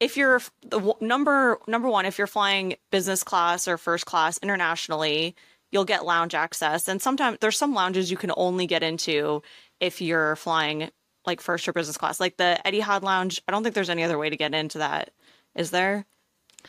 if 0.00 0.16
you're 0.16 0.40
the 0.66 0.94
number 1.00 1.58
number 1.68 1.88
one 1.88 2.06
if 2.06 2.18
you're 2.18 2.26
flying 2.26 2.74
business 2.90 3.22
class 3.22 3.68
or 3.68 3.78
first 3.78 4.06
class 4.06 4.38
internationally, 4.38 5.36
you'll 5.70 5.84
get 5.84 6.04
lounge 6.04 6.34
access. 6.34 6.88
And 6.88 7.00
sometimes 7.00 7.38
there's 7.40 7.58
some 7.58 7.74
lounges 7.74 8.10
you 8.10 8.16
can 8.16 8.32
only 8.36 8.66
get 8.66 8.82
into 8.82 9.42
if 9.84 10.00
you're 10.00 10.34
flying 10.36 10.90
like 11.26 11.40
first 11.40 11.68
or 11.68 11.72
business 11.72 11.96
class. 11.96 12.20
Like 12.20 12.36
the 12.36 12.58
Etihad 12.64 13.02
Lounge, 13.02 13.40
I 13.46 13.52
don't 13.52 13.62
think 13.62 13.74
there's 13.74 13.90
any 13.90 14.02
other 14.02 14.18
way 14.18 14.30
to 14.30 14.36
get 14.36 14.54
into 14.54 14.78
that. 14.78 15.10
Is 15.54 15.70
there? 15.70 16.06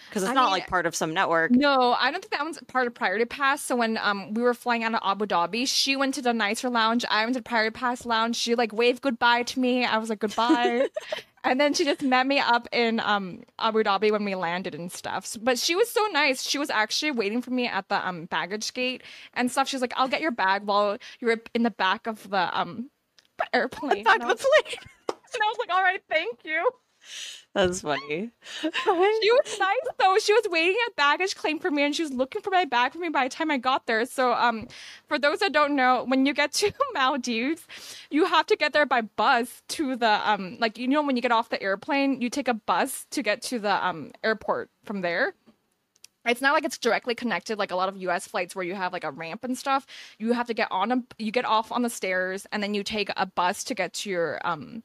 Because 0.10 0.24
it's 0.24 0.30
I 0.30 0.34
not 0.34 0.46
mean, 0.46 0.52
like 0.52 0.68
part 0.68 0.86
of 0.86 0.94
some 0.96 1.14
network. 1.14 1.52
No, 1.52 1.94
I 1.98 2.12
don't 2.12 2.22
think 2.22 2.32
that 2.32 2.44
one's 2.44 2.60
part 2.68 2.86
of 2.88 2.94
Priority 2.94 3.24
Pass. 3.24 3.62
So 3.62 3.78
when 3.78 3.98
um 3.98 4.34
we 4.34 4.42
were 4.44 4.54
flying 4.54 4.84
out 4.84 4.94
of 4.94 5.00
Abu 5.04 5.26
Dhabi, 5.26 5.66
she 5.68 5.96
went 5.96 6.14
to 6.16 6.22
the 6.22 6.34
nicer 6.34 6.70
lounge. 6.70 7.06
I 7.10 7.24
went 7.24 7.38
to 7.38 7.42
Priority 7.42 7.72
Pass 7.74 8.06
lounge. 8.06 8.36
She 8.36 8.56
like 8.56 8.74
waved 8.74 9.02
goodbye 9.02 9.44
to 9.44 9.60
me. 9.60 9.86
I 9.86 9.98
was 9.98 10.10
like 10.10 10.20
goodbye, 10.20 10.90
and 11.46 11.62
then 11.62 11.74
she 11.74 11.86
just 11.86 12.02
met 12.02 12.28
me 12.28 12.40
up 12.40 12.68
in 12.74 13.00
um 13.00 13.44
Abu 13.58 13.84
Dhabi 13.84 14.12
when 14.12 14.26
we 14.26 14.36
landed 14.36 14.76
and 14.76 14.92
stuff. 14.92 15.26
So- 15.26 15.40
But 15.42 15.58
she 15.58 15.76
was 15.78 15.90
so 15.90 16.06
nice. 16.12 16.44
She 16.44 16.58
was 16.58 16.70
actually 16.70 17.12
waiting 17.12 17.42
for 17.42 17.52
me 17.52 17.66
at 17.68 17.88
the 17.88 18.06
um 18.06 18.26
baggage 18.26 18.74
gate 18.74 19.02
and 19.34 19.50
stuff. 19.50 19.70
She 19.70 19.78
was 19.78 19.82
like, 19.82 19.94
"I'll 19.96 20.10
get 20.10 20.20
your 20.22 20.32
bag 20.32 20.64
while 20.64 20.98
you're 21.22 21.38
in 21.54 21.64
the 21.64 21.72
back 21.72 22.06
of 22.06 22.30
the 22.30 22.60
um 22.60 22.90
airplane." 23.54 24.04
Back 24.04 24.16
and, 24.16 24.24
I 24.24 24.32
of 24.32 24.38
was, 24.38 24.42
the 24.42 24.64
plane. 24.64 24.80
and 25.10 25.44
I 25.44 25.46
was 25.48 25.58
like, 25.60 25.70
"All 25.76 25.84
right, 25.84 26.02
thank 26.10 26.40
you." 26.44 26.70
That's 27.54 27.82
funny. 27.82 28.32
She 28.62 29.32
was 29.32 29.60
nice 29.60 29.96
though. 29.98 30.18
She 30.20 30.34
was 30.34 30.46
waiting 30.50 30.76
at 30.88 30.96
baggage 30.96 31.36
claim 31.36 31.60
for 31.60 31.72
me 31.72 31.84
and 31.84 31.96
she 31.96 32.04
was 32.04 32.12
looking 32.12 32.42
for 32.42 32.50
my 32.50 32.66
bag 32.66 32.92
for 32.92 33.00
me 33.00 33.10
by 33.10 33.26
the 33.26 33.30
time 33.30 33.50
I 33.50 33.58
got 33.58 33.86
there. 33.86 34.06
So 34.06 34.34
um 34.34 34.68
for 35.08 35.18
those 35.18 35.40
that 35.40 35.54
don't 35.54 35.76
know, 35.76 36.04
when 36.06 36.26
you 36.26 36.34
get 36.34 36.52
to 36.54 36.74
Maldives, 36.94 37.66
you 38.10 38.26
have 38.26 38.46
to 38.48 38.56
get 38.58 38.74
there 38.74 38.86
by 38.86 39.02
bus 39.02 39.62
to 39.70 39.96
the 39.96 40.30
um 40.30 40.58
like 40.60 40.78
you 40.78 40.88
know 40.88 41.02
when 41.02 41.16
you 41.16 41.22
get 41.22 41.32
off 41.32 41.50
the 41.50 41.62
airplane, 41.62 42.22
you 42.22 42.30
take 42.30 42.48
a 42.48 42.54
bus 42.54 43.06
to 43.12 43.24
get 43.24 43.42
to 43.44 43.60
the 43.60 43.86
um 43.86 44.12
airport 44.24 44.70
from 44.84 45.02
there. 45.02 45.34
It's 46.26 46.42
not 46.42 46.54
like 46.54 46.66
it's 46.66 46.78
directly 46.78 47.16
connected 47.16 47.58
like 47.58 47.72
a 47.72 47.76
lot 47.76 47.90
of 47.90 47.98
US 47.98 48.28
flights 48.28 48.56
where 48.56 48.66
you 48.66 48.76
have 48.76 48.94
like 48.94 49.04
a 49.04 49.12
ramp 49.12 49.44
and 49.44 49.58
stuff. 49.58 49.86
You 50.18 50.34
have 50.34 50.48
to 50.48 50.54
get 50.54 50.68
on 50.72 50.92
a 50.92 51.04
you 51.18 51.32
get 51.32 51.46
off 51.46 51.72
on 51.72 51.82
the 51.82 51.90
stairs 51.90 52.46
and 52.52 52.62
then 52.64 52.74
you 52.74 52.84
take 52.84 53.10
a 53.16 53.26
bus 53.26 53.64
to 53.66 53.76
get 53.76 53.94
to 53.94 54.10
your 54.10 54.40
um 54.44 54.84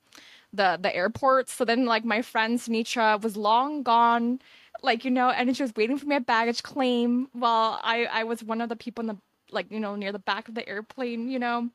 the 0.53 0.79
the 0.81 0.95
airport. 0.95 1.49
So 1.49 1.65
then 1.65 1.87
like 1.87 2.05
my 2.05 2.23
friend 2.23 2.59
Sinitra 2.59 3.21
was 3.23 3.37
long 3.37 3.83
gone, 3.83 4.41
like 4.83 5.05
you 5.05 5.11
know, 5.11 5.31
and 5.31 5.57
she 5.57 5.63
was 5.63 5.75
waiting 5.77 5.99
for 5.99 6.07
me 6.07 6.17
at 6.17 6.27
baggage 6.27 6.63
claim 6.63 7.29
while 7.33 7.81
I 7.83 8.07
I 8.07 8.25
was 8.25 8.43
one 8.43 8.61
of 8.61 8.69
the 8.69 8.77
people 8.77 9.03
in 9.03 9.09
the 9.09 9.17
like 9.51 9.71
you 9.71 9.81
know 9.81 9.97
near 9.97 10.13
the 10.13 10.19
back 10.19 10.49
of 10.49 10.55
the 10.55 10.69
airplane, 10.69 11.29
you 11.29 11.39
know, 11.39 11.71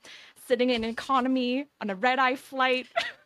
sitting 0.47 0.69
in 0.69 0.83
economy 0.83 1.67
on 1.81 1.89
a 1.89 1.95
red 1.95 2.19
eye 2.19 2.35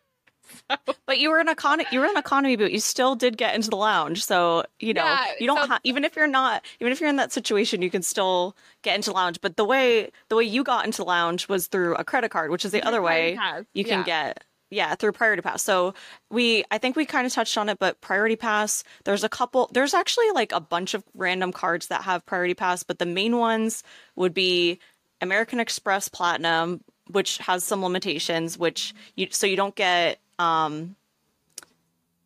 But 1.05 1.17
you 1.17 1.31
were 1.31 1.39
an 1.39 1.49
economy. 1.49 1.89
You 1.91 2.01
were 2.01 2.05
an 2.05 2.17
economy, 2.17 2.55
but 2.55 2.71
you 2.71 2.79
still 2.79 3.15
did 3.15 3.35
get 3.35 3.55
into 3.55 3.71
the 3.71 3.75
lounge. 3.77 4.23
So 4.23 4.63
you 4.79 4.93
know, 4.93 5.03
Yeah, 5.03 5.25
you 5.39 5.47
don't 5.47 5.57
so- 5.57 5.67
have 5.67 5.81
even 5.83 6.05
if 6.05 6.15
you're 6.15 6.27
not 6.27 6.63
even 6.79 6.93
if 6.93 7.01
you're 7.01 7.09
in 7.09 7.15
that 7.15 7.31
situation, 7.31 7.81
you 7.81 7.89
can 7.89 8.03
still 8.03 8.55
get 8.83 8.95
into 8.95 9.11
lounge. 9.11 9.41
But 9.41 9.57
the 9.57 9.65
way 9.65 10.11
the 10.29 10.35
way 10.35 10.43
you 10.43 10.63
got 10.63 10.85
into 10.85 11.03
lounge 11.03 11.47
was 11.47 11.65
through 11.67 11.95
a 11.95 12.03
credit 12.03 12.29
card, 12.29 12.51
which 12.51 12.63
is 12.63 12.71
the 12.71 12.83
other 12.83 13.01
way 13.01 13.39
you 13.73 13.83
can 13.83 13.99
yeah. 13.99 14.03
get. 14.03 14.43
Yeah, 14.71 14.93
through 14.93 15.13
Priority 15.13 15.41
Pass. 15.41 15.63
So 15.63 15.95
we, 16.29 16.63
I 16.69 16.77
think 16.77 16.95
we 16.95 17.03
kind 17.07 17.25
of 17.25 17.33
touched 17.33 17.57
on 17.57 17.69
it, 17.69 17.79
but 17.79 18.01
Priority 18.01 18.35
Pass, 18.35 18.83
there's 19.03 19.23
a 19.23 19.29
couple, 19.29 19.67
there's 19.73 19.95
actually 19.95 20.29
like 20.35 20.51
a 20.51 20.59
bunch 20.59 20.93
of 20.93 21.03
random 21.15 21.51
cards 21.51 21.87
that 21.87 22.03
have 22.03 22.23
Priority 22.27 22.53
Pass, 22.53 22.83
but 22.83 22.99
the 22.99 23.07
main 23.07 23.37
ones 23.37 23.81
would 24.15 24.31
be 24.31 24.79
American 25.21 25.59
Express 25.59 26.07
Platinum, 26.07 26.83
which 27.07 27.39
has 27.39 27.63
some 27.63 27.81
limitations, 27.81 28.59
which 28.59 28.93
you, 29.15 29.27
so 29.31 29.47
you 29.47 29.55
don't 29.55 29.73
get, 29.75 30.19
um, 30.39 30.95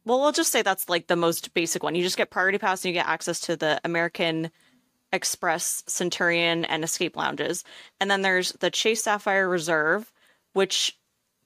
well, 0.05 0.19
we'll 0.19 0.31
just 0.31 0.51
say 0.51 0.61
that's 0.61 0.89
like 0.89 1.07
the 1.07 1.15
most 1.15 1.53
basic 1.53 1.83
one. 1.83 1.95
You 1.95 2.03
just 2.03 2.17
get 2.17 2.29
Priority 2.29 2.57
Pass 2.57 2.83
and 2.83 2.93
you 2.93 2.99
get 2.99 3.07
access 3.07 3.39
to 3.41 3.55
the 3.55 3.79
American 3.83 4.51
Express, 5.11 5.83
Centurion, 5.87 6.65
and 6.65 6.83
Escape 6.83 7.15
Lounges. 7.15 7.63
And 7.99 8.09
then 8.09 8.21
there's 8.21 8.51
the 8.53 8.71
Chase 8.71 9.03
Sapphire 9.03 9.47
Reserve, 9.47 10.11
which 10.53 10.97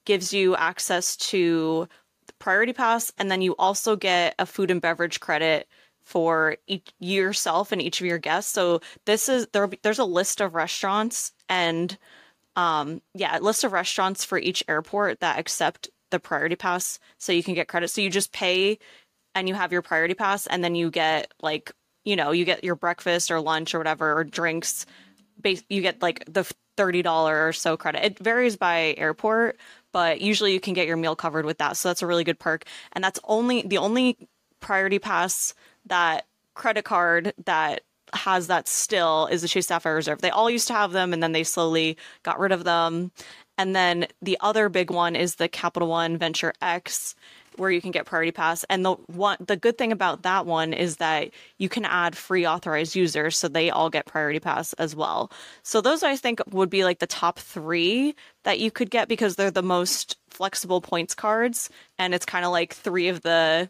gives 0.04 0.32
you 0.32 0.56
access 0.56 1.16
to 1.16 1.88
the 2.26 2.32
Priority 2.34 2.72
Pass, 2.72 3.12
and 3.18 3.30
then 3.30 3.42
you 3.42 3.54
also 3.58 3.94
get 3.94 4.34
a 4.38 4.46
food 4.46 4.70
and 4.70 4.80
beverage 4.80 5.20
credit 5.20 5.68
for 6.02 6.56
each 6.66 6.90
yourself 6.98 7.70
and 7.70 7.82
each 7.82 8.00
of 8.00 8.06
your 8.06 8.18
guests. 8.18 8.50
So 8.50 8.80
this 9.04 9.28
is 9.28 9.46
there. 9.52 9.68
There's 9.82 9.98
a 9.98 10.04
list 10.04 10.40
of 10.40 10.54
restaurants 10.54 11.32
and 11.50 11.96
um 12.56 13.02
yeah, 13.14 13.38
a 13.38 13.40
list 13.40 13.62
of 13.64 13.72
restaurants 13.72 14.24
for 14.24 14.38
each 14.38 14.64
airport 14.68 15.20
that 15.20 15.38
accept 15.38 15.90
the 16.10 16.18
Priority 16.18 16.56
Pass, 16.56 16.98
so 17.18 17.32
you 17.32 17.42
can 17.42 17.54
get 17.54 17.68
credit. 17.68 17.88
So 17.88 18.00
you 18.00 18.10
just 18.10 18.32
pay, 18.32 18.78
and 19.34 19.48
you 19.48 19.54
have 19.54 19.72
your 19.72 19.82
Priority 19.82 20.14
Pass, 20.14 20.46
and 20.46 20.62
then 20.62 20.74
you 20.74 20.90
get 20.90 21.32
like 21.42 21.72
you 22.04 22.16
know 22.16 22.30
you 22.30 22.44
get 22.44 22.64
your 22.64 22.76
breakfast 22.76 23.30
or 23.30 23.40
lunch 23.40 23.74
or 23.74 23.78
whatever 23.78 24.18
or 24.18 24.24
drinks. 24.24 24.86
You 25.68 25.82
get 25.82 26.02
like 26.02 26.24
the 26.32 26.50
thirty 26.76 27.02
dollar 27.02 27.48
or 27.48 27.52
so 27.52 27.76
credit. 27.76 28.04
It 28.04 28.18
varies 28.18 28.56
by 28.56 28.94
airport, 28.96 29.58
but 29.92 30.20
usually 30.20 30.52
you 30.52 30.60
can 30.60 30.74
get 30.74 30.86
your 30.86 30.96
meal 30.96 31.16
covered 31.16 31.44
with 31.44 31.58
that. 31.58 31.76
So 31.76 31.88
that's 31.88 32.02
a 32.02 32.06
really 32.06 32.24
good 32.24 32.38
perk. 32.38 32.64
And 32.92 33.02
that's 33.02 33.20
only 33.24 33.62
the 33.62 33.78
only 33.78 34.16
priority 34.60 34.98
pass 34.98 35.54
that 35.86 36.26
credit 36.54 36.84
card 36.84 37.32
that 37.46 37.82
has 38.14 38.46
that 38.46 38.68
still 38.68 39.26
is 39.26 39.42
the 39.42 39.48
Chase 39.48 39.66
Sapphire 39.66 39.94
Reserve. 39.94 40.20
They 40.20 40.30
all 40.30 40.48
used 40.48 40.68
to 40.68 40.74
have 40.74 40.92
them 40.92 41.12
and 41.12 41.22
then 41.22 41.32
they 41.32 41.44
slowly 41.44 41.96
got 42.22 42.38
rid 42.38 42.52
of 42.52 42.64
them. 42.64 43.12
And 43.58 43.74
then 43.74 44.06
the 44.22 44.38
other 44.40 44.68
big 44.68 44.90
one 44.90 45.16
is 45.16 45.34
the 45.34 45.48
Capital 45.48 45.88
One 45.88 46.16
Venture 46.16 46.54
X 46.62 47.14
where 47.58 47.70
you 47.70 47.80
can 47.80 47.90
get 47.90 48.06
priority 48.06 48.30
pass. 48.30 48.64
And 48.70 48.84
the 48.84 48.92
one 48.92 49.36
the 49.44 49.56
good 49.56 49.76
thing 49.76 49.92
about 49.92 50.22
that 50.22 50.46
one 50.46 50.72
is 50.72 50.96
that 50.96 51.30
you 51.58 51.68
can 51.68 51.84
add 51.84 52.16
free 52.16 52.46
authorized 52.46 52.94
users 52.94 53.36
so 53.36 53.48
they 53.48 53.68
all 53.68 53.90
get 53.90 54.06
priority 54.06 54.38
pass 54.38 54.72
as 54.74 54.94
well. 54.94 55.30
So 55.62 55.80
those 55.80 56.02
i 56.02 56.16
think 56.16 56.40
would 56.50 56.70
be 56.70 56.84
like 56.84 57.00
the 57.00 57.06
top 57.06 57.38
three 57.38 58.14
that 58.44 58.60
you 58.60 58.70
could 58.70 58.90
get 58.90 59.08
because 59.08 59.34
they're 59.34 59.50
the 59.50 59.62
most 59.62 60.16
flexible 60.28 60.80
points 60.80 61.14
cards 61.14 61.68
and 61.98 62.14
it's 62.14 62.24
kind 62.24 62.44
of 62.44 62.52
like 62.52 62.72
three 62.72 63.08
of 63.08 63.22
the 63.22 63.68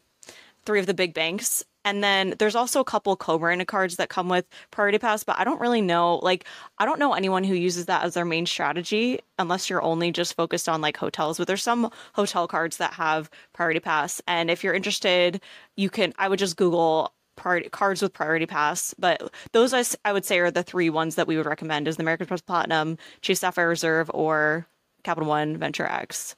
three 0.66 0.80
of 0.80 0.86
the 0.86 0.94
big 0.94 1.14
banks 1.14 1.64
and 1.88 2.04
then 2.04 2.34
there's 2.38 2.54
also 2.54 2.80
a 2.80 2.84
couple 2.84 3.16
co-branded 3.16 3.66
cards 3.66 3.96
that 3.96 4.10
come 4.10 4.28
with 4.28 4.44
priority 4.70 4.98
pass 4.98 5.24
but 5.24 5.38
i 5.38 5.44
don't 5.44 5.60
really 5.60 5.80
know 5.80 6.16
like 6.16 6.44
i 6.78 6.84
don't 6.84 6.98
know 6.98 7.14
anyone 7.14 7.44
who 7.44 7.54
uses 7.54 7.86
that 7.86 8.04
as 8.04 8.12
their 8.12 8.26
main 8.26 8.44
strategy 8.44 9.18
unless 9.38 9.70
you're 9.70 9.82
only 9.82 10.12
just 10.12 10.36
focused 10.36 10.68
on 10.68 10.82
like 10.82 10.98
hotels 10.98 11.38
but 11.38 11.46
there's 11.46 11.62
some 11.62 11.90
hotel 12.12 12.46
cards 12.46 12.76
that 12.76 12.92
have 12.92 13.30
priority 13.54 13.80
pass. 13.80 14.20
And 14.26 14.50
if 14.50 14.62
you're 14.62 14.74
interested 14.74 15.40
you 15.76 15.88
can 15.88 16.12
i 16.18 16.28
would 16.28 16.38
just 16.38 16.56
google 16.58 17.14
priority 17.36 17.70
cards 17.70 18.02
with 18.02 18.12
priority 18.12 18.46
pass 18.46 18.94
but 18.98 19.32
those 19.52 19.72
I, 19.72 19.84
I 20.04 20.12
would 20.12 20.26
say 20.26 20.40
are 20.40 20.50
the 20.50 20.62
three 20.62 20.90
ones 20.90 21.14
that 21.14 21.26
we 21.26 21.36
would 21.38 21.46
recommend 21.46 21.88
is 21.88 21.96
the 21.96 22.02
american 22.02 22.24
express 22.24 22.42
platinum 22.42 22.98
chase 23.22 23.40
sapphire 23.40 23.68
reserve 23.68 24.10
or 24.12 24.66
capital 25.04 25.28
one 25.28 25.56
venture 25.56 25.86
x 25.86 26.36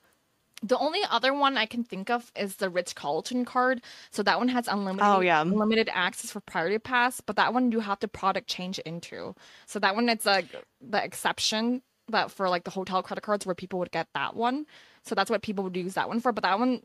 The 0.62 0.76
only 0.76 1.00
other 1.10 1.32
one 1.32 1.56
I 1.56 1.64
can 1.64 1.84
think 1.84 2.10
of 2.10 2.30
is 2.36 2.56
the 2.56 2.68
Ritz 2.68 2.92
Carlton 2.92 3.44
card. 3.46 3.80
So 4.10 4.22
that 4.22 4.38
one 4.38 4.48
has 4.48 4.68
unlimited 4.68 5.06
Oh, 5.06 5.20
yeah. 5.20 5.40
unlimited 5.40 5.88
access 5.92 6.30
for 6.30 6.40
priority 6.40 6.78
pass, 6.78 7.20
but 7.22 7.36
that 7.36 7.54
one 7.54 7.72
you 7.72 7.80
have 7.80 7.98
to 8.00 8.08
product 8.08 8.46
change 8.46 8.78
into. 8.80 9.34
So 9.66 9.78
that 9.78 9.94
one 9.94 10.08
it's 10.10 10.26
like 10.26 10.46
the 10.80 11.02
exception 11.02 11.82
that 12.08 12.30
for 12.30 12.48
like 12.48 12.64
the 12.64 12.70
hotel 12.70 13.02
credit 13.02 13.22
cards 13.22 13.46
where 13.46 13.54
people 13.54 13.78
would 13.78 13.90
get 13.90 14.08
that 14.14 14.36
one. 14.36 14.66
So 15.04 15.14
that's 15.14 15.30
what 15.30 15.42
people 15.42 15.64
would 15.64 15.76
use 15.76 15.94
that 15.94 16.08
one 16.08 16.20
for. 16.20 16.30
But 16.32 16.42
that 16.44 16.58
one 16.58 16.82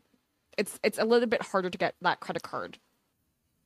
it's 0.56 0.80
it's 0.82 0.98
a 0.98 1.04
little 1.04 1.28
bit 1.28 1.42
harder 1.42 1.68
to 1.68 1.76
get 1.76 1.94
that 2.00 2.20
credit 2.20 2.42
card. 2.42 2.78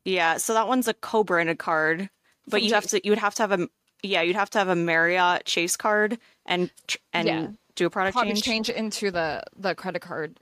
Yeah, 0.04 0.38
so 0.38 0.54
that 0.54 0.66
one's 0.66 0.88
a 0.88 0.94
co-branded 0.94 1.58
card, 1.58 2.10
but 2.46 2.58
From 2.58 2.60
you 2.62 2.74
have 2.74 2.86
to 2.88 3.00
you 3.04 3.12
would 3.12 3.18
have 3.18 3.34
to 3.36 3.42
have 3.42 3.52
a 3.52 3.68
yeah, 4.02 4.22
you'd 4.22 4.34
have 4.34 4.50
to 4.50 4.58
have 4.58 4.68
a 4.68 4.74
Marriott 4.74 5.44
Chase 5.44 5.76
card 5.76 6.18
and 6.46 6.70
and 7.12 7.28
Yeah. 7.28 7.46
Do 7.80 7.86
a 7.86 7.90
product 7.90 8.14
Product 8.16 8.36
change. 8.36 8.44
change 8.66 8.70
into 8.70 9.10
the 9.10 9.42
the 9.56 9.74
credit 9.74 10.00
card. 10.02 10.38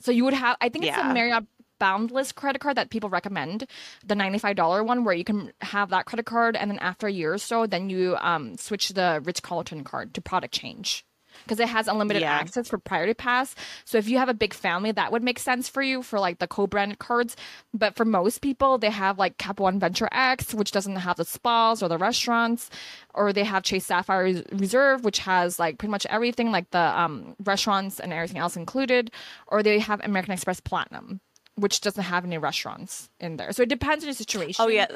So 0.00 0.10
you 0.10 0.24
would 0.24 0.34
have 0.34 0.56
I 0.60 0.68
think 0.68 0.84
it's 0.84 0.96
Yeah. 0.96 1.08
the 1.08 1.14
Marriott 1.14 1.44
Boundless 1.78 2.32
credit 2.32 2.60
card 2.60 2.76
that 2.78 2.88
people 2.88 3.10
recommend, 3.10 3.66
the 4.04 4.14
$95 4.14 4.84
one 4.86 5.04
where 5.04 5.14
you 5.14 5.24
can 5.24 5.52
have 5.60 5.90
that 5.90 6.06
credit 6.06 6.24
card 6.24 6.56
and 6.56 6.70
then 6.70 6.78
after 6.78 7.06
a 7.06 7.12
year 7.12 7.34
or 7.34 7.38
so 7.38 7.66
then 7.66 7.90
you 7.90 8.16
um 8.20 8.56
switch 8.56 8.88
the 8.90 9.20
Ritz 9.24 9.40
Carlton 9.40 9.84
card 9.84 10.14
to 10.14 10.20
product 10.22 10.54
change. 10.54 11.04
Because 11.44 11.60
it 11.60 11.68
has 11.68 11.88
unlimited 11.88 12.22
Yeah. 12.22 12.32
access 12.32 12.68
for 12.68 12.78
priority 12.78 13.14
pass. 13.14 13.54
So 13.84 13.98
if 13.98 14.08
you 14.08 14.18
have 14.18 14.28
a 14.28 14.34
big 14.34 14.54
family, 14.54 14.92
that 14.92 15.12
would 15.12 15.22
make 15.22 15.38
sense 15.38 15.68
for 15.68 15.82
you 15.82 16.02
for 16.02 16.18
like 16.18 16.38
the 16.38 16.46
co-branded 16.46 16.98
cards. 16.98 17.36
But 17.72 17.96
for 17.96 18.04
most 18.04 18.40
people, 18.40 18.78
they 18.78 18.90
have 18.90 19.18
like 19.18 19.38
Cap 19.38 19.60
One 19.60 19.78
Venture 19.78 20.08
X, 20.12 20.54
which 20.54 20.72
doesn't 20.72 20.96
have 20.96 21.16
the 21.16 21.24
spas 21.24 21.82
or 21.82 21.88
the 21.88 21.98
restaurants, 21.98 22.70
or 23.14 23.32
they 23.32 23.44
have 23.44 23.62
Chase 23.62 23.86
Sapphire 23.86 24.42
Reserve, 24.52 25.04
which 25.04 25.20
has 25.20 25.58
like 25.58 25.78
pretty 25.78 25.90
much 25.90 26.06
everything, 26.06 26.50
like 26.50 26.70
the 26.70 26.78
um, 26.78 27.36
restaurants 27.44 28.00
and 28.00 28.12
everything 28.12 28.38
else 28.38 28.56
included, 28.56 29.10
or 29.46 29.62
they 29.62 29.78
have 29.78 30.00
American 30.04 30.32
Express 30.32 30.60
Platinum, 30.60 31.20
which 31.56 31.80
doesn't 31.80 32.02
have 32.04 32.24
any 32.24 32.38
restaurants 32.38 33.08
in 33.20 33.36
there. 33.36 33.52
So 33.52 33.62
it 33.62 33.68
depends 33.68 34.04
on 34.04 34.08
your 34.08 34.14
situation. 34.14 34.64
Oh 34.64 34.68
yeah. 34.68 34.86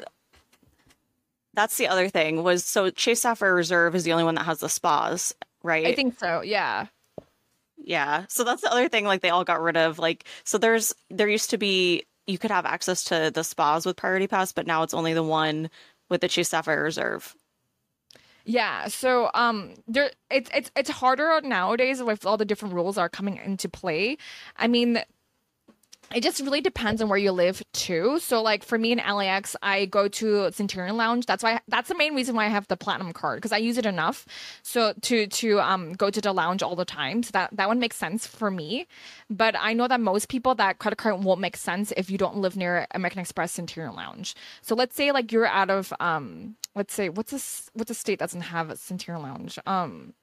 That's 1.53 1.75
the 1.77 1.87
other 1.87 2.07
thing 2.07 2.43
was 2.43 2.63
so 2.63 2.89
Chase 2.89 3.21
Sapphire 3.23 3.53
Reserve 3.53 3.93
is 3.93 4.03
the 4.05 4.13
only 4.13 4.23
one 4.23 4.35
that 4.35 4.45
has 4.45 4.59
the 4.61 4.69
spas, 4.69 5.35
right? 5.63 5.85
I 5.85 5.93
think 5.93 6.17
so. 6.19 6.41
Yeah. 6.41 6.87
Yeah. 7.77 8.25
So 8.29 8.43
that's 8.43 8.61
the 8.61 8.71
other 8.71 8.89
thing 8.89 9.05
like 9.05 9.21
they 9.21 9.29
all 9.29 9.43
got 9.43 9.61
rid 9.61 9.77
of 9.77 9.99
like 9.99 10.25
so 10.43 10.57
there's 10.57 10.93
there 11.09 11.27
used 11.27 11.49
to 11.51 11.57
be 11.57 12.03
you 12.27 12.37
could 12.37 12.51
have 12.51 12.65
access 12.65 13.03
to 13.05 13.31
the 13.33 13.43
spas 13.43 13.85
with 13.85 13.97
priority 13.97 14.27
pass, 14.27 14.51
but 14.51 14.67
now 14.67 14.83
it's 14.83 14.93
only 14.93 15.13
the 15.13 15.23
one 15.23 15.69
with 16.09 16.21
the 16.21 16.27
Chase 16.27 16.49
Sapphire 16.49 16.83
Reserve. 16.83 17.35
Yeah, 18.45 18.87
so 18.87 19.29
um 19.33 19.73
there 19.87 20.11
it's 20.29 20.49
it's 20.53 20.71
it's 20.75 20.89
harder 20.89 21.41
nowadays 21.43 22.01
with 22.01 22.25
all 22.25 22.37
the 22.37 22.45
different 22.45 22.73
rules 22.75 22.97
are 22.97 23.09
coming 23.09 23.37
into 23.37 23.69
play. 23.69 24.17
I 24.57 24.67
mean, 24.67 24.99
it 26.13 26.23
just 26.23 26.41
really 26.41 26.61
depends 26.61 27.01
on 27.01 27.09
where 27.09 27.17
you 27.17 27.31
live 27.31 27.63
too. 27.73 28.19
So 28.19 28.41
like 28.41 28.63
for 28.63 28.77
me 28.77 28.91
in 28.91 28.97
LAX, 28.99 29.55
I 29.61 29.85
go 29.85 30.07
to 30.07 30.51
Centurion 30.51 30.97
Lounge. 30.97 31.25
That's 31.25 31.43
why 31.43 31.59
that's 31.67 31.89
the 31.89 31.95
main 31.95 32.15
reason 32.15 32.35
why 32.35 32.45
I 32.45 32.49
have 32.49 32.67
the 32.67 32.77
platinum 32.77 33.13
card 33.13 33.37
because 33.37 33.51
I 33.51 33.57
use 33.57 33.77
it 33.77 33.85
enough. 33.85 34.25
So 34.63 34.93
to 35.01 35.27
to 35.27 35.59
um 35.59 35.93
go 35.93 36.09
to 36.09 36.21
the 36.21 36.33
lounge 36.33 36.63
all 36.63 36.75
the 36.75 36.85
time. 36.85 37.23
So 37.23 37.31
that 37.33 37.49
that 37.55 37.67
one 37.67 37.79
makes 37.79 37.97
sense 37.97 38.27
for 38.27 38.51
me. 38.51 38.87
But 39.29 39.55
I 39.57 39.73
know 39.73 39.87
that 39.87 40.01
most 40.01 40.29
people 40.29 40.55
that 40.55 40.79
credit 40.79 40.97
card 40.97 41.23
won't 41.23 41.41
make 41.41 41.57
sense 41.57 41.93
if 41.97 42.09
you 42.09 42.17
don't 42.17 42.37
live 42.37 42.55
near 42.55 42.87
American 42.91 43.19
Express 43.19 43.51
Centurion 43.51 43.95
Lounge. 43.95 44.35
So 44.61 44.75
let's 44.75 44.95
say 44.95 45.11
like 45.11 45.31
you're 45.31 45.47
out 45.47 45.69
of 45.69 45.93
um 45.99 46.55
let's 46.75 46.93
say 46.93 47.09
what's 47.09 47.31
this 47.31 47.69
what's 47.73 47.91
a 47.91 47.95
state 47.95 48.19
that 48.19 48.25
doesn't 48.25 48.41
have 48.41 48.69
a 48.69 48.77
Centurion 48.77 49.23
Lounge? 49.23 49.59
Um 49.65 50.13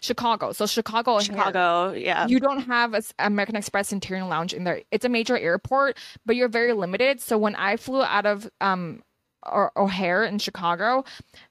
Chicago. 0.00 0.52
So 0.52 0.66
Chicago, 0.66 1.18
Chicago, 1.20 1.92
yeah. 1.92 2.26
You 2.26 2.40
don't 2.40 2.62
have 2.62 2.94
a 2.94 3.02
American 3.18 3.56
Express 3.56 3.88
Centurion 3.88 4.28
Lounge 4.28 4.54
in 4.54 4.64
there. 4.64 4.82
It's 4.90 5.04
a 5.04 5.08
major 5.08 5.36
airport, 5.38 5.98
but 6.26 6.36
you're 6.36 6.48
very 6.48 6.72
limited. 6.72 7.20
So 7.20 7.38
when 7.38 7.54
I 7.56 7.76
flew 7.76 8.02
out 8.02 8.26
of 8.26 8.48
um 8.60 9.02
or 9.46 9.72
O'Hare 9.76 10.24
in 10.24 10.38
Chicago, 10.38 11.04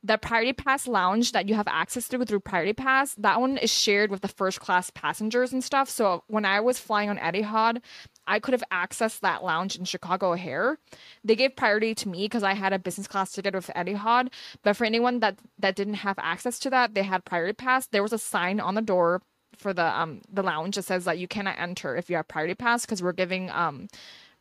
the 0.04 0.18
Priority 0.18 0.54
Pass 0.54 0.88
lounge 0.88 1.32
that 1.32 1.48
you 1.48 1.56
have 1.56 1.68
access 1.68 2.08
to 2.10 2.26
through 2.26 2.40
Priority 2.40 2.74
Pass, 2.74 3.14
that 3.16 3.40
one 3.40 3.58
is 3.58 3.72
shared 3.72 4.10
with 4.10 4.22
the 4.22 4.28
first 4.28 4.60
class 4.60 4.90
passengers 4.90 5.54
and 5.54 5.64
stuff. 5.64 5.90
So 5.90 6.24
when 6.28 6.46
I 6.46 6.60
was 6.60 6.80
flying 6.80 7.10
on 7.10 7.18
Etihad, 7.18 7.82
I 8.28 8.40
could 8.40 8.54
have 8.54 8.64
accessed 8.72 9.20
that 9.22 9.44
lounge 9.44 9.76
in 9.76 9.86
Chicago 9.86 10.34
O'Hare. 10.34 10.78
They 11.24 11.36
gave 11.36 11.56
priority 11.56 11.94
to 11.96 12.10
me 12.10 12.26
because 12.26 12.44
I 12.44 12.54
had 12.54 12.74
a 12.74 12.80
business 12.80 13.08
class 13.08 13.32
ticket 13.32 13.54
with 13.54 13.70
Etihad. 13.76 14.30
But 14.64 14.76
for 14.78 14.86
anyone 14.86 15.20
that 15.20 15.38
that 15.60 15.76
didn't 15.76 15.96
have 15.96 16.18
access 16.20 16.60
to 16.60 16.70
that, 16.70 16.94
they 16.94 17.04
had 17.04 17.26
priority 17.26 17.54
pass. 17.54 17.88
There 17.88 18.04
was 18.04 18.14
a 18.14 18.18
sign 18.18 18.60
on 18.60 18.76
the 18.76 18.82
door 18.82 19.22
for 19.58 19.74
the 19.74 19.86
um 19.86 20.22
the 20.32 20.44
lounge 20.44 20.76
that 20.76 20.84
says 20.84 21.06
that 21.06 21.20
you 21.20 21.28
cannot 21.28 21.60
enter 21.60 21.96
if 21.96 22.10
you 22.10 22.16
have 22.16 22.28
priority 22.28 22.56
pass 22.56 22.86
because 22.86 23.04
we're 23.04 23.14
giving 23.14 23.50
um 23.52 23.88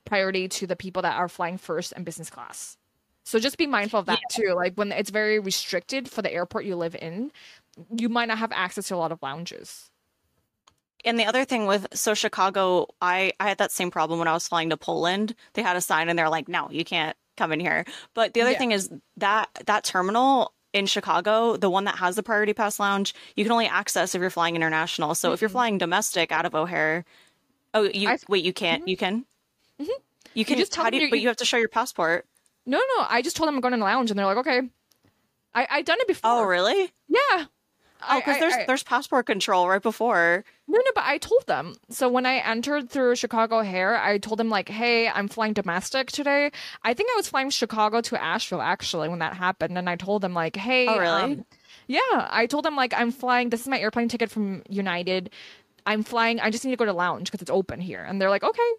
priority 0.04 0.48
to 0.48 0.66
the 0.66 0.76
people 0.76 1.02
that 1.02 1.16
are 1.16 1.28
flying 1.28 1.58
first 1.58 1.92
and 1.94 2.04
business 2.04 2.30
class. 2.30 2.76
So 3.24 3.38
just 3.38 3.58
be 3.58 3.66
mindful 3.66 4.00
of 4.00 4.06
that 4.06 4.18
yeah. 4.30 4.36
too. 4.36 4.54
Like 4.54 4.74
when 4.74 4.90
it's 4.90 5.10
very 5.10 5.38
restricted 5.38 6.08
for 6.08 6.22
the 6.22 6.32
airport 6.32 6.64
you 6.64 6.74
live 6.76 6.96
in, 7.00 7.30
you 7.96 8.08
might 8.08 8.26
not 8.26 8.38
have 8.38 8.52
access 8.52 8.88
to 8.88 8.96
a 8.96 8.96
lot 8.96 9.12
of 9.12 9.22
lounges. 9.22 9.91
And 11.04 11.18
the 11.18 11.24
other 11.24 11.44
thing 11.44 11.66
with 11.66 11.86
so 11.92 12.14
Chicago, 12.14 12.86
I 13.00 13.32
I 13.40 13.48
had 13.48 13.58
that 13.58 13.72
same 13.72 13.90
problem 13.90 14.18
when 14.18 14.28
I 14.28 14.32
was 14.32 14.46
flying 14.48 14.70
to 14.70 14.76
Poland. 14.76 15.34
They 15.54 15.62
had 15.62 15.76
a 15.76 15.80
sign 15.80 16.08
and 16.08 16.18
they're 16.18 16.28
like, 16.28 16.48
"No, 16.48 16.68
you 16.70 16.84
can't 16.84 17.16
come 17.36 17.52
in 17.52 17.60
here." 17.60 17.84
But 18.14 18.34
the 18.34 18.42
other 18.42 18.52
yeah. 18.52 18.58
thing 18.58 18.72
is 18.72 18.90
that 19.16 19.48
that 19.66 19.84
terminal 19.84 20.52
in 20.72 20.86
Chicago, 20.86 21.56
the 21.56 21.70
one 21.70 21.84
that 21.84 21.96
has 21.96 22.16
the 22.16 22.22
priority 22.22 22.54
pass 22.54 22.80
lounge, 22.80 23.14
you 23.36 23.44
can 23.44 23.52
only 23.52 23.66
access 23.66 24.14
if 24.14 24.20
you're 24.20 24.30
flying 24.30 24.56
international. 24.56 25.14
So 25.14 25.28
mm-hmm. 25.28 25.34
if 25.34 25.40
you're 25.40 25.48
mm-hmm. 25.48 25.54
flying 25.54 25.78
domestic 25.78 26.32
out 26.32 26.46
of 26.46 26.54
O'Hare, 26.54 27.04
oh, 27.74 27.82
you 27.82 28.08
I, 28.08 28.18
wait, 28.28 28.44
you 28.44 28.52
can't. 28.52 28.82
Mm-hmm. 28.82 28.88
You 28.88 28.96
can. 28.96 29.24
Mm-hmm. 29.80 29.90
You 30.34 30.44
can 30.44 30.56
you 30.56 30.62
just 30.62 30.72
tell 30.72 30.84
them 30.84 30.94
you, 30.94 31.10
but 31.10 31.20
you 31.20 31.28
have 31.28 31.36
to 31.38 31.44
show 31.44 31.58
your 31.58 31.68
passport. 31.68 32.26
No, 32.64 32.78
no, 32.78 33.06
I 33.08 33.22
just 33.22 33.36
told 33.36 33.48
them 33.48 33.56
I'm 33.56 33.60
going 33.60 33.72
to 33.72 33.78
the 33.78 33.84
lounge, 33.84 34.10
and 34.10 34.18
they're 34.18 34.26
like, 34.26 34.38
"Okay." 34.38 34.62
I 35.54 35.66
I 35.68 35.82
done 35.82 35.98
it 36.00 36.06
before. 36.06 36.30
Oh, 36.30 36.44
really? 36.44 36.92
Yeah. 37.08 37.46
Oh, 38.08 38.18
because 38.18 38.38
there's 38.40 38.54
I, 38.54 38.64
there's 38.66 38.82
passport 38.82 39.26
control 39.26 39.68
right 39.68 39.82
before. 39.82 40.44
No, 40.68 40.78
no, 40.78 40.90
but 40.94 41.04
I 41.04 41.18
told 41.18 41.46
them. 41.46 41.74
So 41.90 42.08
when 42.08 42.26
I 42.26 42.36
entered 42.36 42.90
through 42.90 43.16
Chicago 43.16 43.60
O'Hare, 43.60 43.96
I 43.96 44.18
told 44.18 44.38
them 44.38 44.48
like, 44.48 44.68
"Hey, 44.68 45.08
I'm 45.08 45.28
flying 45.28 45.52
domestic 45.52 46.10
today." 46.10 46.50
I 46.82 46.94
think 46.94 47.10
I 47.12 47.16
was 47.16 47.28
flying 47.28 47.50
Chicago 47.50 48.00
to 48.02 48.22
Asheville 48.22 48.62
actually 48.62 49.08
when 49.08 49.18
that 49.20 49.34
happened, 49.34 49.76
and 49.76 49.88
I 49.88 49.96
told 49.96 50.22
them 50.22 50.34
like, 50.34 50.56
"Hey, 50.56 50.86
oh 50.88 50.98
really?" 50.98 51.22
Um, 51.22 51.44
yeah, 51.86 52.00
I 52.30 52.46
told 52.46 52.64
them 52.64 52.76
like, 52.76 52.94
"I'm 52.94 53.12
flying. 53.12 53.50
This 53.50 53.60
is 53.60 53.68
my 53.68 53.78
airplane 53.78 54.08
ticket 54.08 54.30
from 54.30 54.62
United. 54.68 55.30
I'm 55.84 56.02
flying. 56.02 56.40
I 56.40 56.50
just 56.50 56.64
need 56.64 56.70
to 56.70 56.76
go 56.76 56.84
to 56.84 56.92
lounge 56.92 57.30
because 57.30 57.42
it's 57.42 57.50
open 57.50 57.80
here." 57.80 58.02
And 58.02 58.20
they're 58.20 58.30
like, 58.30 58.44
"Okay." 58.44 58.70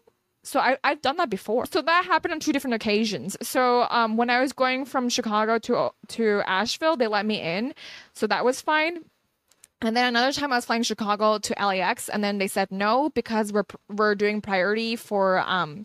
So 0.45 0.59
I, 0.59 0.77
I've 0.83 1.01
done 1.01 1.15
that 1.17 1.29
before. 1.29 1.65
So 1.65 1.81
that 1.81 2.03
happened 2.05 2.33
on 2.33 2.39
two 2.41 2.51
different 2.51 2.73
occasions. 2.73 3.37
So 3.41 3.87
um, 3.89 4.17
when 4.17 4.29
I 4.29 4.41
was 4.41 4.51
going 4.51 4.83
from 4.85 5.07
Chicago 5.07 5.57
to 5.59 5.91
to 6.09 6.41
Asheville, 6.45 6.97
they 6.97 7.07
let 7.07 7.25
me 7.25 7.39
in, 7.39 7.73
so 8.13 8.27
that 8.27 8.43
was 8.43 8.59
fine. 8.61 9.05
And 9.83 9.95
then 9.95 10.05
another 10.07 10.31
time 10.31 10.51
I 10.51 10.55
was 10.55 10.65
flying 10.65 10.83
Chicago 10.83 11.37
to 11.37 11.55
LAX, 11.59 12.09
and 12.09 12.23
then 12.23 12.37
they 12.37 12.47
said 12.47 12.71
no 12.71 13.09
because 13.09 13.51
we're 13.51 13.65
we're 13.89 14.15
doing 14.15 14.41
priority 14.41 14.95
for 14.95 15.39
um 15.39 15.83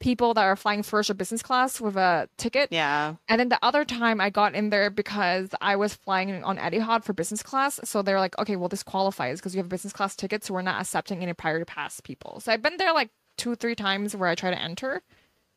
people 0.00 0.32
that 0.32 0.44
are 0.44 0.56
flying 0.56 0.82
first 0.82 1.10
or 1.10 1.14
business 1.14 1.42
class 1.42 1.80
with 1.80 1.94
a 1.96 2.28
ticket. 2.38 2.68
Yeah. 2.72 3.16
And 3.28 3.38
then 3.38 3.50
the 3.50 3.58
other 3.62 3.84
time 3.84 4.20
I 4.20 4.30
got 4.30 4.54
in 4.54 4.70
there 4.70 4.90
because 4.90 5.50
I 5.60 5.76
was 5.76 5.94
flying 5.94 6.42
on 6.42 6.56
Etihad 6.56 7.04
for 7.04 7.12
business 7.12 7.42
class. 7.42 7.78
So 7.84 8.00
they're 8.00 8.18
like, 8.18 8.36
okay, 8.38 8.56
well, 8.56 8.70
this 8.70 8.82
qualifies 8.82 9.38
because 9.38 9.54
you 9.54 9.58
have 9.58 9.66
a 9.66 9.68
business 9.68 9.92
class 9.92 10.16
ticket. 10.16 10.42
So 10.42 10.54
we're 10.54 10.62
not 10.62 10.80
accepting 10.80 11.22
any 11.22 11.34
priority 11.34 11.66
pass 11.66 12.00
people. 12.00 12.40
So 12.40 12.50
I've 12.50 12.62
been 12.62 12.78
there 12.78 12.94
like 12.94 13.10
two, 13.36 13.54
three 13.54 13.74
times 13.74 14.16
where 14.16 14.28
I 14.28 14.34
try 14.34 14.50
to 14.50 14.60
enter. 14.60 15.02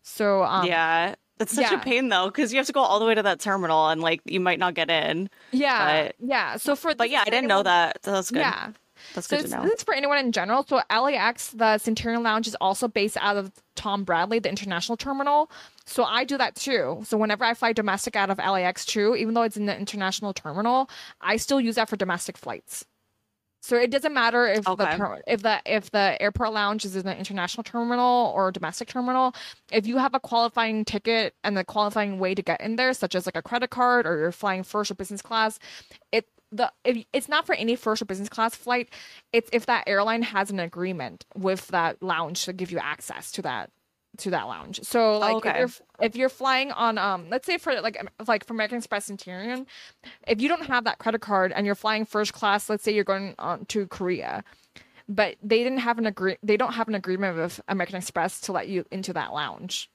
So 0.03 0.43
um, 0.43 0.67
yeah, 0.67 1.15
it's 1.39 1.53
such 1.53 1.71
yeah. 1.71 1.79
a 1.79 1.83
pain 1.83 2.09
though, 2.09 2.27
because 2.27 2.53
you 2.53 2.57
have 2.57 2.67
to 2.67 2.73
go 2.73 2.81
all 2.81 2.99
the 2.99 3.05
way 3.05 3.15
to 3.15 3.23
that 3.23 3.39
terminal 3.39 3.89
and 3.89 4.01
like 4.01 4.21
you 4.25 4.39
might 4.39 4.59
not 4.59 4.73
get 4.73 4.89
in. 4.89 5.29
Yeah, 5.51 6.05
but, 6.05 6.15
yeah. 6.19 6.57
So 6.57 6.75
for 6.75 6.95
but 6.95 7.09
yeah, 7.09 7.21
I 7.21 7.25
didn't 7.25 7.45
anyone, 7.45 7.57
know 7.57 7.63
that. 7.63 7.99
That's 8.03 8.31
good. 8.31 8.39
Yeah. 8.39 8.71
That's 9.15 9.27
so 9.27 9.37
good 9.37 9.49
to 9.49 9.57
know. 9.57 9.63
This 9.63 9.73
is 9.73 9.83
for 9.83 9.93
anyone 9.93 10.17
in 10.17 10.31
general. 10.31 10.65
So 10.65 10.81
LAX, 10.89 11.49
the 11.49 11.77
Centurion 11.77 12.23
Lounge, 12.23 12.47
is 12.47 12.55
also 12.61 12.87
based 12.87 13.17
out 13.19 13.35
of 13.35 13.51
Tom 13.75 14.03
Bradley, 14.03 14.39
the 14.39 14.49
international 14.49 14.95
terminal. 14.95 15.51
So 15.85 16.03
I 16.03 16.23
do 16.23 16.37
that 16.37 16.55
too. 16.55 17.01
So 17.03 17.17
whenever 17.17 17.43
I 17.43 17.53
fly 17.53 17.73
domestic 17.73 18.15
out 18.15 18.29
of 18.29 18.37
LAX 18.37 18.85
too, 18.85 19.15
even 19.15 19.33
though 19.33 19.41
it's 19.41 19.57
in 19.57 19.65
the 19.65 19.77
international 19.77 20.33
terminal, 20.33 20.89
I 21.19 21.37
still 21.37 21.59
use 21.59 21.75
that 21.75 21.89
for 21.89 21.97
domestic 21.97 22.37
flights. 22.37 22.85
So 23.63 23.77
it 23.77 23.91
doesn't 23.91 24.13
matter 24.13 24.45
if 24.45 24.67
okay. 24.67 24.97
the 24.97 25.21
if 25.25 25.41
the 25.41 25.61
if 25.65 25.89
the 25.89 26.21
airport 26.21 26.51
lounge 26.51 26.83
is 26.83 26.97
in 26.97 27.05
the 27.05 27.17
international 27.17 27.63
terminal 27.63 28.33
or 28.35 28.51
domestic 28.51 28.89
terminal. 28.89 29.33
If 29.71 29.87
you 29.87 29.97
have 29.99 30.13
a 30.13 30.19
qualifying 30.19 30.83
ticket 30.83 31.33
and 31.45 31.55
the 31.55 31.63
qualifying 31.63 32.19
way 32.19 32.35
to 32.35 32.41
get 32.41 32.59
in 32.59 32.75
there, 32.75 32.93
such 32.93 33.15
as 33.15 33.25
like 33.25 33.37
a 33.37 33.41
credit 33.41 33.69
card 33.69 34.05
or 34.05 34.17
you're 34.17 34.33
flying 34.33 34.63
first 34.63 34.91
or 34.91 34.95
business 34.95 35.21
class, 35.21 35.59
it 36.11 36.27
the 36.51 36.73
if, 36.83 37.05
it's 37.13 37.29
not 37.29 37.45
for 37.45 37.55
any 37.55 37.77
first 37.77 38.01
or 38.01 38.05
business 38.05 38.27
class 38.27 38.53
flight. 38.53 38.89
It's 39.31 39.49
if 39.53 39.65
that 39.67 39.85
airline 39.87 40.23
has 40.23 40.51
an 40.51 40.59
agreement 40.59 41.25
with 41.33 41.69
that 41.69 42.03
lounge 42.03 42.43
to 42.43 42.51
give 42.51 42.69
you 42.69 42.79
access 42.79 43.31
to 43.31 43.41
that 43.43 43.69
to 44.17 44.29
that 44.29 44.43
lounge. 44.43 44.81
So 44.83 45.17
like 45.17 45.35
okay. 45.37 45.49
if 45.49 45.57
you're 45.57 46.05
if 46.05 46.15
you're 46.15 46.29
flying 46.29 46.71
on 46.71 46.97
um 46.97 47.27
let's 47.29 47.45
say 47.45 47.57
for 47.57 47.79
like 47.81 48.03
like 48.27 48.45
for 48.45 48.53
American 48.53 48.77
Express 48.77 49.09
and 49.09 49.19
Centurion, 49.19 49.65
if 50.27 50.41
you 50.41 50.47
don't 50.47 50.65
have 50.65 50.83
that 50.85 50.99
credit 50.99 51.21
card 51.21 51.51
and 51.51 51.65
you're 51.65 51.75
flying 51.75 52.05
first 52.05 52.33
class, 52.33 52.69
let's 52.69 52.83
say 52.83 52.93
you're 52.93 53.03
going 53.03 53.35
on 53.39 53.65
to 53.65 53.87
Korea, 53.87 54.43
but 55.09 55.35
they 55.41 55.63
didn't 55.63 55.79
have 55.79 55.97
an 55.97 56.05
agree 56.05 56.37
they 56.43 56.57
don't 56.57 56.73
have 56.73 56.87
an 56.87 56.95
agreement 56.95 57.37
with 57.37 57.59
American 57.67 57.97
Express 57.97 58.39
to 58.41 58.51
let 58.51 58.67
you 58.67 58.85
into 58.91 59.13
that 59.13 59.33
lounge. 59.33 59.89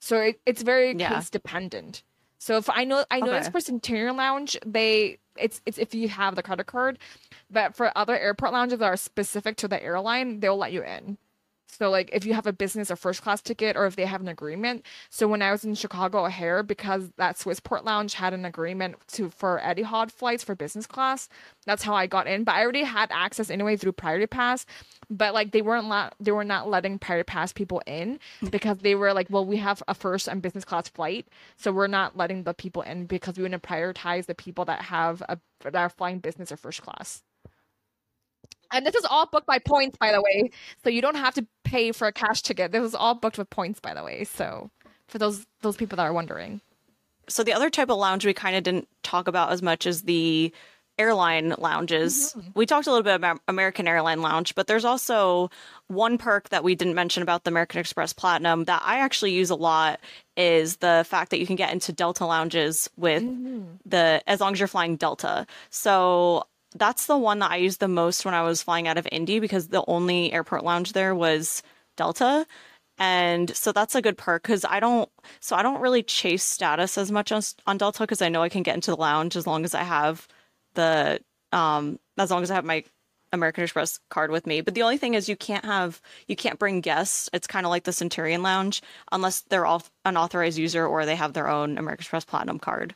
So 0.00 0.18
it, 0.18 0.40
it's 0.46 0.62
very 0.62 0.94
yeah. 0.96 1.14
case 1.14 1.30
dependent. 1.30 2.02
So 2.38 2.56
if 2.56 2.68
I 2.68 2.84
know 2.84 3.04
I 3.10 3.20
know 3.20 3.28
okay. 3.28 3.38
it's 3.38 3.48
for 3.48 3.60
Centurion 3.60 4.16
Lounge, 4.16 4.58
they 4.66 5.18
it's 5.36 5.60
it's 5.64 5.78
if 5.78 5.94
you 5.94 6.08
have 6.08 6.34
the 6.34 6.42
credit 6.42 6.66
card, 6.66 6.98
but 7.48 7.76
for 7.76 7.96
other 7.96 8.18
airport 8.18 8.52
lounges 8.52 8.80
that 8.80 8.84
are 8.84 8.96
specific 8.96 9.56
to 9.58 9.68
the 9.68 9.80
airline, 9.80 10.40
they'll 10.40 10.56
let 10.56 10.72
you 10.72 10.82
in. 10.82 11.18
So 11.78 11.90
like 11.90 12.10
if 12.12 12.26
you 12.26 12.34
have 12.34 12.46
a 12.46 12.52
business 12.52 12.90
or 12.90 12.96
first 12.96 13.22
class 13.22 13.40
ticket 13.40 13.76
or 13.76 13.86
if 13.86 13.96
they 13.96 14.04
have 14.04 14.20
an 14.20 14.28
agreement. 14.28 14.84
So 15.08 15.26
when 15.26 15.42
I 15.42 15.50
was 15.50 15.64
in 15.64 15.74
Chicago 15.74 16.26
O'Hare, 16.26 16.62
because 16.62 17.10
that 17.16 17.36
Swissport 17.36 17.84
Lounge 17.84 18.14
had 18.14 18.34
an 18.34 18.44
agreement 18.44 18.96
to 19.12 19.30
for 19.30 19.60
Etihad 19.64 20.10
flights 20.10 20.44
for 20.44 20.54
business 20.54 20.86
class, 20.86 21.28
that's 21.64 21.82
how 21.82 21.94
I 21.94 22.06
got 22.06 22.26
in. 22.26 22.44
But 22.44 22.56
I 22.56 22.62
already 22.62 22.84
had 22.84 23.10
access 23.10 23.50
anyway 23.50 23.76
through 23.76 23.92
Priority 23.92 24.26
Pass. 24.26 24.66
But 25.08 25.34
like 25.34 25.52
they 25.52 25.62
weren't 25.62 25.88
la- 25.88 26.10
they 26.20 26.32
were 26.32 26.44
not 26.44 26.68
letting 26.68 26.98
Priority 26.98 27.26
Pass 27.26 27.52
people 27.52 27.82
in 27.86 28.18
mm. 28.40 28.50
because 28.50 28.78
they 28.78 28.94
were 28.94 29.12
like, 29.12 29.28
well, 29.30 29.44
we 29.44 29.56
have 29.56 29.82
a 29.88 29.94
first 29.94 30.28
and 30.28 30.42
business 30.42 30.64
class 30.64 30.88
flight, 30.88 31.26
so 31.56 31.72
we're 31.72 31.86
not 31.86 32.16
letting 32.16 32.44
the 32.44 32.54
people 32.54 32.82
in 32.82 33.06
because 33.06 33.36
we 33.36 33.42
want 33.42 33.54
to 33.54 33.58
prioritize 33.58 34.26
the 34.26 34.34
people 34.34 34.64
that 34.66 34.82
have 34.82 35.22
a 35.28 35.38
that 35.60 35.74
are 35.76 35.88
flying 35.88 36.18
business 36.18 36.52
or 36.52 36.56
first 36.56 36.82
class. 36.82 37.22
And 38.72 38.86
this 38.86 38.94
is 38.94 39.04
all 39.04 39.26
booked 39.26 39.46
by 39.46 39.58
points, 39.58 39.96
by 39.98 40.12
the 40.12 40.22
way. 40.22 40.50
So 40.82 40.90
you 40.90 41.02
don't 41.02 41.16
have 41.16 41.34
to 41.34 41.46
pay 41.64 41.92
for 41.92 42.06
a 42.06 42.12
cash 42.12 42.42
ticket. 42.42 42.72
This 42.72 42.82
was 42.82 42.94
all 42.94 43.14
booked 43.14 43.38
with 43.38 43.50
points, 43.50 43.80
by 43.80 43.94
the 43.94 44.02
way. 44.02 44.24
So 44.24 44.70
for 45.08 45.18
those 45.18 45.46
those 45.60 45.76
people 45.76 45.96
that 45.96 46.04
are 46.04 46.12
wondering. 46.12 46.60
So 47.28 47.44
the 47.44 47.52
other 47.52 47.70
type 47.70 47.90
of 47.90 47.98
lounge 47.98 48.26
we 48.26 48.34
kind 48.34 48.56
of 48.56 48.62
didn't 48.62 48.88
talk 49.02 49.28
about 49.28 49.52
as 49.52 49.62
much 49.62 49.86
as 49.86 50.02
the 50.02 50.52
airline 50.98 51.54
lounges. 51.58 52.34
Mm-hmm. 52.36 52.50
We 52.54 52.66
talked 52.66 52.86
a 52.86 52.90
little 52.90 53.02
bit 53.02 53.14
about 53.14 53.40
American 53.48 53.88
Airline 53.88 54.20
Lounge, 54.20 54.54
but 54.54 54.66
there's 54.66 54.84
also 54.84 55.50
one 55.86 56.18
perk 56.18 56.50
that 56.50 56.64
we 56.64 56.74
didn't 56.74 56.94
mention 56.94 57.22
about 57.22 57.44
the 57.44 57.50
American 57.50 57.80
Express 57.80 58.12
Platinum 58.12 58.64
that 58.64 58.82
I 58.84 58.98
actually 58.98 59.32
use 59.32 59.50
a 59.50 59.54
lot 59.54 60.00
is 60.36 60.76
the 60.78 61.04
fact 61.08 61.30
that 61.30 61.40
you 61.40 61.46
can 61.46 61.56
get 61.56 61.72
into 61.72 61.92
Delta 61.92 62.26
lounges 62.26 62.90
with 62.96 63.22
mm-hmm. 63.22 63.62
the 63.86 64.22
as 64.26 64.40
long 64.40 64.52
as 64.52 64.58
you're 64.60 64.68
flying 64.68 64.96
Delta. 64.96 65.46
So 65.70 66.44
that's 66.72 67.06
the 67.06 67.16
one 67.16 67.38
that 67.40 67.50
I 67.50 67.56
used 67.56 67.80
the 67.80 67.88
most 67.88 68.24
when 68.24 68.34
I 68.34 68.42
was 68.42 68.62
flying 68.62 68.88
out 68.88 68.98
of 68.98 69.08
Indy 69.10 69.40
because 69.40 69.68
the 69.68 69.84
only 69.86 70.32
airport 70.32 70.64
lounge 70.64 70.92
there 70.92 71.14
was 71.14 71.62
Delta. 71.96 72.46
And 72.98 73.54
so 73.56 73.72
that's 73.72 73.94
a 73.94 74.02
good 74.02 74.18
perk 74.18 74.42
because 74.42 74.64
I 74.64 74.80
don't, 74.80 75.08
so 75.40 75.56
I 75.56 75.62
don't 75.62 75.80
really 75.80 76.02
chase 76.02 76.44
status 76.44 76.98
as 76.98 77.10
much 77.10 77.32
on, 77.32 77.42
on 77.66 77.78
Delta 77.78 78.00
because 78.00 78.22
I 78.22 78.28
know 78.28 78.42
I 78.42 78.48
can 78.48 78.62
get 78.62 78.74
into 78.74 78.90
the 78.90 78.96
lounge 78.96 79.36
as 79.36 79.46
long 79.46 79.64
as 79.64 79.74
I 79.74 79.82
have 79.82 80.28
the, 80.74 81.20
um, 81.52 81.98
as 82.18 82.30
long 82.30 82.42
as 82.42 82.50
I 82.50 82.54
have 82.54 82.64
my 82.64 82.84
American 83.32 83.64
Express 83.64 83.98
card 84.10 84.30
with 84.30 84.46
me. 84.46 84.60
But 84.60 84.74
the 84.74 84.82
only 84.82 84.98
thing 84.98 85.14
is 85.14 85.28
you 85.28 85.36
can't 85.36 85.64
have, 85.64 86.00
you 86.28 86.36
can't 86.36 86.58
bring 86.58 86.80
guests. 86.80 87.30
It's 87.32 87.46
kind 87.46 87.64
of 87.66 87.70
like 87.70 87.84
the 87.84 87.92
Centurion 87.92 88.42
Lounge 88.42 88.82
unless 89.10 89.40
they're 89.42 89.66
all 89.66 89.82
an 90.04 90.16
authorized 90.16 90.58
user 90.58 90.86
or 90.86 91.06
they 91.06 91.16
have 91.16 91.32
their 91.32 91.48
own 91.48 91.78
American 91.78 92.02
Express 92.02 92.24
Platinum 92.24 92.58
card. 92.58 92.94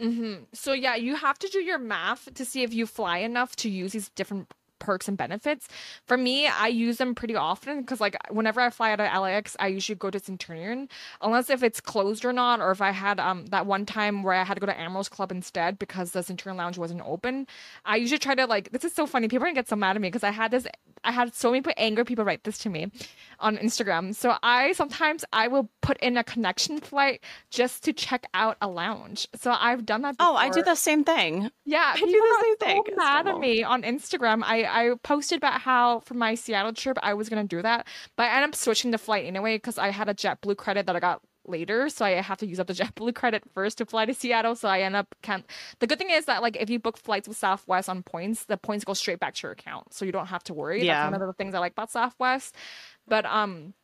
Mm-hmm. 0.00 0.44
So 0.52 0.72
yeah, 0.72 0.96
you 0.96 1.16
have 1.16 1.38
to 1.38 1.48
do 1.48 1.60
your 1.60 1.78
math 1.78 2.32
to 2.34 2.44
see 2.44 2.62
if 2.62 2.74
you 2.74 2.86
fly 2.86 3.18
enough 3.18 3.54
to 3.56 3.70
use 3.70 3.92
these 3.92 4.08
different 4.10 4.52
perks 4.80 5.08
and 5.08 5.16
benefits. 5.16 5.68
For 6.06 6.16
me, 6.16 6.46
I 6.46 6.66
use 6.68 6.98
them 6.98 7.14
pretty 7.14 7.34
often 7.36 7.80
because 7.80 8.00
like 8.00 8.16
whenever 8.30 8.60
I 8.60 8.70
fly 8.70 8.92
out 8.92 9.00
of 9.00 9.22
LAX, 9.22 9.56
I 9.58 9.68
usually 9.68 9.96
go 9.96 10.10
to 10.10 10.18
Centurion, 10.18 10.88
unless 11.22 11.48
if 11.48 11.62
it's 11.62 11.80
closed 11.80 12.24
or 12.24 12.32
not, 12.32 12.60
or 12.60 12.70
if 12.70 12.80
I 12.82 12.90
had 12.90 13.18
um 13.20 13.46
that 13.46 13.66
one 13.66 13.86
time 13.86 14.22
where 14.22 14.34
I 14.34 14.44
had 14.44 14.54
to 14.54 14.60
go 14.60 14.66
to 14.66 14.78
Admirals 14.78 15.08
Club 15.08 15.30
instead 15.32 15.78
because 15.78 16.10
the 16.10 16.22
Centurion 16.22 16.56
Lounge 16.58 16.76
wasn't 16.76 17.02
open. 17.04 17.46
I 17.84 17.96
usually 17.96 18.18
try 18.18 18.34
to 18.34 18.46
like 18.46 18.72
this 18.72 18.84
is 18.84 18.92
so 18.92 19.06
funny. 19.06 19.28
People 19.28 19.44
are 19.44 19.48
gonna 19.48 19.54
get 19.54 19.68
so 19.68 19.76
mad 19.76 19.96
at 19.96 20.02
me 20.02 20.08
because 20.08 20.24
I 20.24 20.30
had 20.30 20.50
this 20.50 20.66
I 21.04 21.12
had 21.12 21.34
so 21.34 21.50
many 21.50 21.64
angry 21.76 22.04
people 22.04 22.24
write 22.24 22.44
this 22.44 22.58
to 22.58 22.70
me 22.70 22.90
on 23.40 23.56
Instagram. 23.56 24.14
So 24.14 24.36
I 24.42 24.72
sometimes 24.72 25.24
I 25.32 25.48
will 25.48 25.70
put 25.82 25.98
in 25.98 26.16
a 26.16 26.24
connection 26.24 26.80
flight 26.80 27.22
just 27.50 27.84
to 27.84 27.92
check 27.92 28.26
out 28.34 28.56
a 28.60 28.68
lounge. 28.68 29.28
So 29.34 29.54
I've 29.58 29.86
done 29.86 30.02
that. 30.02 30.18
Before. 30.18 30.32
Oh, 30.32 30.36
I 30.36 30.50
do 30.50 30.62
the 30.62 30.74
same 30.74 31.04
thing. 31.04 31.50
Yeah, 31.64 31.92
I 31.94 31.98
do 31.98 32.06
the 32.06 32.38
same 32.42 32.56
thing. 32.56 32.82
So 32.88 32.96
mad 32.96 33.26
at 33.26 33.38
me 33.38 33.62
on 33.62 33.82
Instagram. 33.82 34.42
I 34.44 34.64
I 34.64 34.94
posted 35.02 35.38
about 35.38 35.60
how 35.60 36.00
for 36.00 36.14
my 36.14 36.34
Seattle 36.34 36.72
trip 36.72 36.98
I 37.02 37.14
was 37.14 37.28
gonna 37.28 37.44
do 37.44 37.62
that, 37.62 37.86
but 38.16 38.24
I 38.24 38.36
ended 38.36 38.50
up 38.50 38.54
switching 38.54 38.90
the 38.90 38.98
flight 38.98 39.26
anyway 39.26 39.56
because 39.56 39.78
I 39.78 39.90
had 39.90 40.08
a 40.08 40.14
JetBlue 40.14 40.56
credit 40.56 40.86
that 40.86 40.96
I 40.96 41.00
got 41.00 41.22
later, 41.46 41.88
so 41.88 42.04
I 42.04 42.10
have 42.10 42.38
to 42.38 42.46
use 42.46 42.60
up 42.60 42.66
the 42.66 42.72
JetBlue 42.74 43.14
credit 43.14 43.44
first 43.52 43.78
to 43.78 43.86
fly 43.86 44.06
to 44.06 44.14
Seattle. 44.14 44.54
So 44.54 44.68
I 44.68 44.80
end 44.80 44.96
up 44.96 45.14
can't. 45.22 45.44
The 45.78 45.86
good 45.86 45.98
thing 45.98 46.10
is 46.10 46.26
that 46.26 46.42
like 46.42 46.56
if 46.56 46.70
you 46.70 46.78
book 46.78 46.96
flights 46.96 47.28
with 47.28 47.36
Southwest 47.36 47.88
on 47.88 48.02
points, 48.02 48.44
the 48.44 48.56
points 48.56 48.84
go 48.84 48.94
straight 48.94 49.20
back 49.20 49.34
to 49.34 49.42
your 49.44 49.52
account, 49.52 49.94
so 49.94 50.04
you 50.04 50.12
don't 50.12 50.26
have 50.26 50.44
to 50.44 50.54
worry. 50.54 50.84
Yeah. 50.84 51.04
That's 51.04 51.12
one 51.12 51.22
of 51.22 51.28
the 51.28 51.34
things 51.34 51.54
I 51.54 51.58
like 51.58 51.72
about 51.72 51.90
Southwest. 51.90 52.54
But 53.06 53.26
um, 53.26 53.74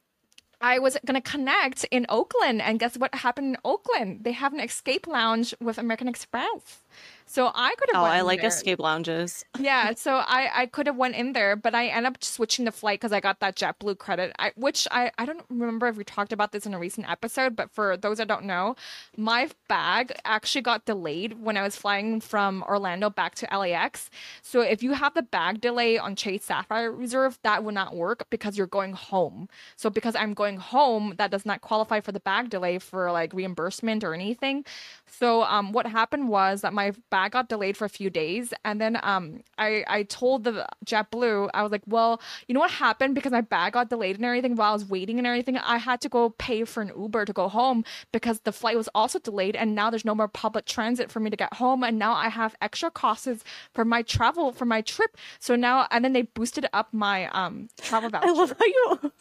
I 0.61 0.79
was 0.79 0.97
gonna 1.07 1.21
connect 1.21 1.85
in 1.91 2.07
Oakland, 2.09 2.61
and 2.61 2.79
guess 2.79 2.97
what 2.99 3.15
happened 3.15 3.55
in 3.55 3.57
Oakland? 3.65 4.25
They 4.25 4.33
have 4.33 4.53
an 4.53 4.61
escape 4.61 5.07
lounge 5.07 5.55
with 5.61 5.79
American 5.79 6.09
Express. 6.09 6.83
So 7.31 7.53
I 7.55 7.77
could 7.79 7.91
have. 7.93 8.03
Oh, 8.03 8.05
I 8.05 8.19
in 8.19 8.27
like 8.27 8.41
there. 8.41 8.49
escape 8.49 8.81
lounges. 8.81 9.45
yeah, 9.59 9.95
so 9.97 10.17
I 10.17 10.51
I 10.53 10.67
could 10.67 10.89
have 10.89 10.97
went 10.97 11.15
in 11.15 11.33
there, 11.33 11.55
but 11.55 11.77
I 11.77 11.87
ended 11.87 12.15
up 12.15 12.25
switching 12.25 12.65
the 12.65 12.73
flight 12.73 13.01
because 13.01 13.13
I 13.13 13.21
got 13.21 13.39
that 13.39 13.55
JetBlue 13.55 13.99
credit. 13.99 14.33
I 14.41 14.51
which 14.57 14.89
I 14.91 15.13
I 15.17 15.27
don't 15.27 15.45
remember 15.49 15.87
if 15.87 15.97
we 15.97 16.03
talked 16.03 16.33
about 16.33 16.51
this 16.51 16.67
in 16.67 16.75
a 16.75 16.79
recent 16.79 17.09
episode, 17.09 17.55
but 17.55 17.71
for 17.71 17.97
those 17.97 18.19
that 18.19 18.27
don't 18.27 18.47
know, 18.47 18.75
my 19.17 19.49
bag 19.69 20.13
actually 20.25 20.63
got 20.63 20.87
delayed 20.87 21.41
when 21.41 21.57
I 21.57 21.63
was 21.63 21.77
flying 21.77 22.21
from 22.21 22.65
Orlando 22.65 23.11
back 23.11 23.37
to 23.37 23.49
LAX. 23.57 24.11
So 24.43 24.63
if 24.63 24.83
you 24.83 24.95
have 24.95 25.15
the 25.15 25.23
bag 25.23 25.61
delay 25.61 25.99
on 25.99 26.17
Chase 26.17 26.45
Sapphire 26.47 26.91
Reserve, 26.91 27.39
that 27.45 27.63
would 27.63 27.75
not 27.75 27.95
work 27.95 28.27
because 28.31 28.59
you're 28.59 28.67
going 28.67 28.95
home. 28.95 29.49
So 29.77 29.89
because 29.89 30.17
I'm 30.17 30.35
going 30.35 30.57
home, 30.57 31.15
that 31.19 31.31
does 31.31 31.47
not 31.47 31.61
qualify 31.61 32.01
for 32.01 32.11
the 32.11 32.19
bag 32.19 32.51
delay 32.51 32.81
for 32.81 33.13
like 33.13 33.33
reimbursement 33.33 34.03
or 34.03 34.15
anything. 34.15 34.65
So 35.07 35.43
um, 35.45 35.73
what 35.73 35.87
happened 35.87 36.29
was 36.29 36.63
that 36.63 36.73
my 36.73 36.80
bag 37.11 37.33
got 37.33 37.49
delayed 37.49 37.77
for 37.77 37.85
a 37.85 37.89
few 37.89 38.11
days, 38.11 38.53
and 38.65 38.81
then 38.81 38.99
um, 39.03 39.43
I 39.59 39.85
I 39.87 40.03
told 40.05 40.45
the 40.45 40.67
JetBlue 40.85 41.51
I 41.55 41.63
was 41.63 41.73
like, 41.73 41.83
well, 41.87 42.21
you 42.47 42.55
know 42.55 42.61
what 42.61 42.71
happened 42.71 43.15
because 43.15 43.33
my 43.33 43.41
bag 43.41 43.75
got 43.75 43.91
delayed 43.91 44.17
and 44.17 44.25
everything 44.25 44.57
while 44.57 44.71
I 44.71 44.73
was 44.73 44.85
waiting 44.85 45.19
and 45.19 45.27
everything. 45.27 45.59
I 45.59 45.79
had 45.79 46.01
to 46.03 46.09
go 46.09 46.31
pay 46.31 46.65
for 46.65 46.81
an 46.83 46.93
Uber 46.97 47.25
to 47.25 47.33
go 47.33 47.49
home 47.49 47.85
because 48.13 48.41
the 48.41 48.53
flight 48.53 48.77
was 48.77 48.89
also 48.95 49.19
delayed, 49.19 49.57
and 49.57 49.75
now 49.75 49.91
there's 49.91 50.05
no 50.05 50.15
more 50.15 50.29
public 50.29 50.65
transit 50.67 51.11
for 51.11 51.21
me 51.21 51.31
to 51.31 51.37
get 51.37 51.55
home, 51.55 51.85
and 51.85 51.99
now 51.99 52.13
I 52.13 52.29
have 52.29 52.55
extra 52.61 52.91
costs 52.91 53.45
for 53.75 53.85
my 53.85 54.03
travel 54.03 54.53
for 54.53 54.65
my 54.65 54.81
trip. 54.81 55.17
So 55.39 55.57
now 55.57 55.87
and 55.91 56.05
then 56.05 56.13
they 56.13 56.23
boosted 56.23 56.67
up 56.73 56.89
my 56.93 57.29
um 57.29 57.69
travel 57.81 58.11
voucher. 58.11 58.27
I 58.29 58.33
love 58.33 58.55
how 58.59 58.67
you. 58.67 59.13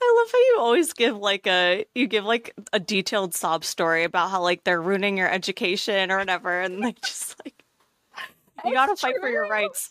I 0.00 0.14
love 0.16 0.32
how 0.32 0.38
you 0.38 0.56
always 0.58 0.92
give 0.92 1.16
like 1.16 1.46
a 1.46 1.84
you 1.94 2.06
give 2.06 2.24
like 2.24 2.54
a 2.72 2.80
detailed 2.80 3.34
sob 3.34 3.64
story 3.64 4.04
about 4.04 4.30
how 4.30 4.42
like 4.42 4.64
they're 4.64 4.80
ruining 4.80 5.16
your 5.18 5.30
education 5.30 6.10
or 6.10 6.18
whatever, 6.18 6.60
and 6.60 6.80
like 6.80 7.00
just 7.04 7.34
like 7.44 7.62
you 8.64 8.72
gotta 8.72 8.96
fight 8.96 9.16
for 9.20 9.28
your 9.28 9.48
rights. 9.48 9.90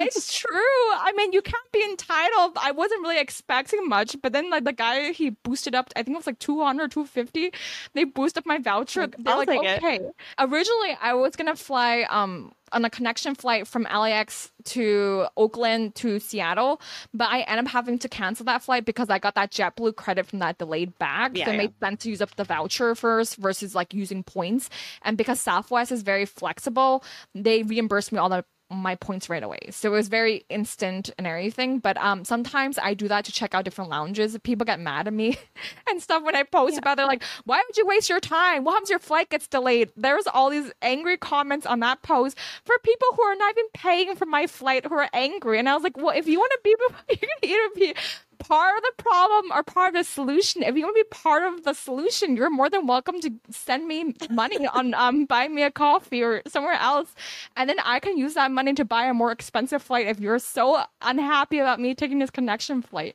It's 0.00 0.38
true. 0.38 0.58
I 0.58 1.12
mean, 1.16 1.32
you 1.32 1.42
can't 1.42 1.72
be 1.72 1.82
entitled. 1.84 2.56
I 2.60 2.72
wasn't 2.72 3.02
really 3.02 3.18
expecting 3.18 3.88
much, 3.88 4.16
but 4.22 4.32
then 4.32 4.50
like 4.50 4.64
the 4.64 4.72
guy 4.72 5.12
he 5.12 5.30
boosted 5.30 5.74
up. 5.74 5.90
I 5.96 6.02
think 6.02 6.14
it 6.14 6.18
was 6.18 6.26
like 6.26 6.38
200, 6.38 6.90
250. 6.90 7.52
They 7.94 8.04
boosted 8.04 8.42
up 8.42 8.46
my 8.46 8.58
voucher. 8.58 9.06
They're 9.06 9.32
I'll 9.32 9.38
like, 9.38 9.48
take 9.48 9.82
it. 9.82 10.14
Originally, 10.38 10.96
I 11.00 11.14
was 11.14 11.36
gonna 11.36 11.56
fly 11.56 12.06
um 12.08 12.52
on 12.72 12.84
a 12.84 12.90
connection 12.90 13.34
flight 13.34 13.66
from 13.66 13.82
LAX 13.82 14.52
to 14.64 15.26
Oakland 15.36 15.94
to 15.96 16.20
Seattle, 16.20 16.80
but 17.12 17.28
I 17.28 17.40
ended 17.40 17.66
up 17.66 17.72
having 17.72 17.98
to 17.98 18.08
cancel 18.08 18.44
that 18.46 18.62
flight 18.62 18.84
because 18.84 19.10
I 19.10 19.18
got 19.18 19.34
that 19.34 19.50
JetBlue 19.50 19.96
credit 19.96 20.26
from 20.26 20.38
that 20.40 20.58
delayed 20.58 20.96
bag. 20.98 21.36
Yeah, 21.36 21.46
so 21.46 21.50
it 21.50 21.54
yeah. 21.54 21.58
made 21.58 21.74
sense 21.80 22.02
to 22.02 22.10
use 22.10 22.22
up 22.22 22.34
the 22.36 22.44
voucher 22.44 22.94
first 22.94 23.36
versus 23.36 23.74
like 23.74 23.94
using 23.94 24.22
points. 24.22 24.70
And 25.02 25.16
because 25.16 25.40
Southwest 25.40 25.92
is 25.92 26.02
very 26.02 26.26
flexible, 26.26 27.04
they 27.34 27.62
reimbursed 27.62 28.12
me 28.12 28.18
all 28.18 28.28
the 28.28 28.44
my 28.70 28.94
points 28.94 29.28
right 29.28 29.42
away. 29.42 29.58
So 29.70 29.88
it 29.88 29.96
was 29.96 30.08
very 30.08 30.44
instant 30.48 31.10
and 31.18 31.26
everything. 31.26 31.78
But 31.78 31.96
um 31.98 32.24
sometimes 32.24 32.78
I 32.78 32.94
do 32.94 33.08
that 33.08 33.24
to 33.26 33.32
check 33.32 33.54
out 33.54 33.64
different 33.64 33.90
lounges. 33.90 34.36
People 34.42 34.64
get 34.64 34.80
mad 34.80 35.06
at 35.06 35.12
me 35.12 35.38
and 35.90 36.02
stuff 36.02 36.22
when 36.22 36.36
I 36.36 36.44
post 36.44 36.78
about 36.78 36.92
it. 36.92 36.96
They're 36.98 37.06
like, 37.06 37.22
why 37.44 37.62
would 37.66 37.76
you 37.76 37.86
waste 37.86 38.08
your 38.08 38.20
time? 38.20 38.64
What 38.64 38.72
happens 38.72 38.90
if 38.90 38.94
your 38.94 38.98
flight 39.00 39.30
gets 39.30 39.46
delayed? 39.46 39.90
There's 39.96 40.26
all 40.26 40.50
these 40.50 40.72
angry 40.82 41.16
comments 41.16 41.66
on 41.66 41.80
that 41.80 42.02
post 42.02 42.38
for 42.64 42.76
people 42.82 43.08
who 43.16 43.22
are 43.22 43.36
not 43.36 43.54
even 43.56 43.66
paying 43.74 44.14
for 44.14 44.26
my 44.26 44.46
flight 44.46 44.86
who 44.86 44.94
are 44.94 45.10
angry. 45.12 45.58
And 45.58 45.68
I 45.68 45.74
was 45.74 45.82
like, 45.82 45.96
well, 45.96 46.16
if 46.16 46.26
you 46.26 46.38
want 46.38 46.52
to 46.52 46.60
be 46.64 46.70
you 47.10 47.16
can 47.16 47.28
either 47.42 47.74
be 47.74 47.94
part 48.40 48.76
of 48.76 48.82
the 48.82 49.02
problem 49.02 49.52
or 49.52 49.62
part 49.62 49.88
of 49.90 49.94
the 49.94 50.04
solution. 50.04 50.62
If 50.64 50.76
you 50.76 50.82
want 50.82 50.96
to 50.96 51.04
be 51.04 51.08
part 51.10 51.42
of 51.44 51.62
the 51.64 51.72
solution, 51.74 52.36
you're 52.36 52.50
more 52.50 52.68
than 52.68 52.86
welcome 52.86 53.20
to 53.20 53.30
send 53.50 53.86
me 53.86 54.14
money 54.30 54.66
on 54.66 54.94
um 55.04 55.24
buy 55.26 55.46
me 55.48 55.62
a 55.62 55.70
coffee 55.70 56.22
or 56.22 56.42
somewhere 56.48 56.74
else. 56.74 57.14
And 57.56 57.68
then 57.70 57.76
I 57.84 58.00
can 58.00 58.18
use 58.18 58.34
that 58.34 58.50
money 58.50 58.72
to 58.74 58.84
buy 58.84 59.04
a 59.04 59.14
more 59.14 59.30
expensive 59.30 59.82
flight 59.82 60.06
if 60.08 60.18
you're 60.20 60.38
so 60.40 60.82
unhappy 61.02 61.58
about 61.60 61.78
me 61.80 61.94
taking 61.94 62.18
this 62.18 62.30
connection 62.30 62.82
flight. 62.82 63.14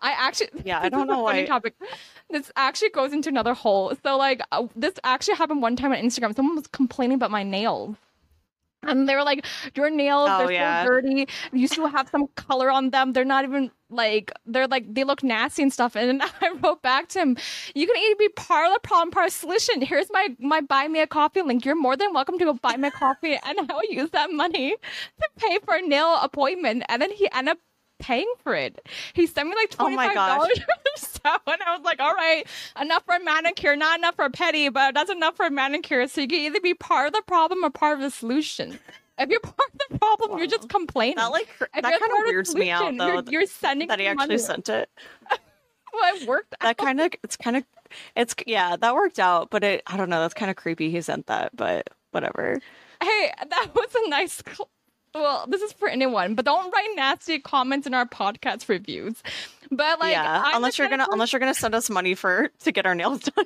I 0.00 0.12
actually 0.12 0.50
Yeah, 0.64 0.80
I 0.80 0.88
don't 0.88 1.06
know 1.06 1.22
why- 1.22 1.44
topic. 1.46 1.74
This 2.30 2.50
actually 2.56 2.90
goes 2.90 3.12
into 3.12 3.28
another 3.28 3.54
hole. 3.54 3.94
So 4.02 4.16
like 4.16 4.40
uh, 4.52 4.66
this 4.74 4.94
actually 5.04 5.36
happened 5.36 5.62
one 5.62 5.76
time 5.76 5.92
on 5.92 5.98
Instagram. 5.98 6.34
Someone 6.34 6.56
was 6.56 6.66
complaining 6.66 7.14
about 7.16 7.30
my 7.30 7.42
nails. 7.42 7.96
And 8.82 9.08
they 9.08 9.14
were 9.16 9.24
like, 9.24 9.44
Your 9.74 9.90
nails, 9.90 10.28
Oh, 10.30 10.38
they're 10.38 10.52
yeah. 10.52 10.84
so 10.84 10.90
dirty. 10.90 11.26
You 11.52 11.66
still 11.66 11.88
have 11.88 12.08
some 12.08 12.28
color 12.36 12.70
on 12.70 12.90
them. 12.90 13.12
They're 13.12 13.24
not 13.24 13.44
even 13.44 13.70
like 13.90 14.32
they're 14.46 14.66
like 14.66 14.92
they 14.92 15.04
look 15.04 15.22
nasty 15.22 15.62
and 15.62 15.72
stuff. 15.72 15.96
And 15.96 16.22
I 16.40 16.50
wrote 16.62 16.82
back 16.82 17.08
to 17.10 17.20
him, 17.20 17.36
You 17.74 17.86
can 17.86 17.96
either 17.96 18.16
be 18.16 18.28
part 18.30 18.68
of 18.68 18.74
the 18.74 18.80
problem, 18.80 19.10
part 19.10 19.26
of 19.28 19.32
the 19.32 19.38
solution. 19.38 19.82
Here's 19.82 20.10
my 20.10 20.28
my 20.38 20.60
buy 20.60 20.88
me 20.88 21.00
a 21.00 21.06
coffee 21.06 21.42
link. 21.42 21.64
You're 21.64 21.76
more 21.80 21.96
than 21.96 22.12
welcome 22.12 22.38
to 22.38 22.44
go 22.44 22.54
buy 22.54 22.76
me 22.76 22.88
a 22.88 22.90
coffee 22.90 23.38
and 23.46 23.58
I 23.60 23.74
will 23.74 23.90
use 23.90 24.10
that 24.10 24.32
money 24.32 24.70
to 24.72 25.28
pay 25.36 25.58
for 25.64 25.74
a 25.74 25.82
nail 25.82 26.18
appointment. 26.22 26.84
And 26.88 27.00
then 27.00 27.10
he 27.12 27.28
ended 27.32 27.52
up 27.52 27.58
paying 27.98 28.30
for 28.42 28.54
it. 28.54 28.86
He 29.14 29.26
sent 29.26 29.48
me 29.48 29.54
like 29.54 29.70
Oh 29.78 29.84
twenty 29.84 29.96
my 29.96 30.06
five 30.08 30.14
gosh. 30.14 30.36
dollars 30.38 30.58
or 30.68 30.96
so, 30.96 31.30
and 31.46 31.62
I 31.66 31.76
was 31.76 31.84
like, 31.84 32.00
"All 32.00 32.12
right, 32.14 32.46
enough 32.80 33.04
for 33.04 33.14
a 33.14 33.24
manicure, 33.24 33.74
not 33.76 33.98
enough 33.98 34.16
for 34.16 34.26
a 34.26 34.30
pedi, 34.30 34.72
but 34.72 34.94
that's 34.94 35.10
enough 35.10 35.36
for 35.36 35.46
a 35.46 35.50
manicure." 35.50 36.06
So 36.08 36.20
you 36.20 36.28
can 36.28 36.40
either 36.40 36.60
be 36.60 36.74
part 36.74 37.08
of 37.08 37.12
the 37.14 37.22
problem 37.26 37.64
or 37.64 37.70
part 37.70 37.94
of 37.96 38.00
the 38.02 38.10
solution. 38.10 38.78
If 39.18 39.30
you're 39.30 39.40
part 39.40 39.58
of 39.72 39.80
the 39.90 39.98
problem, 39.98 40.38
you're 40.38 40.46
just 40.46 40.68
complaining. 40.68 41.16
That 41.16 41.26
like 41.32 41.48
that 41.58 41.82
kind 41.82 41.94
of 41.94 42.26
weirds 42.26 42.54
me 42.54 42.70
out 42.70 42.96
though. 42.96 43.06
You're, 43.06 43.22
you're 43.30 43.46
sending 43.46 43.88
that 43.88 43.98
he 43.98 44.06
actually 44.06 44.26
money. 44.26 44.38
sent 44.38 44.68
it. 44.68 44.90
Well, 45.92 46.14
it 46.16 46.28
worked. 46.28 46.54
That 46.60 46.76
kind 46.76 47.00
of 47.00 47.10
it's 47.22 47.38
kind 47.38 47.56
of 47.56 47.64
it's 48.14 48.34
yeah 48.46 48.76
that 48.76 48.94
worked 48.94 49.18
out, 49.18 49.48
but 49.50 49.64
it 49.64 49.82
I 49.86 49.96
don't 49.96 50.10
know 50.10 50.20
that's 50.20 50.34
kind 50.34 50.50
of 50.50 50.56
creepy. 50.56 50.90
He 50.90 51.00
sent 51.00 51.26
that, 51.28 51.56
but 51.56 51.88
whatever. 52.10 52.60
Hey, 53.02 53.32
that 53.48 53.68
was 53.74 53.94
a 53.94 54.08
nice. 54.10 54.42
Cl- 54.46 54.68
well, 55.14 55.46
this 55.48 55.62
is 55.62 55.72
for 55.72 55.88
anyone, 55.88 56.34
but 56.34 56.44
don't 56.44 56.70
write 56.70 56.88
nasty 56.96 57.38
comments 57.38 57.86
in 57.86 57.94
our 57.94 58.04
podcast 58.04 58.68
reviews. 58.68 59.22
But 59.70 60.00
like, 60.00 60.12
yeah, 60.12 60.42
I'm 60.44 60.56
unless 60.56 60.78
you're 60.78 60.88
gonna 60.88 61.04
person- 61.04 61.12
unless 61.14 61.32
you're 61.32 61.40
gonna 61.40 61.54
send 61.54 61.74
us 61.74 61.90
money 61.90 62.14
for 62.14 62.50
to 62.60 62.72
get 62.72 62.86
our 62.86 62.94
nails 62.94 63.20
done. 63.20 63.44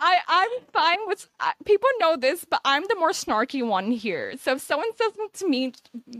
I 0.00 0.18
I'm 0.28 0.50
fine 0.72 0.98
with 1.06 1.26
uh, 1.40 1.52
people 1.64 1.88
know 1.98 2.16
this, 2.16 2.44
but 2.44 2.60
I'm 2.64 2.82
the 2.88 2.96
more 2.96 3.10
snarky 3.12 3.66
one 3.66 3.90
here. 3.90 4.34
So 4.38 4.52
if 4.52 4.60
someone 4.60 4.88
says 4.96 5.12
to 5.40 5.48
me, 5.48 5.72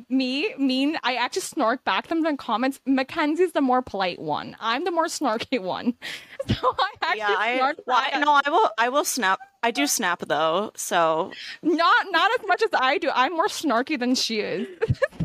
me 0.09 0.55
mean, 0.57 0.97
I 1.03 1.16
actually 1.16 1.43
snark 1.43 1.85
back 1.85 2.07
them 2.07 2.24
in 2.24 2.37
comments. 2.37 2.81
Mackenzie's 2.87 3.53
the 3.53 3.61
more 3.61 3.83
polite 3.83 4.20
one. 4.20 4.57
I'm 4.59 4.85
the 4.85 4.91
more 4.91 5.07
snarky 5.07 5.61
one. 5.62 5.95
So 6.47 6.74
I 6.79 6.91
actually 7.01 7.18
yeah, 7.20 7.37
I, 7.39 7.57
snark 7.57 7.76
well, 7.87 7.97
back. 8.03 8.14
I 8.14 8.18
no, 8.20 8.41
I 8.45 8.51
will 8.51 8.70
I 8.76 8.89
will 8.91 9.05
snap. 9.07 9.39
I 9.62 9.70
do 9.70 9.87
snap 9.87 10.20
though, 10.29 10.72
so 10.76 11.33
Not 11.62 12.07
not 12.11 12.31
as 12.39 12.47
much 12.47 12.62
as 12.62 12.68
I 12.74 12.99
do. 12.99 13.11
I'm 13.14 13.33
more 13.33 13.49
snarky 13.49 13.99
than 13.99 14.14
she 14.14 14.41
is. 14.41 14.68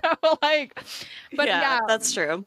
so 0.01 0.38
like, 0.41 0.82
but 1.36 1.47
yeah, 1.47 1.80
that's 1.89 2.14
true. 2.14 2.45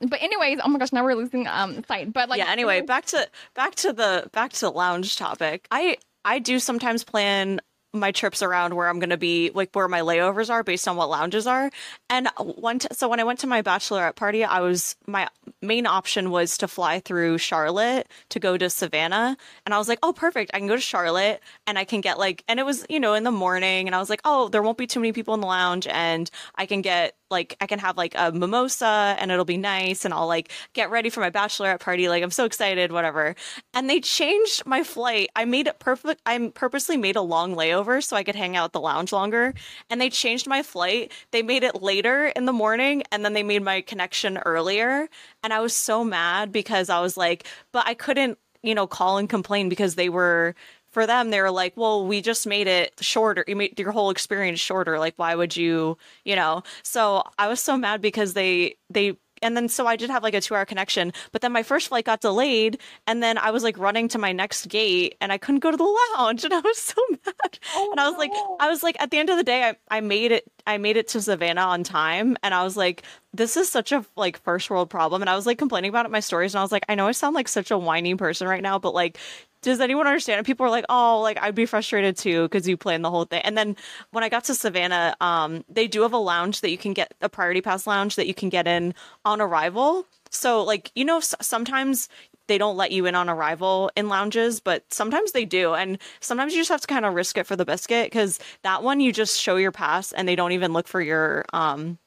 But 0.00 0.22
anyways, 0.22 0.58
oh 0.64 0.68
my 0.68 0.78
gosh, 0.78 0.92
now 0.92 1.04
we're 1.04 1.14
losing 1.14 1.46
um 1.46 1.84
sight. 1.84 2.12
But 2.12 2.28
like 2.28 2.38
yeah. 2.38 2.50
Anyway, 2.50 2.80
back 2.86 3.06
to 3.06 3.28
back 3.54 3.74
to 3.76 3.92
the 3.92 4.28
back 4.32 4.52
to 4.54 4.60
the 4.60 4.70
lounge 4.70 5.16
topic. 5.16 5.66
I 5.70 5.96
I 6.24 6.38
do 6.38 6.58
sometimes 6.58 7.04
plan 7.04 7.60
my 7.92 8.12
trips 8.12 8.42
around 8.42 8.74
where 8.74 8.88
I'm 8.88 8.98
going 8.98 9.10
to 9.10 9.16
be, 9.16 9.50
like 9.52 9.70
where 9.72 9.88
my 9.88 10.00
layovers 10.00 10.50
are 10.50 10.62
based 10.62 10.86
on 10.86 10.96
what 10.96 11.10
lounges 11.10 11.46
are. 11.46 11.70
And 12.08 12.28
one, 12.38 12.78
t- 12.78 12.88
so 12.92 13.08
when 13.08 13.18
I 13.18 13.24
went 13.24 13.40
to 13.40 13.46
my 13.46 13.62
bachelorette 13.62 14.14
party, 14.14 14.44
I 14.44 14.60
was, 14.60 14.96
my 15.06 15.28
main 15.60 15.86
option 15.86 16.30
was 16.30 16.56
to 16.58 16.68
fly 16.68 17.00
through 17.00 17.38
Charlotte 17.38 18.08
to 18.28 18.38
go 18.38 18.56
to 18.56 18.70
Savannah. 18.70 19.36
And 19.66 19.74
I 19.74 19.78
was 19.78 19.88
like, 19.88 19.98
oh, 20.02 20.12
perfect. 20.12 20.52
I 20.54 20.58
can 20.58 20.68
go 20.68 20.76
to 20.76 20.80
Charlotte 20.80 21.42
and 21.66 21.78
I 21.78 21.84
can 21.84 22.00
get 22.00 22.18
like, 22.18 22.44
and 22.46 22.60
it 22.60 22.66
was, 22.66 22.86
you 22.88 23.00
know, 23.00 23.14
in 23.14 23.24
the 23.24 23.32
morning. 23.32 23.88
And 23.88 23.94
I 23.94 23.98
was 23.98 24.10
like, 24.10 24.20
oh, 24.24 24.48
there 24.48 24.62
won't 24.62 24.78
be 24.78 24.86
too 24.86 25.00
many 25.00 25.12
people 25.12 25.34
in 25.34 25.40
the 25.40 25.46
lounge 25.46 25.86
and 25.88 26.30
I 26.54 26.66
can 26.66 26.82
get 26.82 27.14
like 27.30 27.56
I 27.60 27.66
can 27.66 27.78
have 27.78 27.96
like 27.96 28.14
a 28.16 28.32
mimosa 28.32 29.16
and 29.18 29.30
it'll 29.30 29.44
be 29.44 29.56
nice 29.56 30.04
and 30.04 30.12
I'll 30.12 30.26
like 30.26 30.50
get 30.72 30.90
ready 30.90 31.10
for 31.10 31.20
my 31.20 31.30
bachelorette 31.30 31.80
party. 31.80 32.08
Like 32.08 32.22
I'm 32.22 32.30
so 32.30 32.44
excited, 32.44 32.92
whatever. 32.92 33.34
And 33.74 33.88
they 33.88 34.00
changed 34.00 34.66
my 34.66 34.82
flight. 34.82 35.30
I 35.36 35.44
made 35.44 35.66
it 35.66 35.78
perfect. 35.78 36.20
I 36.26 36.50
purposely 36.54 36.96
made 36.96 37.16
a 37.16 37.22
long 37.22 37.54
layover 37.54 38.02
so 38.02 38.16
I 38.16 38.24
could 38.24 38.36
hang 38.36 38.56
out 38.56 38.66
at 38.66 38.72
the 38.72 38.80
lounge 38.80 39.12
longer. 39.12 39.54
And 39.88 40.00
they 40.00 40.10
changed 40.10 40.46
my 40.46 40.62
flight. 40.62 41.12
They 41.30 41.42
made 41.42 41.62
it 41.62 41.82
later 41.82 42.26
in 42.26 42.44
the 42.46 42.52
morning 42.52 43.02
and 43.12 43.24
then 43.24 43.32
they 43.32 43.42
made 43.42 43.62
my 43.62 43.80
connection 43.80 44.38
earlier. 44.38 45.08
And 45.42 45.52
I 45.52 45.60
was 45.60 45.74
so 45.74 46.04
mad 46.04 46.52
because 46.52 46.90
I 46.90 47.00
was 47.00 47.16
like, 47.16 47.46
but 47.72 47.86
I 47.86 47.94
couldn't, 47.94 48.38
you 48.62 48.74
know, 48.74 48.86
call 48.86 49.18
and 49.18 49.28
complain 49.28 49.68
because 49.68 49.94
they 49.94 50.08
were 50.08 50.54
for 50.90 51.06
them 51.06 51.30
they 51.30 51.40
were 51.40 51.50
like 51.50 51.76
well 51.76 52.06
we 52.06 52.20
just 52.20 52.46
made 52.46 52.66
it 52.66 52.92
shorter 53.00 53.44
you 53.46 53.56
made 53.56 53.78
your 53.78 53.92
whole 53.92 54.10
experience 54.10 54.60
shorter 54.60 54.98
like 54.98 55.14
why 55.16 55.34
would 55.34 55.56
you 55.56 55.96
you 56.24 56.36
know 56.36 56.62
so 56.82 57.22
i 57.38 57.48
was 57.48 57.60
so 57.60 57.76
mad 57.76 58.00
because 58.00 58.34
they 58.34 58.74
they 58.88 59.16
and 59.42 59.56
then 59.56 59.68
so 59.68 59.86
I 59.86 59.96
did 59.96 60.10
have 60.10 60.22
like 60.22 60.34
a 60.34 60.40
two 60.40 60.54
hour 60.54 60.64
connection, 60.64 61.12
but 61.32 61.40
then 61.40 61.52
my 61.52 61.62
first 61.62 61.88
flight 61.88 62.04
got 62.04 62.20
delayed, 62.20 62.78
and 63.06 63.22
then 63.22 63.38
I 63.38 63.50
was 63.50 63.62
like 63.62 63.78
running 63.78 64.08
to 64.08 64.18
my 64.18 64.32
next 64.32 64.68
gate, 64.68 65.16
and 65.20 65.32
I 65.32 65.38
couldn't 65.38 65.60
go 65.60 65.70
to 65.70 65.76
the 65.76 65.98
lounge, 66.16 66.44
and 66.50 66.52
I 66.52 66.60
was 66.60 66.78
so 66.78 67.00
mad. 67.10 67.58
Oh, 67.74 67.88
and 67.90 68.00
I 68.00 68.08
was 68.08 68.14
no. 68.14 68.18
like, 68.18 68.32
I 68.60 68.68
was 68.68 68.82
like, 68.82 68.96
at 69.00 69.10
the 69.10 69.18
end 69.18 69.30
of 69.30 69.36
the 69.36 69.44
day, 69.44 69.64
I, 69.64 69.76
I 69.90 70.00
made 70.00 70.32
it, 70.32 70.50
I 70.66 70.78
made 70.78 70.96
it 70.96 71.08
to 71.08 71.20
Savannah 71.20 71.62
on 71.62 71.84
time, 71.84 72.36
and 72.42 72.54
I 72.54 72.62
was 72.64 72.76
like, 72.76 73.02
this 73.32 73.56
is 73.56 73.70
such 73.70 73.92
a 73.92 74.04
like 74.16 74.42
first 74.42 74.70
world 74.70 74.90
problem, 74.90 75.22
and 75.22 75.30
I 75.30 75.36
was 75.36 75.46
like 75.46 75.58
complaining 75.58 75.90
about 75.90 76.06
it 76.06 76.08
in 76.08 76.12
my 76.12 76.20
stories, 76.20 76.54
and 76.54 76.60
I 76.60 76.62
was 76.62 76.72
like, 76.72 76.84
I 76.88 76.94
know 76.94 77.06
I 77.06 77.12
sound 77.12 77.34
like 77.34 77.48
such 77.48 77.70
a 77.70 77.78
whiny 77.78 78.14
person 78.14 78.46
right 78.46 78.62
now, 78.62 78.78
but 78.78 78.94
like 78.94 79.18
does 79.62 79.80
anyone 79.80 80.06
understand? 80.06 80.38
And 80.38 80.46
people 80.46 80.64
are 80.64 80.70
like, 80.70 80.86
oh, 80.88 81.20
like 81.20 81.38
I'd 81.40 81.54
be 81.54 81.66
frustrated 81.66 82.16
too 82.16 82.42
because 82.44 82.68
you 82.68 82.76
plan 82.76 83.02
the 83.02 83.10
whole 83.10 83.24
thing. 83.24 83.42
And 83.42 83.56
then 83.56 83.76
when 84.10 84.24
I 84.24 84.28
got 84.28 84.44
to 84.44 84.54
Savannah, 84.54 85.14
um, 85.20 85.64
they 85.68 85.86
do 85.86 86.02
have 86.02 86.12
a 86.12 86.18
lounge 86.18 86.60
that 86.62 86.70
you 86.70 86.78
can 86.78 86.92
get 86.92 87.14
a 87.20 87.28
priority 87.28 87.60
pass 87.60 87.86
lounge 87.86 88.16
that 88.16 88.26
you 88.26 88.34
can 88.34 88.48
get 88.48 88.66
in 88.66 88.94
on 89.24 89.40
arrival. 89.40 90.06
So 90.30 90.62
like 90.62 90.90
you 90.94 91.04
know, 91.04 91.20
sometimes 91.20 92.08
they 92.46 92.58
don't 92.58 92.76
let 92.76 92.90
you 92.90 93.06
in 93.06 93.14
on 93.14 93.28
arrival 93.28 93.90
in 93.96 94.08
lounges, 94.08 94.60
but 94.60 94.92
sometimes 94.92 95.32
they 95.32 95.44
do. 95.44 95.74
And 95.74 95.98
sometimes 96.20 96.52
you 96.52 96.60
just 96.60 96.70
have 96.70 96.80
to 96.80 96.86
kind 96.86 97.04
of 97.04 97.14
risk 97.14 97.38
it 97.38 97.46
for 97.46 97.54
the 97.54 97.64
biscuit 97.64 98.06
because 98.06 98.40
that 98.62 98.82
one 98.82 98.98
you 98.98 99.12
just 99.12 99.40
show 99.40 99.56
your 99.56 99.70
pass 99.72 100.10
and 100.12 100.26
they 100.26 100.34
don't 100.36 100.52
even 100.52 100.72
look 100.72 100.88
for 100.88 101.00
your 101.00 101.44
um 101.52 101.98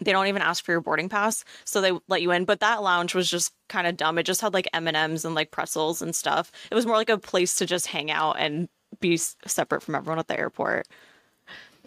they 0.00 0.12
don't 0.12 0.26
even 0.26 0.42
ask 0.42 0.64
for 0.64 0.72
your 0.72 0.80
boarding 0.80 1.08
pass 1.08 1.44
so 1.64 1.80
they 1.80 1.92
let 2.08 2.22
you 2.22 2.30
in. 2.30 2.44
But 2.44 2.60
that 2.60 2.82
lounge 2.82 3.14
was 3.14 3.28
just 3.30 3.52
kind 3.68 3.86
of 3.86 3.96
dumb. 3.96 4.18
It 4.18 4.24
just 4.24 4.40
had 4.40 4.54
like 4.54 4.68
m&ms 4.72 5.24
and 5.24 5.34
like 5.34 5.50
pretzels 5.50 6.02
and 6.02 6.14
stuff. 6.14 6.50
It 6.70 6.74
was 6.74 6.86
more 6.86 6.96
like 6.96 7.10
a 7.10 7.18
place 7.18 7.56
to 7.56 7.66
just 7.66 7.86
hang 7.86 8.10
out 8.10 8.36
and 8.38 8.68
be 9.00 9.16
separate 9.16 9.82
from 9.82 9.94
everyone 9.94 10.18
at 10.18 10.28
the 10.28 10.38
airport 10.38 10.86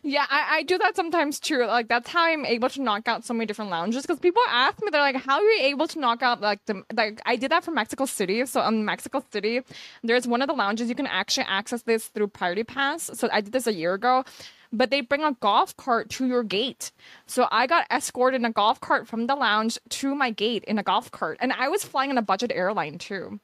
yeah, 0.06 0.26
I, 0.30 0.58
I 0.58 0.64
do 0.64 0.78
that 0.80 0.98
sometimes 0.98 1.40
too. 1.40 1.66
Like 1.66 1.88
that's 1.88 2.10
how 2.10 2.26
I'm 2.26 2.46
able 2.46 2.70
to 2.70 2.82
knock 2.82 3.08
out 3.08 3.24
so 3.24 3.34
many 3.34 3.46
different 3.46 3.72
lounges. 3.72 4.02
Because 4.02 4.20
people 4.20 4.42
ask 4.50 4.82
me, 4.82 4.90
they're 4.92 5.00
like, 5.00 5.16
"How 5.16 5.38
are 5.38 5.42
you 5.42 5.64
able 5.64 5.88
to 5.88 6.00
knock 6.00 6.22
out 6.22 6.42
like 6.42 6.60
the 6.66 6.84
like?" 6.94 7.22
I 7.26 7.38
did 7.38 7.52
that 7.52 7.64
for 7.64 7.72
Mexico 7.72 8.06
City. 8.06 8.46
So 8.46 8.62
in 8.68 8.84
Mexico 8.84 9.24
City, 9.32 9.62
there's 10.04 10.28
one 10.28 10.42
of 10.42 10.50
the 10.50 10.54
lounges 10.54 10.90
you 10.90 10.96
can 10.96 11.08
actually 11.08 11.46
access 11.48 11.84
this 11.84 12.08
through 12.08 12.28
Priority 12.28 12.66
Pass. 12.66 13.12
So 13.14 13.30
I 13.32 13.40
did 13.40 13.54
this 13.54 13.66
a 13.66 13.74
year 13.74 13.94
ago, 13.94 14.26
but 14.74 14.90
they 14.90 15.00
bring 15.00 15.24
a 15.24 15.38
golf 15.40 15.76
cart 15.78 16.10
to 16.12 16.28
your 16.28 16.44
gate. 16.44 16.92
So 17.26 17.48
I 17.50 17.66
got 17.66 17.88
escorted 17.90 18.42
in 18.42 18.46
a 18.46 18.52
golf 18.52 18.82
cart 18.82 19.08
from 19.08 19.28
the 19.28 19.36
lounge 19.36 19.80
to 19.90 20.14
my 20.14 20.32
gate 20.32 20.66
in 20.66 20.78
a 20.78 20.84
golf 20.84 21.12
cart. 21.12 21.38
And 21.40 21.54
I 21.54 21.70
was 21.70 21.86
flying 21.86 22.10
in 22.10 22.18
a 22.18 22.22
budget 22.22 22.52
airline 22.54 22.98
too. 22.98 23.40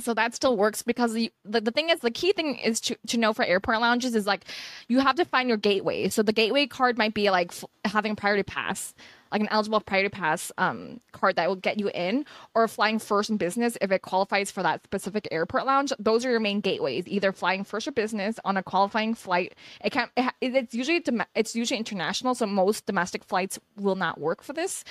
So 0.00 0.14
that 0.14 0.34
still 0.34 0.56
works 0.56 0.82
because 0.82 1.12
the, 1.12 1.32
the, 1.44 1.60
the 1.60 1.70
thing 1.70 1.90
is 1.90 2.00
the 2.00 2.10
key 2.10 2.32
thing 2.32 2.56
is 2.56 2.80
to, 2.80 2.96
to 3.08 3.16
know 3.16 3.32
for 3.32 3.44
airport 3.44 3.80
lounges 3.80 4.14
is 4.14 4.26
like 4.26 4.44
you 4.88 5.00
have 5.00 5.16
to 5.16 5.24
find 5.24 5.48
your 5.48 5.58
gateway. 5.58 6.08
So 6.08 6.22
the 6.22 6.32
gateway 6.32 6.66
card 6.66 6.98
might 6.98 7.14
be 7.14 7.30
like 7.30 7.52
f- 7.52 7.64
having 7.84 8.12
a 8.12 8.16
priority 8.16 8.42
pass 8.42 8.94
like 9.34 9.42
an 9.42 9.48
eligible 9.50 9.80
priority 9.80 10.08
pass 10.08 10.52
um, 10.58 11.00
card 11.10 11.34
that 11.34 11.48
will 11.48 11.56
get 11.56 11.80
you 11.80 11.90
in, 11.92 12.24
or 12.54 12.68
flying 12.68 13.00
first 13.00 13.28
in 13.28 13.36
business 13.36 13.76
if 13.80 13.90
it 13.90 14.00
qualifies 14.02 14.50
for 14.50 14.62
that 14.62 14.84
specific 14.84 15.26
airport 15.32 15.66
lounge. 15.66 15.92
Those 15.98 16.24
are 16.24 16.30
your 16.30 16.38
main 16.38 16.60
gateways. 16.60 17.08
Either 17.08 17.32
flying 17.32 17.64
first 17.64 17.88
or 17.88 17.92
business 17.92 18.38
on 18.44 18.56
a 18.56 18.62
qualifying 18.62 19.12
flight. 19.12 19.56
It 19.84 19.90
can 19.90 20.08
it, 20.16 20.32
it's 20.40 20.72
usually 20.72 21.04
it's 21.34 21.56
usually 21.56 21.78
international, 21.78 22.36
so 22.36 22.46
most 22.46 22.86
domestic 22.86 23.24
flights 23.24 23.58
will 23.76 23.96
not 23.96 24.20
work 24.20 24.40
for 24.42 24.52
this. 24.52 24.84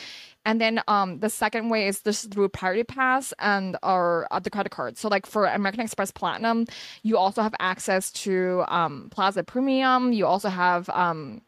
And 0.45 0.59
then 0.59 0.81
um, 0.89 1.19
the 1.19 1.29
second 1.29 1.69
way 1.69 1.87
is 1.87 2.01
this 2.01 2.25
through 2.25 2.49
Priority 2.49 2.83
Pass 2.83 3.33
and 3.39 3.77
or 3.81 4.27
uh, 4.29 4.39
the 4.39 4.49
credit 4.49 4.71
card. 4.71 4.97
So 4.97 5.07
like 5.07 5.25
for 5.25 5.45
American 5.45 5.79
Express 5.79 6.11
Platinum, 6.11 6.65
you 7.01 7.17
also 7.17 7.41
have 7.41 7.55
access 7.61 8.11
to 8.11 8.65
um, 8.67 9.07
Plaza 9.09 9.41
Premium. 9.45 10.11
You 10.11 10.27
also 10.27 10.49
have 10.49 10.89
um, 10.89 11.41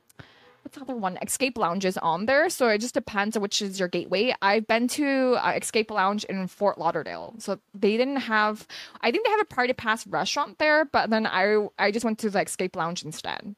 what's 0.76 0.88
the 0.88 0.93
other 0.93 0.99
one? 0.99 1.17
Escape 1.21 1.57
Lounges 1.57 1.97
on 1.97 2.26
there. 2.26 2.49
So 2.49 2.67
it 2.67 2.80
just 2.80 2.93
depends 2.93 3.38
which 3.38 3.61
is 3.61 3.80
your 3.80 3.88
gateway. 3.88 4.36
I've 4.41 4.67
been 4.67 4.88
to 4.89 5.38
uh, 5.39 5.53
Escape 5.55 5.91
Lounge 5.91 6.23
in 6.26 6.47
Fort 6.47 6.78
Lauderdale. 6.78 7.36
So 7.39 7.59
they 7.73 7.97
didn't 7.97 8.17
have, 8.17 8.67
I 9.01 9.11
think 9.11 9.26
they 9.26 9.32
have 9.32 9.41
a 9.41 9.45
Priority 9.45 9.73
Pass 9.73 10.05
restaurant 10.07 10.57
there, 10.59 10.86
but 10.86 11.09
then 11.09 11.26
I 11.26 11.67
I 11.78 11.91
just 11.91 12.05
went 12.05 12.19
to 12.19 12.30
the 12.30 12.41
Escape 12.41 12.76
Lounge 12.76 13.03
instead. 13.03 13.55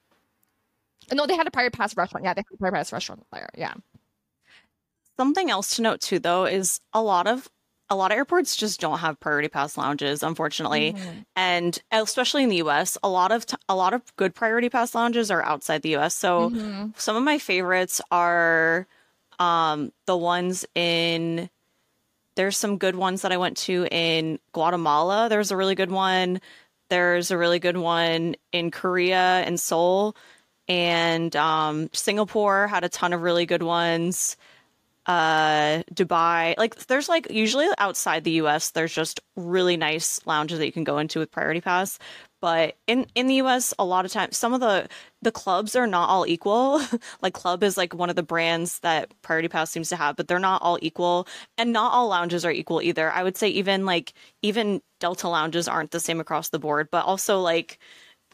No, 1.14 1.26
they 1.26 1.36
had 1.36 1.48
a 1.48 1.52
Priority 1.52 1.76
Pass 1.76 1.96
restaurant. 1.96 2.26
Yeah, 2.26 2.34
they 2.34 2.42
had 2.42 2.54
a 2.54 2.58
Priority 2.58 2.78
Pass 2.78 2.94
restaurant 2.94 3.26
there. 3.32 3.50
Yeah. 3.58 3.74
Something 5.18 5.50
else 5.50 5.76
to 5.76 5.82
note 5.82 6.02
too, 6.02 6.20
though, 6.20 6.46
is 6.46 6.80
a 6.94 7.02
lot 7.02 7.28
of 7.28 7.50
a 7.90 7.96
lot 7.96 8.12
of 8.12 8.18
airports 8.18 8.56
just 8.56 8.80
don't 8.80 9.00
have 9.00 9.20
priority 9.20 9.48
pass 9.48 9.78
lounges 9.78 10.24
unfortunately. 10.24 10.94
Mm-hmm. 10.94 11.20
and 11.36 11.82
especially 11.92 12.44
in 12.44 12.50
the 12.50 12.58
US 12.58 12.98
a 13.04 13.10
lot 13.10 13.32
of 13.32 13.46
t- 13.46 13.58
a 13.70 13.76
lot 13.76 13.94
of 13.94 14.02
good 14.16 14.36
priority 14.36 14.70
pass 14.70 14.94
lounges 14.96 15.32
are 15.32 15.44
outside 15.44 15.82
the 15.82 15.96
US 15.98 16.16
so 16.16 16.50
mm-hmm. 16.50 16.88
some 16.96 17.16
of 17.16 17.24
my 17.24 17.38
favorites 17.38 18.02
are 18.12 18.88
um, 19.40 19.92
the 20.06 20.18
ones 20.18 20.66
in 20.76 21.50
there's 22.38 22.56
some 22.56 22.78
good 22.78 22.96
ones 22.96 23.24
that 23.24 23.32
I 23.32 23.38
went 23.38 23.58
to 23.58 23.88
in 23.90 24.40
Guatemala. 24.54 25.28
There's 25.28 25.50
a 25.50 25.58
really 25.58 25.74
good 25.74 25.92
one. 25.92 26.40
There's 26.90 27.32
a 27.32 27.38
really 27.38 27.60
good 27.60 27.78
one 27.78 28.36
in 28.54 28.70
Korea 28.70 29.42
and 29.46 29.60
Seoul. 29.60 30.16
And 30.68 31.36
um, 31.36 31.90
Singapore 31.94 32.68
had 32.68 32.84
a 32.84 32.90
ton 32.90 33.12
of 33.12 33.24
really 33.24 33.48
good 33.48 33.64
ones 33.64 34.38
uh 35.08 35.84
Dubai. 35.94 36.56
Like 36.58 36.76
there's 36.88 37.08
like 37.10 37.32
usually 37.32 37.68
outside 37.78 38.24
the 38.26 38.32
US 38.32 38.72
there's 38.72 38.94
just 38.94 39.22
really 39.38 39.78
nice 39.78 40.20
lounges 40.26 40.60
that 40.60 40.66
you 40.66 40.72
can 40.74 40.84
go 40.84 40.98
into 40.98 41.20
with 41.20 41.32
priority 41.32 41.62
pass. 41.62 41.98
But 42.42 42.76
in 42.88 43.08
in 43.16 43.28
the 43.28 43.36
US 43.36 43.74
a 43.80 43.86
lot 43.86 44.06
of 44.06 44.12
times 44.12 44.38
some 44.38 44.54
of 44.54 44.60
the 44.60 44.88
the 45.22 45.32
clubs 45.32 45.76
are 45.78 45.88
not 45.88 46.10
all 46.10 46.28
equal. 46.28 46.82
like 47.22 47.34
club 47.34 47.64
is 47.64 47.78
like 47.78 47.94
one 47.94 48.10
of 48.10 48.18
the 48.18 48.24
brands 48.24 48.80
that 48.80 49.12
priority 49.22 49.48
pass 49.48 49.72
seems 49.72 49.90
to 49.90 49.96
have, 49.96 50.18
but 50.18 50.28
they're 50.28 50.40
not 50.40 50.62
all 50.62 50.78
equal 50.82 51.28
and 51.58 51.72
not 51.74 51.94
all 51.94 52.10
lounges 52.10 52.44
are 52.46 52.52
equal 52.52 52.82
either. 52.82 53.10
I 53.12 53.24
would 53.24 53.38
say 53.38 53.48
even 53.50 53.86
like 53.86 54.14
even 54.42 54.82
Delta 55.00 55.30
lounges 55.30 55.68
aren't 55.70 55.92
the 55.92 56.00
same 56.02 56.20
across 56.20 56.50
the 56.50 56.60
board, 56.60 56.90
but 56.92 57.06
also 57.06 57.40
like 57.40 57.80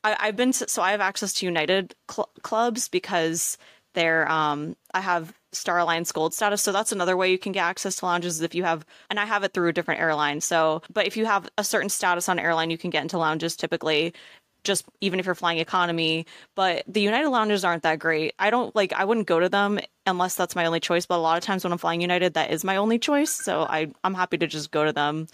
I, 0.04 0.28
have 0.28 0.36
been 0.36 0.54
so 0.54 0.82
I 0.82 0.92
have 0.92 1.02
access 1.02 1.34
to 1.36 1.46
United 1.46 1.96
cl- 2.12 2.30
clubs 2.44 2.90
because 2.90 3.58
they're 3.94 4.30
um 4.30 4.76
I 4.94 5.02
have 5.02 5.34
Star 5.54 5.80
Alliance 5.80 6.12
Gold 6.12 6.34
status. 6.34 6.62
So 6.62 6.72
that's 6.72 6.92
another 6.92 7.18
way 7.18 7.32
you 7.32 7.38
can 7.38 7.52
get 7.52 7.64
access 7.64 7.96
to 7.98 8.06
lounges 8.06 8.42
if 8.42 8.56
you 8.56 8.64
have, 8.64 8.86
and 9.10 9.20
I 9.20 9.26
have 9.26 9.44
it 9.44 9.54
through 9.54 9.70
a 9.70 9.74
different 9.74 10.02
airline. 10.02 10.42
So, 10.42 10.82
but 10.92 11.08
if 11.08 11.18
you 11.18 11.26
have 11.26 11.50
a 11.58 11.64
certain 11.64 11.90
status 11.90 12.30
on 12.30 12.40
airline, 12.40 12.70
you 12.70 12.78
can 12.78 12.90
get 12.90 13.04
into 13.04 13.18
lounges 13.18 13.56
typically 13.56 14.14
just 14.64 14.86
even 15.02 15.20
if 15.20 15.26
you're 15.26 15.36
flying 15.36 15.60
economy. 15.60 16.26
But 16.56 16.84
the 16.88 17.02
United 17.02 17.30
lounges 17.30 17.64
aren't 17.64 17.84
that 17.84 18.00
great. 18.00 18.34
I 18.40 18.50
don't 18.50 18.76
like, 18.76 18.94
I 18.94 19.06
wouldn't 19.06 19.28
go 19.28 19.40
to 19.40 19.50
them 19.50 19.80
unless 20.06 20.36
that's 20.36 20.56
my 20.56 20.66
only 20.66 20.80
choice. 20.80 21.06
But 21.06 21.18
a 21.18 21.22
lot 21.22 21.38
of 21.38 21.44
times 21.44 21.64
when 21.64 21.74
I'm 21.74 21.78
flying 21.78 22.02
United, 22.02 22.34
that 22.34 22.52
is 22.52 22.64
my 22.64 22.78
only 22.78 23.00
choice. 23.00 23.32
So 23.32 23.62
I, 23.64 23.92
I'm 24.04 24.14
happy 24.14 24.38
to 24.38 24.48
just 24.48 24.72
go 24.72 24.86
to 24.86 24.94
them. 24.94 25.28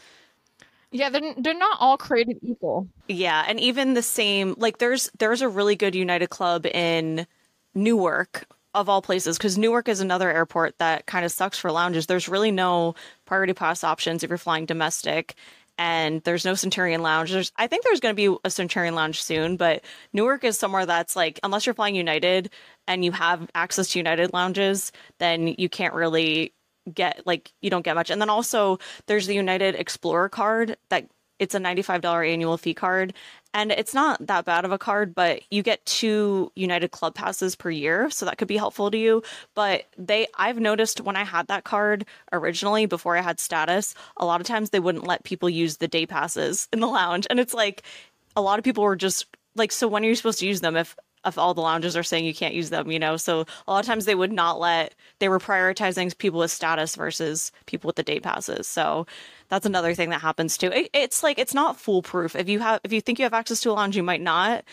Yeah, 0.92 1.10
they're 1.10 1.36
they're 1.38 1.54
not 1.54 1.78
all 1.80 1.98
created 1.98 2.40
equal. 2.42 2.88
Yeah, 3.08 3.46
and 3.48 3.60
even 3.60 3.94
the 3.94 4.02
same 4.02 4.56
like 4.58 4.80
there's 4.80 5.12
there's 5.20 5.44
a 5.44 5.48
really 5.48 5.76
good 5.76 5.94
United 5.94 6.32
Club 6.32 6.66
in 6.66 7.28
Newark 7.76 8.48
of 8.80 8.90
all 8.90 9.02
places, 9.02 9.38
because 9.38 9.58
Newark 9.58 9.88
is 9.88 10.00
another 10.00 10.32
airport 10.32 10.78
that 10.80 11.06
kind 11.06 11.26
of 11.26 11.32
sucks 11.32 11.60
for 11.60 11.72
lounges. 11.72 12.08
There's 12.08 12.30
really 12.30 12.52
no 12.52 12.96
priority 13.26 13.54
pass 13.54 13.84
options 13.84 14.24
if 14.24 14.30
you're 14.30 14.38
flying 14.38 14.66
domestic, 14.66 15.36
and 15.78 16.22
there's 16.24 16.44
no 16.44 16.56
Centurion 16.56 17.02
Lounge. 17.02 17.32
There's, 17.32 17.52
I 17.56 17.68
think 17.68 17.86
there's 17.86 18.02
going 18.02 18.16
to 18.16 18.32
be 18.32 18.38
a 18.44 18.50
Centurion 18.50 18.96
Lounge 18.96 19.24
soon, 19.24 19.56
but 19.56 19.84
Newark 20.12 20.44
is 20.44 20.60
somewhere 20.60 20.86
that's 20.86 21.16
like, 21.16 21.40
unless 21.42 21.66
you're 21.66 21.76
flying 21.76 21.96
United 21.96 22.50
and 22.88 23.06
you 23.06 23.14
have 23.14 23.50
access 23.56 23.90
to 23.92 24.00
United 24.00 24.34
lounges, 24.34 24.92
then 25.20 25.56
you 25.58 25.70
can't 25.70 25.94
really 25.94 26.54
get 26.94 27.26
like 27.26 27.54
you 27.62 27.70
don't 27.70 27.86
get 27.86 27.96
much. 27.96 28.10
And 28.10 28.20
then 28.20 28.30
also 28.30 28.80
there's 29.06 29.28
the 29.28 29.36
United 29.36 29.76
Explorer 29.76 30.28
card 30.28 30.76
that 30.90 31.06
it's 31.40 31.56
a 31.56 31.60
$95 31.60 32.32
annual 32.32 32.58
fee 32.58 32.74
card 32.74 33.14
and 33.54 33.72
it's 33.72 33.94
not 33.94 34.26
that 34.28 34.46
bad 34.46 34.66
of 34.66 34.72
a 34.72 34.78
card 34.78 35.16
but 35.16 35.42
you 35.50 35.64
get 35.64 35.86
two 35.86 36.52
united 36.56 36.92
club 36.92 37.16
passes 37.16 37.56
per 37.56 37.70
year 37.70 38.10
so 38.10 38.26
that 38.26 38.38
could 38.38 38.48
be 38.48 38.58
helpful 38.58 38.92
to 38.92 38.98
you 38.98 39.24
but 39.56 39.86
they 39.98 40.28
i've 40.38 40.60
noticed 40.60 41.02
when 41.02 41.16
i 41.16 41.24
had 41.24 41.48
that 41.48 41.64
card 41.64 42.06
originally 42.32 42.86
before 42.86 43.18
i 43.18 43.22
had 43.22 43.40
status 43.40 43.96
a 44.18 44.26
lot 44.26 44.42
of 44.42 44.48
times 44.48 44.70
they 44.70 44.80
wouldn't 44.80 45.08
let 45.08 45.24
people 45.24 45.50
use 45.50 45.78
the 45.78 45.88
day 45.88 46.06
passes 46.06 46.68
in 46.72 46.80
the 46.80 46.88
lounge 46.88 47.26
and 47.30 47.40
it's 47.40 47.54
like 47.54 47.84
a 48.36 48.42
lot 48.42 48.60
of 48.60 48.66
people 48.66 48.84
were 48.84 48.96
just 48.96 49.26
like 49.56 49.72
so 49.72 49.88
when 49.88 50.04
are 50.04 50.08
you 50.08 50.16
supposed 50.16 50.40
to 50.40 50.48
use 50.48 50.62
them 50.62 50.76
if 50.76 50.96
if 51.26 51.38
all 51.38 51.54
the 51.54 51.62
lounges 51.62 51.98
are 51.98 52.04
saying 52.04 52.26
you 52.26 52.34
can't 52.34 52.54
use 52.54 52.70
them, 52.70 52.90
you 52.92 53.00
know. 53.00 53.18
So 53.18 53.46
a 53.68 53.72
lot 53.72 53.80
of 53.80 53.86
times 53.86 54.06
they 54.06 54.16
would 54.16 54.32
not 54.32 54.60
let 54.60 54.96
they 55.20 55.30
were 55.30 55.40
prioritizing 55.40 56.18
people 56.18 56.40
with 56.40 56.52
status 56.52 56.96
versus 56.96 57.52
people 57.66 57.90
with 57.90 57.98
the 57.98 58.04
day 58.04 58.20
passes. 58.20 58.68
So 58.68 59.06
that's 59.50 59.66
another 59.66 59.94
thing 59.94 60.10
that 60.12 60.22
happens 60.22 60.58
too. 60.58 60.68
It, 60.68 60.90
it's 60.94 61.24
like 61.24 61.40
it's 61.40 61.54
not 61.54 61.80
foolproof. 61.80 62.36
If 62.36 62.48
you 62.48 62.60
have 62.60 62.80
if 62.84 62.94
you 62.94 63.02
think 63.02 63.20
you 63.20 63.24
have 63.24 63.34
access 63.34 63.62
to 63.62 63.72
a 63.72 63.74
lounge, 63.74 63.98
you 63.98 64.04
might 64.04 64.22
not. 64.22 64.64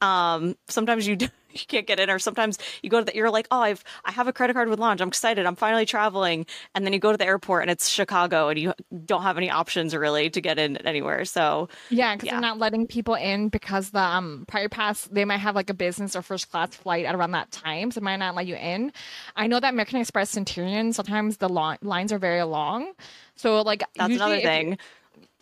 Um, 0.00 0.56
sometimes 0.68 1.06
you 1.06 1.16
you 1.60 1.66
can't 1.66 1.86
get 1.86 2.00
in 2.00 2.10
or 2.10 2.18
sometimes 2.18 2.58
you 2.82 2.90
go 2.90 2.98
to 2.98 3.04
the 3.04 3.14
you're 3.14 3.30
like 3.30 3.46
oh 3.50 3.60
i've 3.60 3.84
i 4.04 4.12
have 4.12 4.28
a 4.28 4.32
credit 4.32 4.54
card 4.54 4.68
with 4.68 4.78
launch 4.78 5.00
i'm 5.00 5.08
excited. 5.08 5.46
I'm 5.46 5.56
finally 5.56 5.86
traveling. 5.86 6.46
And 6.74 6.84
then 6.84 6.92
you 6.92 6.98
go 6.98 7.12
to 7.12 7.18
the 7.18 7.24
airport 7.24 7.62
and 7.62 7.70
it's 7.70 7.88
chicago 7.88 8.48
and 8.48 8.58
you 8.58 8.72
don't 9.04 9.22
have 9.22 9.36
any 9.36 9.50
options 9.50 9.94
really 9.94 10.28
to 10.30 10.40
get 10.40 10.58
in 10.58 10.76
anywhere. 10.78 11.24
So 11.24 11.68
yeah 11.90 12.14
because 12.14 12.26
yeah. 12.26 12.32
they're 12.32 12.40
not 12.40 12.58
letting 12.58 12.86
people 12.86 13.14
in 13.14 13.48
because 13.48 13.90
the 13.90 14.00
um 14.00 14.44
prior 14.48 14.68
pass 14.68 15.04
they 15.04 15.24
might 15.24 15.38
have 15.38 15.54
like 15.54 15.70
a 15.70 15.74
business 15.74 16.16
or 16.16 16.22
first 16.22 16.50
class 16.50 16.74
flight 16.74 17.04
at 17.04 17.14
around 17.14 17.32
that 17.32 17.50
time 17.50 17.90
so 17.90 17.98
it 17.98 18.04
might 18.04 18.16
not 18.16 18.34
let 18.34 18.46
you 18.46 18.56
in. 18.56 18.92
I 19.36 19.46
know 19.46 19.60
that 19.60 19.72
american 19.72 20.00
express 20.00 20.30
centurion 20.30 20.92
sometimes 20.92 21.36
the 21.36 21.48
long, 21.48 21.78
lines 21.82 22.12
are 22.12 22.18
very 22.18 22.42
long. 22.42 22.92
So 23.36 23.62
like 23.62 23.82
that's 23.96 24.14
another 24.14 24.40
thing. 24.40 24.78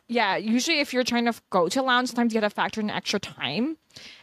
Yeah, 0.08 0.36
usually 0.36 0.80
if 0.80 0.92
you're 0.92 1.04
trying 1.04 1.24
to 1.24 1.34
go 1.48 1.68
to 1.68 1.80
a 1.80 1.82
lounge, 1.82 2.08
sometimes 2.08 2.34
you 2.34 2.40
have 2.40 2.50
to 2.50 2.54
factor 2.54 2.80
in 2.80 2.90
extra 2.90 3.18
time. 3.18 3.78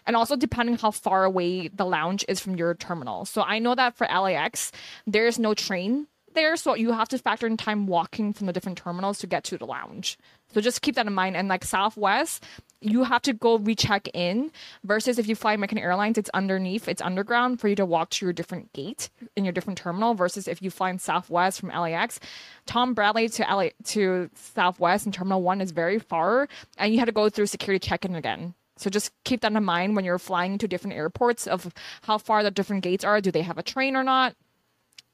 And 0.10 0.16
also 0.16 0.36
depending 0.36 0.76
how 0.76 0.89
far 0.89 1.24
away 1.24 1.68
the 1.68 1.86
lounge 1.86 2.26
is 2.28 2.39
from 2.39 2.55
your 2.55 2.74
terminal. 2.74 3.26
So 3.26 3.43
I 3.43 3.60
know 3.60 3.76
that 3.76 3.95
for 3.95 4.07
LAX, 4.07 4.72
there's 5.05 5.38
no 5.38 5.53
train 5.53 6.07
there, 6.34 6.57
so 6.57 6.74
you 6.74 6.93
have 6.93 7.10
to 7.10 7.20
factor 7.20 7.45
in 7.45 7.57
time 7.57 7.86
walking 7.86 8.34
from 8.34 8.47
the 8.47 8.53
different 8.53 8.80
terminals 8.80 9.20
to 9.20 9.28
get 9.28 9.43
to 9.43 9.57
the 9.60 9.68
lounge. 9.68 10.18
So 10.51 10.62
just 10.62 10.82
keep 10.82 10.95
that 10.95 11.05
in 11.05 11.14
mind. 11.14 11.38
And 11.38 11.47
like 11.47 11.64
Southwest, 11.64 12.43
you 12.82 13.03
have 13.03 13.22
to 13.22 13.34
go 13.34 13.60
recheck 13.60 14.07
in 14.16 14.51
versus 14.84 15.20
if 15.20 15.28
you 15.28 15.36
fly 15.36 15.53
American 15.53 15.78
Airlines, 15.78 16.18
it's 16.18 16.32
underneath, 16.34 16.88
it's 16.88 17.03
underground 17.03 17.62
for 17.62 17.68
you 17.68 17.76
to 17.76 17.86
walk 17.86 18.10
to 18.10 18.26
your 18.26 18.34
different 18.34 18.74
gate 18.74 19.12
in 19.36 19.45
your 19.45 19.51
different 19.51 19.78
terminal 19.78 20.16
versus 20.16 20.47
if 20.47 20.60
you 20.60 20.72
fly 20.72 20.89
in 20.89 20.97
Southwest 20.97 21.60
from 21.60 21.70
LAX. 21.70 22.20
Tom 22.66 22.95
Bradley 22.95 23.30
to 23.30 23.43
LA 23.43 23.70
to 23.84 24.32
Southwest 24.34 25.05
in 25.05 25.12
Terminal 25.12 25.43
One 25.43 25.62
is 25.62 25.70
very 25.70 25.99
far 25.99 26.49
and 26.80 26.91
you 26.91 26.97
had 26.97 27.05
to 27.05 27.12
go 27.12 27.30
through 27.30 27.45
security 27.45 27.88
check-in 27.88 28.16
again. 28.16 28.55
So 28.80 28.90
just 28.90 29.12
keep 29.24 29.42
that 29.42 29.52
in 29.52 29.64
mind 29.64 29.96
when 29.96 30.06
you're 30.06 30.20
flying 30.20 30.58
to 30.58 30.68
different 30.68 30.96
airports 30.96 31.48
of 31.48 31.74
how 32.04 32.18
far 32.18 32.44
the 32.44 32.52
different 32.52 32.84
gates 32.84 33.04
are. 33.04 33.22
Do 33.22 33.32
they 33.32 33.42
have 33.42 33.58
a 33.58 33.64
train 33.64 33.96
or 33.96 34.04
not? 34.04 34.36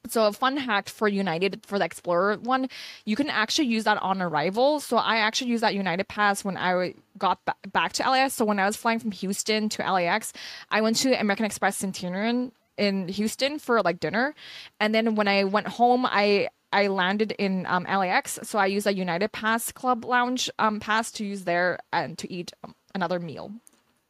So 0.08 0.28
a 0.28 0.34
fun 0.34 0.58
hack 0.58 0.88
for 0.88 1.08
United 1.08 1.66
for 1.66 1.80
the 1.80 1.86
Explorer 1.86 2.38
one, 2.38 2.70
you 3.06 3.16
can 3.16 3.30
actually 3.30 3.68
use 3.68 3.86
that 3.86 4.02
on 4.02 4.22
arrival. 4.22 4.80
So 4.80 4.98
I 4.98 5.18
actually 5.18 5.50
used 5.50 5.64
that 5.64 5.74
United 5.74 6.08
Pass 6.08 6.44
when 6.44 6.58
I 6.58 6.94
got 7.18 7.44
ba- 7.46 7.56
back 7.72 7.94
to 7.94 8.10
LAX. 8.10 8.36
So 8.36 8.46
when 8.46 8.60
I 8.60 8.66
was 8.66 8.78
flying 8.78 9.00
from 9.00 9.12
Houston 9.12 9.68
to 9.70 9.92
LAX, 9.92 10.32
I 10.70 10.82
went 10.82 10.98
to 10.98 11.20
American 11.20 11.46
Express 11.46 11.78
Centurion 11.78 12.52
in 12.78 13.08
Houston 13.08 13.58
for 13.58 13.82
like 13.82 14.00
dinner, 14.00 14.36
and 14.80 14.94
then 14.94 15.16
when 15.16 15.28
I 15.28 15.46
went 15.46 15.68
home, 15.68 16.06
I 16.06 16.50
I 16.74 16.88
landed 16.88 17.32
in 17.32 17.66
um, 17.68 17.86
LAX. 17.86 18.38
So 18.44 18.60
I 18.60 18.66
used 18.66 18.86
a 18.86 18.94
United 18.94 19.32
Pass 19.32 19.72
Club 19.72 20.04
Lounge 20.04 20.50
um, 20.60 20.82
pass 20.82 21.10
to 21.14 21.26
use 21.26 21.46
there 21.46 21.80
and 21.94 22.18
to 22.18 22.32
eat 22.32 22.52
um, 22.66 22.76
another 22.96 23.20
meal. 23.20 23.52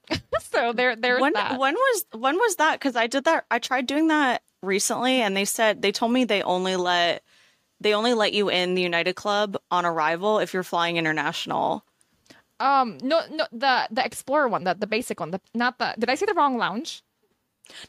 so 0.51 0.71
there 0.71 0.95
there's 0.95 1.19
when, 1.19 1.33
that. 1.33 1.59
When 1.59 1.73
was 1.73 2.05
when 2.13 2.35
was 2.35 2.55
that? 2.57 2.79
Because 2.79 2.95
I 2.95 3.07
did 3.07 3.25
that. 3.25 3.45
I 3.49 3.59
tried 3.59 3.87
doing 3.87 4.07
that 4.07 4.43
recently 4.61 5.21
and 5.21 5.35
they 5.35 5.45
said 5.45 5.81
they 5.81 5.91
told 5.91 6.11
me 6.11 6.23
they 6.23 6.43
only 6.43 6.75
let 6.75 7.23
they 7.81 7.93
only 7.93 8.13
let 8.13 8.33
you 8.33 8.49
in 8.49 8.75
the 8.75 8.81
United 8.81 9.15
Club 9.15 9.57
on 9.71 9.85
arrival 9.85 10.39
if 10.39 10.53
you're 10.53 10.63
flying 10.63 10.97
international. 10.97 11.83
Um 12.59 12.97
no 13.01 13.23
no 13.31 13.47
the 13.51 13.87
the 13.91 14.05
Explorer 14.05 14.47
one, 14.47 14.63
the 14.63 14.75
the 14.75 14.87
basic 14.87 15.19
one, 15.19 15.31
the 15.31 15.41
not 15.53 15.79
the 15.79 15.95
Did 15.97 16.09
I 16.09 16.15
say 16.15 16.25
the 16.25 16.33
wrong 16.33 16.57
lounge? 16.57 17.03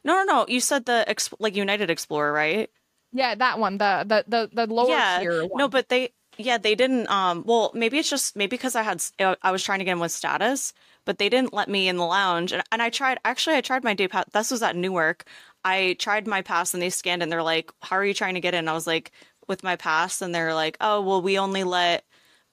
No, 0.02 0.14
no, 0.14 0.24
no. 0.24 0.46
You 0.48 0.60
said 0.60 0.86
the 0.86 1.04
like 1.38 1.54
United 1.54 1.90
Explorer, 1.90 2.32
right? 2.32 2.70
Yeah, 3.12 3.34
that 3.34 3.58
one, 3.58 3.78
the 3.78 4.04
the 4.06 4.24
the, 4.26 4.66
the 4.66 4.72
lower 4.72 4.88
yeah. 4.88 5.18
tier 5.20 5.46
one. 5.46 5.58
No, 5.58 5.68
but 5.68 5.88
they 5.88 6.12
yeah, 6.38 6.58
they 6.58 6.74
didn't 6.74 7.08
um 7.08 7.44
well, 7.46 7.70
maybe 7.74 7.98
it's 7.98 8.10
just 8.10 8.36
maybe 8.36 8.50
because 8.50 8.74
I 8.76 8.82
had 8.82 9.02
I 9.42 9.50
was 9.50 9.62
trying 9.62 9.78
to 9.80 9.84
get 9.84 9.92
in 9.92 10.00
with 10.00 10.12
status, 10.12 10.72
but 11.04 11.18
they 11.18 11.28
didn't 11.28 11.52
let 11.52 11.68
me 11.68 11.88
in 11.88 11.96
the 11.96 12.04
lounge 12.04 12.52
and, 12.52 12.62
and 12.72 12.82
I 12.82 12.90
tried 12.90 13.18
actually 13.24 13.56
I 13.56 13.60
tried 13.60 13.84
my 13.84 13.94
day 13.94 14.08
pass 14.08 14.24
this 14.32 14.50
was 14.50 14.62
at 14.62 14.76
Newark. 14.76 15.24
I 15.66 15.96
tried 15.98 16.28
my 16.28 16.42
pass 16.42 16.74
and 16.74 16.82
they 16.82 16.90
scanned 16.90 17.24
and 17.24 17.32
they're 17.32 17.42
like, 17.42 17.72
How 17.82 17.96
are 17.96 18.04
you 18.04 18.14
trying 18.14 18.34
to 18.34 18.40
get 18.40 18.54
in? 18.54 18.68
I 18.68 18.72
was 18.72 18.86
like, 18.86 19.10
With 19.48 19.64
my 19.64 19.74
pass. 19.74 20.22
And 20.22 20.34
they're 20.34 20.54
like, 20.54 20.76
Oh, 20.80 21.00
well, 21.00 21.20
we 21.20 21.38
only 21.38 21.64
let, 21.64 22.04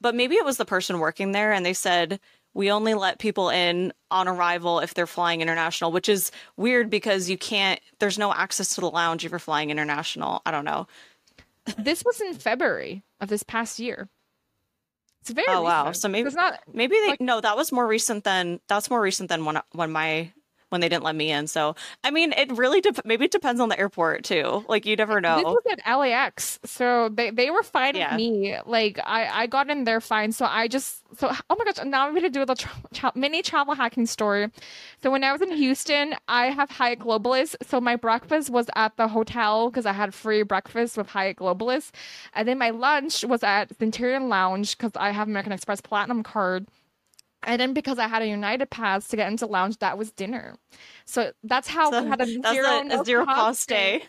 but 0.01 0.15
maybe 0.15 0.35
it 0.35 0.45
was 0.45 0.57
the 0.57 0.65
person 0.65 0.97
working 0.99 1.31
there. 1.31 1.51
And 1.51 1.63
they 1.63 1.73
said, 1.73 2.19
We 2.55 2.71
only 2.71 2.95
let 2.95 3.19
people 3.19 3.49
in 3.49 3.93
on 4.09 4.27
arrival 4.27 4.79
if 4.79 4.95
they're 4.95 5.05
flying 5.05 5.41
international, 5.41 5.91
which 5.91 6.09
is 6.09 6.31
weird 6.57 6.89
because 6.89 7.29
you 7.29 7.37
can't, 7.37 7.79
there's 7.99 8.17
no 8.17 8.33
access 8.33 8.73
to 8.75 8.81
the 8.81 8.89
lounge 8.89 9.23
if 9.25 9.31
you're 9.31 9.39
flying 9.39 9.69
international. 9.69 10.41
I 10.45 10.49
don't 10.49 10.65
know. 10.65 10.87
this 11.77 12.03
was 12.03 12.19
in 12.19 12.33
February 12.33 13.03
of 13.23 13.29
this 13.29 13.43
past 13.43 13.79
year. 13.79 14.09
It's 15.21 15.31
very 15.31 15.47
oh 15.47 15.63
recent. 15.63 15.63
wow. 15.63 15.91
So 15.93 16.09
maybe 16.09 16.27
it's 16.27 16.35
not 16.35 16.59
maybe 16.71 16.95
they 17.01 17.07
like, 17.11 17.21
no 17.21 17.39
that 17.39 17.55
was 17.55 17.71
more 17.71 17.87
recent 17.87 18.25
than 18.25 18.59
that's 18.67 18.89
more 18.89 19.01
recent 19.01 19.29
than 19.29 19.45
when 19.45 19.59
when 19.71 19.91
my 19.91 20.33
when 20.73 20.81
they 20.81 20.89
didn't 20.89 21.03
let 21.03 21.15
me 21.15 21.31
in. 21.31 21.45
So, 21.45 21.75
I 22.03 22.09
mean, 22.09 22.33
it 22.33 22.51
really 22.51 22.81
de- 22.81 23.01
maybe 23.05 23.25
it 23.25 23.31
depends 23.31 23.61
on 23.61 23.69
the 23.69 23.79
airport 23.79 24.23
too. 24.23 24.65
Like 24.67 24.85
you 24.87 24.95
never 24.95 25.21
know. 25.21 25.35
This 25.37 25.45
was 25.45 25.63
at 25.71 25.97
LAX, 25.97 26.59
so 26.65 27.09
they 27.09 27.29
they 27.29 27.51
were 27.51 27.61
fine 27.61 27.95
yeah. 27.95 28.11
with 28.11 28.17
me. 28.17 28.57
Like 28.65 28.99
I 29.05 29.43
I 29.43 29.47
got 29.47 29.69
in 29.69 29.83
there 29.83 30.01
fine. 30.01 30.31
So 30.31 30.45
I 30.45 30.67
just 30.67 31.03
so 31.17 31.31
oh 31.49 31.55
my 31.57 31.63
gosh, 31.63 31.85
now 31.85 32.07
I'm 32.07 32.15
gonna 32.15 32.29
do 32.29 32.43
the 32.43 32.55
tra- 32.55 32.71
tra- 32.91 33.11
mini 33.15 33.43
travel 33.43 33.75
hacking 33.75 34.07
story. 34.07 34.49
So 35.03 35.11
when 35.11 35.23
I 35.23 35.31
was 35.31 35.41
in 35.41 35.51
Houston, 35.51 36.15
I 36.27 36.47
have 36.47 36.71
Hyatt 36.71 36.99
Globalist. 36.99 37.55
So 37.61 37.79
my 37.79 37.95
breakfast 37.95 38.49
was 38.49 38.67
at 38.75 38.97
the 38.97 39.07
hotel 39.07 39.69
because 39.69 39.85
I 39.85 39.93
had 39.93 40.13
free 40.13 40.41
breakfast 40.41 40.97
with 40.97 41.07
Hyatt 41.07 41.37
Globalist, 41.37 41.91
and 42.33 42.47
then 42.47 42.57
my 42.57 42.71
lunch 42.71 43.23
was 43.23 43.43
at 43.43 43.77
Centurion 43.77 44.27
Lounge 44.27 44.75
because 44.75 44.93
I 44.95 45.11
have 45.11 45.27
American 45.27 45.51
Express 45.53 45.81
Platinum 45.81 46.23
card. 46.23 46.67
And 47.45 47.59
then 47.59 47.73
because 47.73 47.99
I 47.99 48.07
had 48.07 48.21
a 48.21 48.27
United 48.27 48.69
Pass 48.69 49.07
to 49.09 49.15
get 49.15 49.29
into 49.31 49.45
lounge, 49.45 49.77
that 49.79 49.97
was 49.97 50.11
dinner. 50.11 50.55
So 51.05 51.31
that's 51.43 51.67
how 51.67 51.91
so 51.91 52.03
we 52.03 52.09
had 52.09 52.21
a 52.21 52.25
zero, 52.25 52.67
a, 52.67 53.01
a 53.01 53.05
zero 53.05 53.25
cost 53.25 53.69
day. 53.69 54.03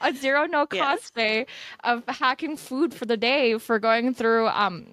A 0.00 0.12
zero 0.14 0.46
no 0.46 0.66
cost 0.66 1.12
yeah. 1.16 1.22
day 1.22 1.46
of 1.84 2.02
hacking 2.08 2.56
food 2.56 2.94
for 2.94 3.04
the 3.06 3.16
day 3.16 3.58
for 3.58 3.78
going 3.78 4.14
through 4.14 4.48
um 4.48 4.86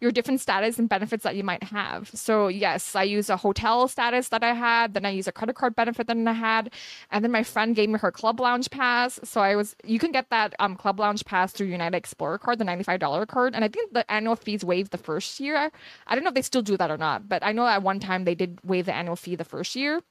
your 0.00 0.10
different 0.10 0.40
status 0.40 0.78
and 0.78 0.88
benefits 0.88 1.24
that 1.24 1.36
you 1.36 1.42
might 1.42 1.62
have. 1.64 2.10
So 2.14 2.48
yes, 2.48 2.94
I 2.94 3.02
use 3.02 3.28
a 3.28 3.36
hotel 3.36 3.88
status 3.88 4.28
that 4.28 4.44
I 4.44 4.54
had, 4.54 4.94
then 4.94 5.04
I 5.04 5.10
use 5.10 5.26
a 5.26 5.32
credit 5.32 5.56
card 5.56 5.74
benefit 5.74 6.06
that 6.06 6.16
I 6.16 6.32
had, 6.32 6.72
and 7.10 7.24
then 7.24 7.32
my 7.32 7.42
friend 7.42 7.74
gave 7.74 7.88
me 7.88 7.98
her 7.98 8.12
club 8.12 8.40
lounge 8.40 8.70
pass. 8.70 9.20
So 9.24 9.40
I 9.40 9.56
was 9.56 9.76
you 9.84 9.98
can 9.98 10.12
get 10.12 10.30
that 10.30 10.54
um 10.58 10.76
club 10.76 11.00
lounge 11.00 11.24
pass 11.24 11.52
through 11.52 11.68
United 11.68 11.96
Explorer 11.96 12.38
card, 12.38 12.58
the 12.58 12.64
$95 12.64 13.26
card, 13.28 13.54
and 13.54 13.64
I 13.64 13.68
think 13.68 13.92
the 13.92 14.10
annual 14.10 14.36
fees 14.36 14.64
waived 14.64 14.92
the 14.92 14.98
first 14.98 15.40
year. 15.40 15.70
I 16.06 16.14
don't 16.14 16.24
know 16.24 16.28
if 16.28 16.34
they 16.34 16.42
still 16.42 16.62
do 16.62 16.76
that 16.76 16.90
or 16.90 16.96
not, 16.96 17.28
but 17.28 17.44
I 17.44 17.52
know 17.52 17.66
at 17.66 17.82
one 17.82 18.00
time 18.00 18.24
they 18.24 18.34
did 18.34 18.58
waive 18.64 18.86
the 18.86 18.94
annual 18.94 19.16
fee 19.16 19.36
the 19.36 19.44
first 19.44 19.76
year. 19.76 20.02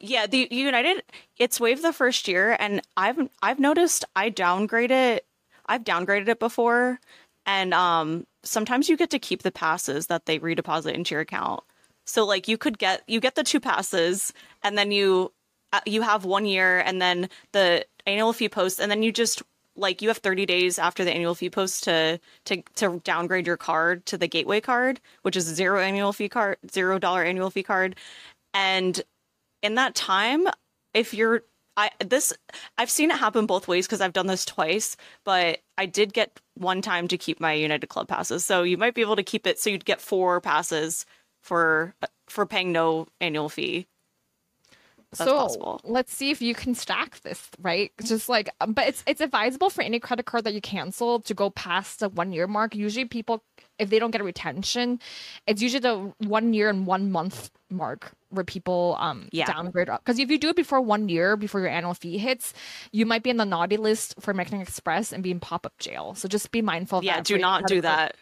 Yeah, 0.00 0.26
the 0.26 0.48
United 0.50 1.02
it's 1.38 1.60
waived 1.60 1.82
the 1.82 1.92
first 1.92 2.28
year 2.28 2.56
and 2.58 2.82
I've 2.96 3.18
I've 3.42 3.58
noticed 3.58 4.04
I 4.16 4.28
downgrade 4.28 4.90
it 4.90 5.26
I've 5.66 5.84
downgraded 5.84 6.28
it 6.28 6.38
before 6.38 7.00
and 7.46 7.72
um 7.74 8.26
sometimes 8.42 8.88
you 8.88 8.96
get 8.96 9.10
to 9.10 9.18
keep 9.18 9.42
the 9.42 9.52
passes 9.52 10.06
that 10.08 10.26
they 10.26 10.38
redeposit 10.38 10.92
into 10.94 11.14
your 11.14 11.22
account. 11.22 11.62
So 12.06 12.24
like 12.26 12.48
you 12.48 12.58
could 12.58 12.78
get 12.78 13.02
you 13.06 13.20
get 13.20 13.34
the 13.34 13.44
two 13.44 13.60
passes 13.60 14.32
and 14.62 14.76
then 14.76 14.90
you 14.90 15.32
uh, 15.72 15.80
you 15.86 16.02
have 16.02 16.24
1 16.24 16.46
year 16.46 16.78
and 16.80 17.00
then 17.00 17.28
the 17.52 17.84
annual 18.06 18.32
fee 18.32 18.48
post 18.48 18.80
and 18.80 18.90
then 18.90 19.02
you 19.02 19.12
just 19.12 19.42
like 19.76 20.02
you 20.02 20.08
have 20.08 20.18
30 20.18 20.46
days 20.46 20.78
after 20.78 21.04
the 21.04 21.12
annual 21.12 21.34
fee 21.34 21.50
post 21.50 21.84
to 21.84 22.18
to 22.46 22.62
to 22.76 23.00
downgrade 23.04 23.46
your 23.46 23.56
card 23.56 24.04
to 24.06 24.18
the 24.18 24.26
gateway 24.28 24.60
card 24.60 25.00
which 25.22 25.36
is 25.36 25.44
zero 25.44 25.80
annual 25.80 26.12
fee 26.12 26.28
card 26.28 26.56
zero 26.70 26.98
dollar 26.98 27.22
annual 27.22 27.50
fee 27.50 27.62
card 27.62 27.94
and 28.54 29.02
in 29.62 29.74
that 29.76 29.94
time, 29.94 30.46
if 30.94 31.14
you're 31.14 31.42
I 31.76 31.90
this 32.04 32.32
I've 32.76 32.90
seen 32.90 33.10
it 33.10 33.18
happen 33.18 33.46
both 33.46 33.68
ways 33.68 33.86
because 33.86 34.00
I've 34.00 34.12
done 34.12 34.26
this 34.26 34.44
twice, 34.44 34.96
but 35.24 35.60
I 35.78 35.86
did 35.86 36.12
get 36.12 36.40
one 36.54 36.82
time 36.82 37.06
to 37.08 37.16
keep 37.16 37.40
my 37.40 37.52
United 37.52 37.86
Club 37.86 38.08
passes. 38.08 38.44
So 38.44 38.64
you 38.64 38.76
might 38.76 38.94
be 38.94 39.00
able 39.00 39.16
to 39.16 39.22
keep 39.22 39.46
it 39.46 39.60
so 39.60 39.70
you'd 39.70 39.84
get 39.84 40.00
four 40.00 40.40
passes 40.40 41.06
for 41.42 41.94
for 42.28 42.46
paying 42.46 42.72
no 42.72 43.06
annual 43.20 43.48
fee. 43.48 43.86
That's 45.10 45.24
so 45.30 45.36
possible. 45.38 45.80
let's 45.84 46.12
see 46.14 46.30
if 46.30 46.42
you 46.42 46.54
can 46.54 46.74
stack 46.74 47.20
this, 47.20 47.48
right? 47.60 47.92
Just 48.02 48.28
like, 48.28 48.50
um, 48.60 48.72
but 48.72 48.88
it's 48.88 49.02
it's 49.06 49.20
advisable 49.20 49.70
for 49.70 49.82
any 49.82 49.98
credit 50.00 50.26
card 50.26 50.44
that 50.44 50.54
you 50.54 50.60
cancel 50.60 51.20
to 51.20 51.34
go 51.34 51.50
past 51.50 52.00
the 52.00 52.08
one 52.08 52.32
year 52.32 52.46
mark. 52.46 52.74
Usually, 52.74 53.04
people 53.04 53.42
if 53.78 53.90
they 53.90 53.98
don't 53.98 54.10
get 54.10 54.20
a 54.20 54.24
retention, 54.24 54.98
it's 55.46 55.62
usually 55.62 55.80
the 55.80 56.12
one 56.26 56.52
year 56.52 56.68
and 56.68 56.86
one 56.86 57.10
month 57.10 57.50
mark 57.70 58.12
where 58.30 58.44
people 58.44 58.96
um 58.98 59.28
Yeah. 59.32 59.46
downgrade 59.46 59.88
because 59.88 60.18
if 60.18 60.30
you 60.30 60.38
do 60.38 60.48
it 60.50 60.56
before 60.56 60.80
one 60.80 61.08
year 61.08 61.36
before 61.36 61.60
your 61.60 61.70
annual 61.70 61.94
fee 61.94 62.18
hits, 62.18 62.52
you 62.92 63.06
might 63.06 63.22
be 63.22 63.30
in 63.30 63.36
the 63.36 63.44
naughty 63.44 63.76
list 63.76 64.14
for 64.20 64.30
American 64.30 64.60
Express 64.60 65.12
and 65.12 65.22
be 65.22 65.30
in 65.30 65.40
pop 65.40 65.64
up 65.64 65.78
jail. 65.78 66.14
So 66.14 66.28
just 66.28 66.50
be 66.50 66.60
mindful. 66.62 66.98
Of 66.98 67.04
Yeah, 67.04 67.16
that 67.16 67.24
do 67.24 67.38
not 67.38 67.66
do 67.66 67.80
card. 67.80 68.14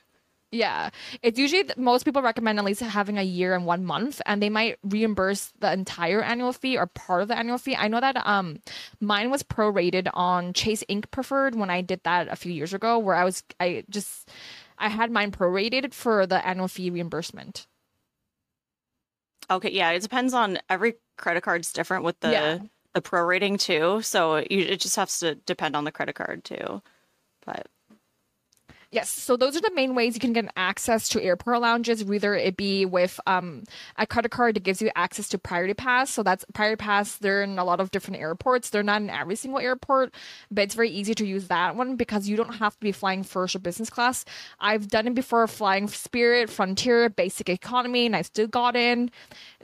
Yeah, 0.56 0.90
it's 1.22 1.38
usually 1.38 1.64
th- 1.64 1.76
most 1.76 2.04
people 2.04 2.22
recommend 2.22 2.58
at 2.58 2.64
least 2.64 2.80
having 2.80 3.18
a 3.18 3.22
year 3.22 3.54
and 3.54 3.66
one 3.66 3.84
month, 3.84 4.22
and 4.26 4.42
they 4.42 4.48
might 4.48 4.78
reimburse 4.82 5.52
the 5.60 5.72
entire 5.72 6.22
annual 6.22 6.52
fee 6.52 6.78
or 6.78 6.86
part 6.86 7.22
of 7.22 7.28
the 7.28 7.36
annual 7.36 7.58
fee. 7.58 7.76
I 7.76 7.88
know 7.88 8.00
that 8.00 8.16
um, 8.26 8.60
mine 9.00 9.30
was 9.30 9.42
prorated 9.42 10.08
on 10.14 10.52
Chase 10.54 10.82
Ink 10.88 11.10
Preferred 11.10 11.54
when 11.54 11.68
I 11.70 11.82
did 11.82 12.00
that 12.04 12.28
a 12.28 12.36
few 12.36 12.52
years 12.52 12.72
ago, 12.72 12.98
where 12.98 13.14
I 13.14 13.24
was 13.24 13.42
I 13.60 13.84
just 13.90 14.30
I 14.78 14.88
had 14.88 15.10
mine 15.10 15.30
prorated 15.30 15.92
for 15.92 16.26
the 16.26 16.44
annual 16.46 16.68
fee 16.68 16.90
reimbursement. 16.90 17.66
Okay, 19.50 19.70
yeah, 19.70 19.90
it 19.90 20.02
depends 20.02 20.34
on 20.34 20.58
every 20.68 20.94
credit 21.16 21.42
card's 21.42 21.72
different 21.72 22.04
with 22.04 22.18
the 22.20 22.30
Yeah. 22.32 22.58
the 22.94 23.02
prorating 23.02 23.58
too. 23.58 24.00
So 24.02 24.38
you, 24.38 24.60
it 24.60 24.80
just 24.80 24.96
has 24.96 25.18
to 25.20 25.34
depend 25.34 25.76
on 25.76 25.84
the 25.84 25.92
credit 25.92 26.14
card 26.14 26.44
too. 26.44 26.82
But 27.44 27.68
Yes, 28.92 29.10
so 29.10 29.36
those 29.36 29.56
are 29.56 29.60
the 29.60 29.72
main 29.74 29.94
ways 29.96 30.14
you 30.14 30.20
can 30.20 30.32
get 30.32 30.46
access 30.56 31.08
to 31.10 31.22
airport 31.22 31.60
lounges. 31.60 32.04
Whether 32.04 32.34
it 32.34 32.56
be 32.56 32.86
with 32.86 33.18
um, 33.26 33.64
a 33.96 34.06
credit 34.06 34.30
card 34.30 34.54
that 34.54 34.62
gives 34.62 34.80
you 34.80 34.90
access 34.94 35.28
to 35.30 35.38
Priority 35.38 35.74
Pass. 35.74 36.10
So 36.10 36.22
that's 36.22 36.44
Priority 36.54 36.76
Pass. 36.76 37.16
They're 37.16 37.42
in 37.42 37.58
a 37.58 37.64
lot 37.64 37.80
of 37.80 37.90
different 37.90 38.20
airports. 38.20 38.70
They're 38.70 38.84
not 38.84 39.02
in 39.02 39.10
every 39.10 39.34
single 39.34 39.58
airport, 39.58 40.14
but 40.50 40.62
it's 40.62 40.74
very 40.74 40.90
easy 40.90 41.14
to 41.16 41.26
use 41.26 41.48
that 41.48 41.74
one 41.74 41.96
because 41.96 42.28
you 42.28 42.36
don't 42.36 42.54
have 42.54 42.74
to 42.74 42.80
be 42.80 42.92
flying 42.92 43.24
first 43.24 43.56
or 43.56 43.58
business 43.58 43.90
class. 43.90 44.24
I've 44.60 44.88
done 44.88 45.08
it 45.08 45.14
before, 45.14 45.46
flying 45.48 45.88
Spirit, 45.88 46.48
Frontier, 46.48 47.08
Basic 47.08 47.48
Economy, 47.48 48.06
and 48.06 48.14
I 48.14 48.22
still 48.22 48.46
got 48.46 48.76
in. 48.76 49.10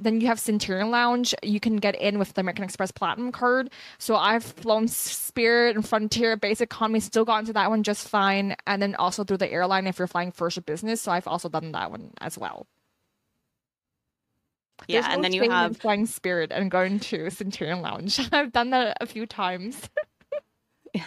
Then 0.01 0.21
you 0.21 0.27
have 0.27 0.41
Centurion 0.41 0.91
Lounge. 0.91 1.33
You 1.45 1.61
can 1.61 1.77
get 1.77 1.95
in 1.95 2.19
with 2.19 2.35
the 2.35 2.41
American 2.41 2.65
Express 2.65 2.91
Platinum 2.91 3.31
card. 3.31 3.71
So 3.99 4.17
I've 4.17 4.43
flown 4.45 4.89
Spirit 4.89 5.77
and 5.77 5.89
Frontier, 5.89 6.37
Basic 6.37 6.73
Economy, 6.73 6.99
still 6.99 7.25
got 7.25 7.39
into 7.39 7.53
that 7.53 7.71
one 7.71 7.85
just 7.85 8.09
fine. 8.09 8.57
And 8.67 8.83
then 8.83 8.97
also 8.97 9.12
through 9.17 9.39
the 9.39 9.51
airline 9.53 9.87
if 9.87 9.99
you're 9.99 10.09
flying 10.09 10.33
first 10.33 10.59
or 10.59 10.63
business. 10.63 11.03
So 11.03 11.13
I've 11.13 11.29
also 11.29 11.49
done 11.49 11.73
that 11.73 11.91
one 11.91 12.13
as 12.21 12.39
well. 12.39 12.67
yeah, 14.89 15.03
There's 15.03 15.09
no 15.09 15.15
and 15.15 15.25
then 15.25 15.33
you 15.33 15.43
have 15.51 15.77
flying 15.79 16.07
Spirit 16.07 16.53
and 16.53 16.71
going 16.71 17.01
to 17.01 17.31
Centurion 17.31 17.83
Lounge. 17.83 18.21
I've 18.33 18.53
done 18.53 18.71
that 18.71 18.97
a 19.01 19.07
few 19.07 19.27
times. 19.27 19.89
Yeah, 20.95 21.07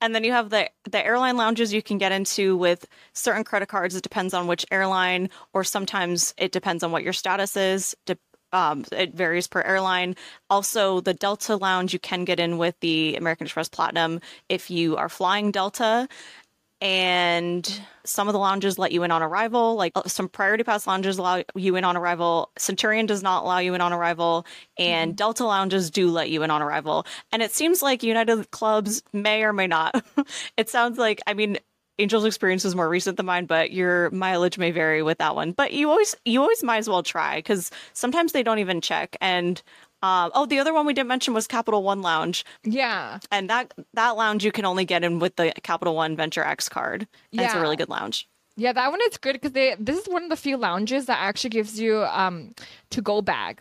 and 0.00 0.14
then 0.14 0.24
you 0.24 0.32
have 0.32 0.50
the 0.50 0.70
the 0.90 1.04
airline 1.04 1.36
lounges 1.36 1.72
you 1.72 1.82
can 1.82 1.98
get 1.98 2.12
into 2.12 2.56
with 2.56 2.86
certain 3.12 3.44
credit 3.44 3.68
cards. 3.68 3.96
It 3.96 4.02
depends 4.04 4.34
on 4.34 4.46
which 4.46 4.64
airline, 4.70 5.30
or 5.52 5.64
sometimes 5.64 6.34
it 6.38 6.52
depends 6.52 6.84
on 6.84 6.92
what 6.92 7.02
your 7.02 7.12
status 7.12 7.56
is. 7.56 7.96
De- 8.06 8.18
um, 8.52 8.84
it 8.92 9.14
varies 9.14 9.48
per 9.48 9.62
airline. 9.62 10.14
Also, 10.48 11.00
the 11.00 11.14
Delta 11.14 11.56
lounge 11.56 11.92
you 11.92 11.98
can 11.98 12.24
get 12.24 12.38
in 12.40 12.58
with 12.58 12.78
the 12.80 13.16
American 13.16 13.46
Express 13.46 13.68
Platinum 13.68 14.20
if 14.48 14.70
you 14.70 14.96
are 14.96 15.08
flying 15.08 15.50
Delta. 15.50 16.08
And 16.80 17.80
some 18.04 18.28
of 18.28 18.32
the 18.32 18.38
lounges 18.38 18.78
let 18.78 18.92
you 18.92 19.02
in 19.02 19.10
on 19.10 19.22
arrival, 19.22 19.76
like 19.76 19.92
uh, 19.94 20.02
some 20.06 20.28
priority 20.28 20.62
pass 20.62 20.86
lounges 20.86 21.16
allow 21.16 21.42
you 21.54 21.76
in 21.76 21.84
on 21.84 21.96
arrival. 21.96 22.50
Centurion 22.58 23.06
does 23.06 23.22
not 23.22 23.44
allow 23.44 23.58
you 23.58 23.74
in 23.74 23.80
on 23.80 23.94
arrival, 23.94 24.46
and 24.78 25.16
Delta 25.16 25.44
lounges 25.44 25.90
do 25.90 26.10
let 26.10 26.28
you 26.28 26.42
in 26.42 26.50
on 26.50 26.60
arrival. 26.60 27.06
And 27.32 27.42
it 27.42 27.52
seems 27.52 27.82
like 27.82 28.02
United 28.02 28.50
clubs 28.50 29.02
may 29.12 29.42
or 29.42 29.54
may 29.54 29.66
not. 29.66 30.04
it 30.58 30.68
sounds 30.68 30.98
like, 30.98 31.20
I 31.26 31.32
mean, 31.32 31.58
Angel's 31.98 32.26
experience 32.26 32.64
is 32.64 32.76
more 32.76 32.88
recent 32.88 33.16
than 33.16 33.26
mine, 33.26 33.46
but 33.46 33.72
your 33.72 34.10
mileage 34.10 34.58
may 34.58 34.70
vary 34.70 35.02
with 35.02 35.18
that 35.18 35.34
one. 35.34 35.52
But 35.52 35.72
you 35.72 35.88
always 35.88 36.14
you 36.24 36.42
always 36.42 36.62
might 36.62 36.78
as 36.78 36.88
well 36.88 37.02
try 37.02 37.36
because 37.36 37.70
sometimes 37.94 38.32
they 38.32 38.42
don't 38.42 38.58
even 38.58 38.80
check. 38.80 39.16
And 39.20 39.62
um, 40.02 40.30
oh, 40.34 40.46
the 40.46 40.58
other 40.58 40.74
one 40.74 40.86
we 40.86 40.92
didn't 40.94 41.08
mention 41.08 41.34
was 41.34 41.46
Capital 41.46 41.82
One 41.82 42.02
Lounge, 42.02 42.44
yeah. 42.64 43.18
and 43.30 43.48
that 43.50 43.72
that 43.94 44.10
lounge 44.16 44.44
you 44.44 44.52
can 44.52 44.64
only 44.64 44.84
get 44.84 45.02
in 45.04 45.18
with 45.18 45.36
the 45.36 45.52
Capital 45.62 45.94
One 45.94 46.16
Venture 46.16 46.42
X 46.44 46.68
card. 46.68 47.08
And 47.32 47.40
it's 47.40 47.54
a 47.54 47.60
really 47.60 47.76
good 47.76 47.88
lounge. 47.88 48.28
Yeah, 48.56 48.72
that 48.72 48.90
one 48.90 49.00
is 49.08 49.16
good 49.18 49.34
because 49.34 49.52
they 49.52 49.74
this 49.78 49.98
is 49.98 50.08
one 50.08 50.22
of 50.24 50.30
the 50.30 50.36
few 50.36 50.56
lounges 50.56 51.06
that 51.06 51.18
actually 51.18 51.50
gives 51.50 51.78
you 51.80 52.04
um 52.04 52.54
to 52.90 53.02
go 53.02 53.22
bag. 53.22 53.60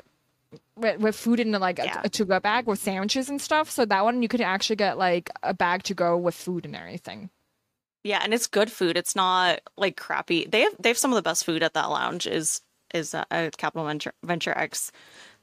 With, 0.77 0.99
with 0.99 1.15
food 1.15 1.39
in 1.39 1.51
like 1.53 1.77
Yeah. 1.79 2.01
a, 2.03 2.09
to 2.09 2.25
go 2.25 2.39
bag 2.39 2.65
with 2.67 2.79
sandwiches 2.79 3.29
and 3.29 3.41
stuff. 3.41 3.69
So 3.71 3.85
that 3.85 4.03
one 4.03 4.21
you 4.21 4.27
could 4.27 4.41
actually 4.41 4.75
get 4.75 4.97
like 4.97 5.29
a 5.41 5.53
bag 5.53 5.83
to 5.83 5.93
go 5.93 6.17
with 6.17 6.35
food 6.35 6.65
and 6.65 6.75
everything. 6.75 7.29
Yeah, 8.03 8.19
and 8.21 8.33
it's 8.33 8.47
good 8.47 8.71
food. 8.71 8.97
It's 8.97 9.15
not 9.15 9.61
like 9.77 9.97
crappy. 9.97 10.45
They 10.45 10.61
have 10.61 10.75
they 10.79 10.89
have 10.89 10.97
some 10.97 11.11
of 11.11 11.15
the 11.15 11.21
best 11.21 11.45
food 11.45 11.63
at 11.63 11.73
that 11.73 11.89
lounge. 11.89 12.27
Is 12.27 12.61
is 12.93 13.15
uh, 13.15 13.25
at 13.31 13.57
Capital 13.57 13.85
Venture 13.85 14.13
Venture 14.23 14.55
X, 14.57 14.91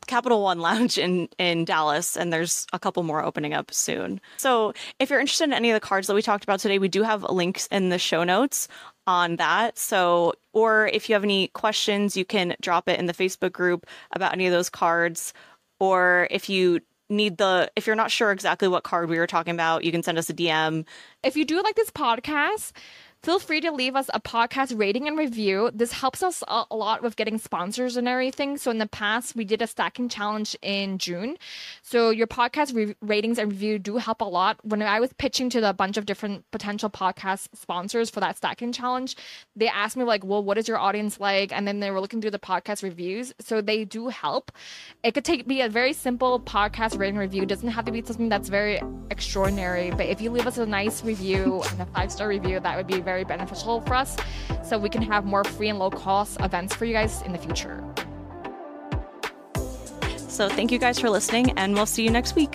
Capital 0.07 0.43
One 0.43 0.61
Lounge 0.61 0.99
in 0.99 1.29
in 1.39 1.65
Dallas, 1.65 2.17
and 2.17 2.33
there's 2.33 2.67
a 2.73 2.79
couple 2.79 3.03
more 3.03 3.25
opening 3.25 3.55
up 3.55 3.73
soon. 3.73 4.21
So 4.37 4.73
if 4.99 5.11
you're 5.11 5.21
interested 5.21 5.45
in 5.45 5.53
any 5.53 5.71
of 5.71 5.75
the 5.75 5.81
cards 5.81 6.07
that 6.07 6.15
we 6.15 6.23
talked 6.23 6.45
about 6.45 6.61
today, 6.61 6.79
we 6.79 6.89
do 6.89 7.03
have 7.03 7.23
links 7.25 7.67
in 7.69 7.89
the 7.89 7.99
show 7.99 8.25
notes 8.25 8.69
on 9.07 9.37
that. 9.37 9.79
So 9.79 10.35
or 10.53 10.89
if 10.93 11.09
you 11.09 11.15
have 11.15 11.25
any 11.25 11.49
questions, 11.49 12.17
you 12.17 12.25
can 12.25 12.55
drop 12.61 12.89
it 12.89 12.99
in 12.99 13.07
the 13.07 13.15
Facebook 13.15 13.53
group 13.53 13.87
about 14.13 14.33
any 14.33 14.47
of 14.47 14.53
those 14.53 14.71
cards, 14.71 15.33
or 15.81 16.29
if 16.31 16.49
you 16.49 16.81
need 17.09 17.37
the 17.37 17.71
if 17.77 17.87
you're 17.87 17.97
not 17.97 18.11
sure 18.11 18.33
exactly 18.33 18.69
what 18.69 18.85
card 18.85 19.09
we 19.09 19.19
were 19.19 19.27
talking 19.27 19.55
about, 19.55 19.85
you 19.85 19.93
can 19.93 20.03
send 20.03 20.19
us 20.19 20.31
a 20.31 20.35
DM 20.35 20.85
If 21.23 21.37
you 21.37 21.45
do 21.45 21.63
like 21.63 21.77
this 21.77 21.91
podcast, 21.91 22.73
feel 23.23 23.39
free 23.39 23.61
to 23.61 23.71
leave 23.71 23.95
us 23.95 24.11
a 24.13 24.21
podcast 24.21 24.77
rating 24.77 25.07
and 25.07 25.17
review. 25.17 25.71
This 25.73 25.93
helps 25.93 26.25
us 26.25 26.43
a, 26.49 26.65
lot 26.73 27.03
with 27.03 27.15
getting 27.15 27.39
sponsors 27.39 27.97
and 27.97 28.09
everything. 28.09 28.57
So 28.57 28.71
in 28.71 28.79
the 28.79 28.89
past, 28.89 29.37
we 29.37 29.45
did 29.45 29.63
a 29.63 29.67
stacking 29.69 30.09
challenge 30.09 30.57
in 30.61 30.99
June. 30.99 31.37
So 31.83 32.11
your 32.11 32.27
podcast 32.27 32.75
re- 32.75 32.97
ratings 33.01 33.39
and 33.39 33.53
review 33.53 33.79
do 33.79 33.99
help 33.99 34.21
a 34.23 34.25
lot. 34.25 34.59
When 34.65 34.83
I 34.83 34.99
was 34.99 35.13
pitching 35.13 35.51
to 35.51 35.69
a 35.69 35.73
bunch 35.73 35.97
of 35.97 36.07
different 36.07 36.51
potential 36.51 36.91
podcast 36.91 37.49
sponsors 37.55 38.11
for 38.11 38.19
that 38.19 38.37
stacking 38.37 38.73
challenge, 38.73 39.17
they 39.55 39.69
asked 39.69 39.97
me 39.97 40.03
like, 40.03 40.25
"Well, 40.25 40.43
what 40.43 40.59
is 40.59 40.67
your 40.67 40.79
audience 40.79 41.21
like?" 41.21 41.53
And 41.53 41.69
then 41.69 41.79
they 41.79 41.93
were 41.93 42.01
looking 42.01 42.21
through 42.21 42.33
the 42.33 42.41
podcast 42.41 42.83
reviews. 42.83 43.33
So 43.39 43.61
they 43.61 43.85
do 43.85 44.09
help. 44.09 44.51
It 45.05 45.13
could 45.13 45.25
take 45.25 45.47
be 45.47 45.61
a 45.61 45.69
very 45.69 45.93
simple 45.93 46.41
podcast 46.41 46.99
rating 46.99 47.19
review. 47.19 47.43
It 47.43 47.49
doesn't 47.49 47.69
have 47.69 47.85
to 47.85 47.93
be 47.93 48.03
something 48.03 48.29
that's 48.29 48.49
very 48.49 48.81
extraordinary. 49.11 49.91
But 49.91 50.07
if 50.07 50.21
you 50.21 50.31
leave 50.31 50.47
us 50.47 50.59
a 50.59 50.67
nice 50.67 51.05
review 51.05 51.63
and 51.71 51.83
a 51.83 51.87
five 51.87 52.11
star 52.11 52.27
review, 52.27 52.59
that 52.59 52.77
would 52.77 52.89
be 52.89 53.01
very 53.13 53.25
beneficial 53.25 53.83
for 53.83 53.95
us, 53.95 54.17
so 54.65 54.79
we 54.79 54.89
can 54.89 55.03
have 55.03 55.27
more 55.27 55.45
free 55.45 55.69
and 55.69 55.79
low 55.79 55.91
cost 55.91 56.41
events 56.41 56.75
for 56.75 56.87
you 56.87 56.95
guys 56.95 57.21
in 57.27 57.33
the 57.33 57.39
future. 57.47 57.85
So 60.17 60.49
thank 60.49 60.73
you 60.73 60.79
guys 60.79 60.99
for 60.99 61.11
listening, 61.11 61.51
and 61.59 61.75
we'll 61.75 61.93
see 61.97 62.05
you 62.05 62.11
next 62.11 62.35
week. 62.35 62.55